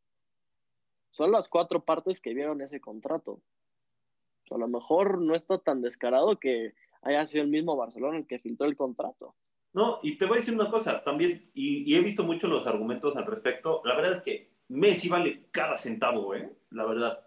Son 1.10 1.32
las 1.32 1.48
cuatro 1.48 1.84
partes 1.84 2.20
que 2.20 2.34
vieron 2.34 2.60
ese 2.60 2.80
contrato. 2.80 3.42
a 4.50 4.58
lo 4.58 4.68
mejor 4.68 5.20
no 5.20 5.34
está 5.34 5.58
tan 5.58 5.82
descarado 5.82 6.38
que 6.38 6.74
haya 7.02 7.26
sido 7.26 7.42
el 7.42 7.50
mismo 7.50 7.76
Barcelona 7.76 8.18
el 8.18 8.26
que 8.26 8.38
filtró 8.38 8.66
el 8.66 8.76
contrato. 8.76 9.34
No, 9.72 10.00
y 10.02 10.16
te 10.16 10.26
voy 10.26 10.38
a 10.38 10.40
decir 10.40 10.54
una 10.54 10.70
cosa 10.70 11.02
también, 11.04 11.50
y, 11.54 11.94
he 11.94 12.00
visto 12.00 12.24
mucho 12.24 12.48
los 12.48 12.66
argumentos 12.66 13.16
al 13.16 13.26
respecto. 13.26 13.82
La 13.84 13.94
verdad 13.94 14.12
es 14.12 14.22
que 14.22 14.57
Messi 14.68 15.08
vale 15.08 15.46
cada 15.50 15.76
centavo, 15.76 16.34
¿eh? 16.34 16.50
La 16.70 16.84
verdad. 16.84 17.20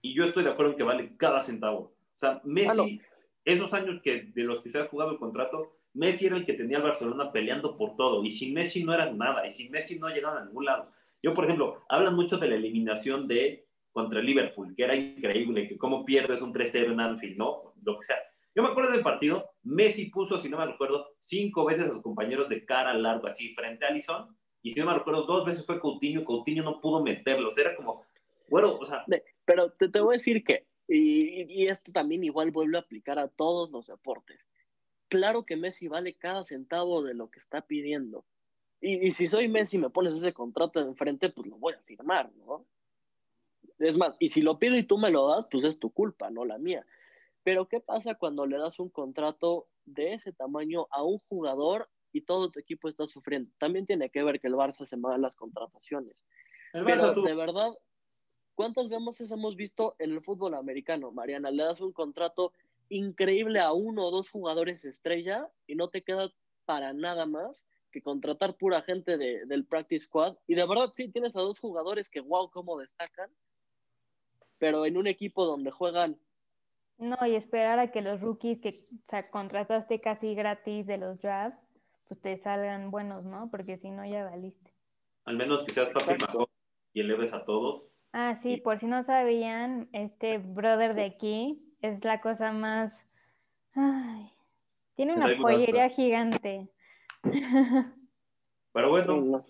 Y 0.00 0.14
yo 0.14 0.24
estoy 0.24 0.44
de 0.44 0.50
acuerdo 0.50 0.72
en 0.72 0.78
que 0.78 0.84
vale 0.84 1.16
cada 1.16 1.42
centavo. 1.42 1.78
O 1.78 2.18
sea, 2.18 2.40
Messi, 2.44 3.00
esos 3.44 3.74
años 3.74 4.00
que, 4.02 4.30
de 4.34 4.42
los 4.42 4.62
que 4.62 4.70
se 4.70 4.78
ha 4.78 4.86
jugado 4.86 5.12
el 5.12 5.18
contrato, 5.18 5.76
Messi 5.94 6.26
era 6.26 6.36
el 6.36 6.46
que 6.46 6.54
tenía 6.54 6.78
al 6.78 6.84
Barcelona 6.84 7.32
peleando 7.32 7.76
por 7.76 7.96
todo. 7.96 8.24
Y 8.24 8.30
sin 8.30 8.54
Messi 8.54 8.84
no 8.84 8.94
era 8.94 9.12
nada. 9.12 9.46
Y 9.46 9.50
sin 9.50 9.70
Messi 9.70 9.98
no 9.98 10.08
llegaban 10.08 10.42
a 10.42 10.46
ningún 10.46 10.64
lado. 10.64 10.90
Yo, 11.22 11.34
por 11.34 11.44
ejemplo, 11.44 11.84
hablan 11.88 12.14
mucho 12.14 12.38
de 12.38 12.48
la 12.48 12.54
eliminación 12.54 13.26
de 13.26 13.66
contra 13.90 14.20
el 14.20 14.26
Liverpool, 14.26 14.74
que 14.76 14.84
era 14.84 14.94
increíble, 14.94 15.66
que 15.66 15.76
cómo 15.76 16.04
pierdes 16.04 16.40
un 16.40 16.54
3-0 16.54 16.92
en 16.92 17.00
Anfield, 17.00 17.36
¿no? 17.36 17.74
Lo 17.82 17.98
que 17.98 18.06
sea. 18.06 18.18
Yo 18.54 18.62
me 18.62 18.68
acuerdo 18.68 18.92
del 18.92 19.02
partido, 19.02 19.50
Messi 19.62 20.06
puso, 20.06 20.38
si 20.38 20.48
no 20.48 20.58
me 20.58 20.66
recuerdo, 20.66 21.14
cinco 21.18 21.64
veces 21.64 21.86
a 21.86 21.92
sus 21.92 22.02
compañeros 22.02 22.48
de 22.48 22.64
cara 22.64 22.94
largo, 22.94 23.26
así, 23.26 23.54
frente 23.54 23.84
a 23.84 23.88
Allison, 23.88 24.36
y 24.68 24.72
si 24.72 24.80
no 24.80 24.86
me 24.86 24.94
recuerdo, 24.94 25.22
dos 25.24 25.46
veces 25.46 25.64
fue 25.64 25.80
Coutinho, 25.80 26.26
Coutinho 26.26 26.62
no 26.62 26.78
pudo 26.78 27.02
meterlos, 27.02 27.56
era 27.56 27.74
como, 27.74 28.04
Bueno, 28.50 28.76
o 28.78 28.84
sea... 28.84 29.02
pero 29.46 29.72
te, 29.72 29.88
te 29.88 30.00
voy 30.00 30.14
a 30.14 30.18
decir 30.18 30.44
que, 30.44 30.66
y, 30.86 31.42
y, 31.50 31.68
esto 31.68 31.90
también 31.90 32.22
igual 32.22 32.50
vuelve 32.50 32.76
a 32.76 32.80
aplicar 32.80 33.18
a 33.18 33.28
todos 33.28 33.70
los 33.70 33.86
deportes. 33.86 34.38
Claro 35.08 35.46
que 35.46 35.56
Messi 35.56 35.88
vale 35.88 36.18
cada 36.18 36.44
centavo 36.44 37.02
de 37.02 37.14
lo 37.14 37.30
que 37.30 37.38
está 37.38 37.62
pidiendo. 37.62 38.26
Y, 38.82 39.06
y 39.06 39.12
si 39.12 39.26
soy 39.26 39.48
Messi 39.48 39.78
y 39.78 39.80
me 39.80 39.88
pones 39.88 40.14
ese 40.14 40.34
contrato 40.34 40.80
enfrente, 40.80 41.30
pues 41.30 41.48
lo 41.48 41.56
voy 41.56 41.72
a 41.72 41.80
firmar, 41.80 42.30
¿no? 42.34 42.66
Es 43.78 43.96
más, 43.96 44.16
y 44.18 44.28
si 44.28 44.42
lo 44.42 44.58
pido 44.58 44.76
y 44.76 44.82
tú 44.82 44.98
me 44.98 45.10
lo 45.10 45.28
das, 45.28 45.46
pues 45.50 45.64
es 45.64 45.78
tu 45.78 45.90
culpa, 45.90 46.28
no 46.28 46.44
la 46.44 46.58
mía. 46.58 46.84
Pero 47.42 47.68
¿qué 47.68 47.80
pasa 47.80 48.16
cuando 48.16 48.44
le 48.44 48.58
das 48.58 48.78
un 48.78 48.90
contrato 48.90 49.66
de 49.86 50.12
ese 50.12 50.34
tamaño 50.34 50.88
a 50.90 51.02
un 51.02 51.18
jugador 51.18 51.88
y 52.12 52.22
todo 52.22 52.50
tu 52.50 52.58
equipo 52.60 52.88
está 52.88 53.06
sufriendo? 53.06 53.50
También 53.58 53.86
tiene 53.86 54.10
que 54.10 54.22
ver 54.22 54.40
que 54.40 54.48
el 54.48 54.54
Barça 54.54 54.86
se 54.86 54.96
mueve 54.96 55.18
las 55.18 55.34
contrataciones. 55.34 56.24
Pero 56.72 57.12
de 57.14 57.34
verdad, 57.34 57.70
¿cuántas 58.54 58.88
veces 58.88 59.30
hemos 59.30 59.56
visto 59.56 59.94
en 59.98 60.12
el 60.12 60.22
fútbol 60.22 60.54
americano, 60.54 61.12
Mariana? 61.12 61.50
Le 61.50 61.64
das 61.64 61.80
un 61.80 61.92
contrato 61.92 62.52
increíble 62.88 63.60
a 63.60 63.72
uno 63.72 64.06
o 64.06 64.10
dos 64.10 64.30
jugadores 64.30 64.84
estrella 64.84 65.50
y 65.66 65.74
no 65.74 65.88
te 65.88 66.02
queda 66.02 66.32
para 66.64 66.92
nada 66.92 67.26
más 67.26 67.64
que 67.90 68.02
contratar 68.02 68.56
pura 68.56 68.82
gente 68.82 69.16
de, 69.16 69.46
del 69.46 69.64
practice 69.64 70.04
squad. 70.04 70.36
Y 70.46 70.54
de 70.54 70.66
verdad, 70.66 70.92
sí, 70.94 71.08
tienes 71.08 71.36
a 71.36 71.40
dos 71.40 71.58
jugadores 71.58 72.10
que, 72.10 72.20
wow, 72.20 72.50
cómo 72.50 72.78
destacan, 72.78 73.30
pero 74.58 74.84
en 74.84 74.96
un 74.96 75.06
equipo 75.06 75.46
donde 75.46 75.70
juegan. 75.70 76.18
No, 76.98 77.16
y 77.26 77.36
esperar 77.36 77.78
a 77.78 77.90
que 77.90 78.02
los 78.02 78.20
rookies 78.20 78.60
que 78.60 78.74
contrataste 79.30 80.00
casi 80.00 80.34
gratis 80.34 80.86
de 80.86 80.98
los 80.98 81.20
drafts, 81.20 81.66
pues 82.08 82.20
te 82.20 82.36
salgan 82.38 82.90
buenos, 82.90 83.24
¿no? 83.24 83.50
Porque 83.50 83.76
si 83.76 83.90
no, 83.90 84.04
ya 84.04 84.24
valiste. 84.24 84.72
Al 85.24 85.36
menos 85.36 85.62
que 85.62 85.72
seas 85.72 85.90
papi 85.90 86.14
y 86.94 87.00
eleves 87.00 87.34
a 87.34 87.44
todos. 87.44 87.84
Ah, 88.12 88.34
sí, 88.34 88.56
por 88.56 88.78
si 88.78 88.86
no 88.86 89.02
sabían, 89.02 89.88
este 89.92 90.38
brother 90.38 90.94
de 90.94 91.04
aquí 91.04 91.62
es 91.82 92.02
la 92.04 92.20
cosa 92.20 92.52
más. 92.52 92.94
Ay, 93.74 94.32
tiene 94.96 95.14
una 95.14 95.36
pollería 95.36 95.90
gigante. 95.90 96.70
Pero 98.72 98.90
bueno, 98.90 99.44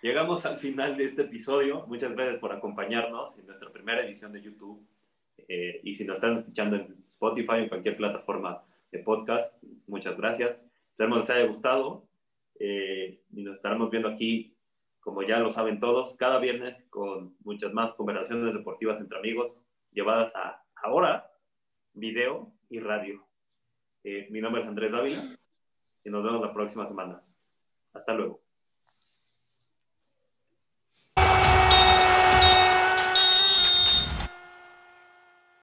llegamos 0.00 0.46
al 0.46 0.56
final 0.56 0.96
de 0.96 1.04
este 1.04 1.22
episodio. 1.22 1.86
Muchas 1.86 2.12
gracias 2.12 2.38
por 2.38 2.52
acompañarnos 2.52 3.38
en 3.38 3.46
nuestra 3.46 3.70
primera 3.70 4.04
edición 4.04 4.32
de 4.32 4.40
YouTube. 4.40 4.86
Eh, 5.48 5.80
y 5.84 5.94
si 5.96 6.04
nos 6.04 6.16
están 6.16 6.38
escuchando 6.38 6.76
en 6.76 7.02
Spotify, 7.04 7.56
en 7.58 7.68
cualquier 7.68 7.96
plataforma 7.96 8.64
de 8.90 9.00
podcast, 9.00 9.62
muchas 9.86 10.16
gracias. 10.16 10.56
Espero 10.92 11.12
que 11.12 11.18
les 11.18 11.30
haya 11.30 11.46
gustado. 11.46 12.08
Eh, 12.58 13.20
y 13.32 13.42
nos 13.42 13.56
estaremos 13.56 13.90
viendo 13.90 14.08
aquí, 14.08 14.56
como 15.00 15.22
ya 15.22 15.38
lo 15.38 15.50
saben 15.50 15.80
todos, 15.80 16.16
cada 16.16 16.38
viernes 16.38 16.86
con 16.90 17.34
muchas 17.40 17.72
más 17.72 17.94
conversaciones 17.94 18.54
deportivas 18.54 19.00
entre 19.00 19.18
amigos, 19.18 19.60
llevadas 19.90 20.36
a 20.36 20.62
ahora 20.76 21.28
video 21.94 22.52
y 22.68 22.78
radio. 22.78 23.26
Eh, 24.04 24.28
mi 24.30 24.40
nombre 24.40 24.62
es 24.62 24.68
Andrés 24.68 24.92
Dávila 24.92 25.22
y 26.04 26.10
nos 26.10 26.22
vemos 26.22 26.40
la 26.40 26.52
próxima 26.52 26.86
semana. 26.86 27.22
Hasta 27.92 28.14
luego. 28.14 28.41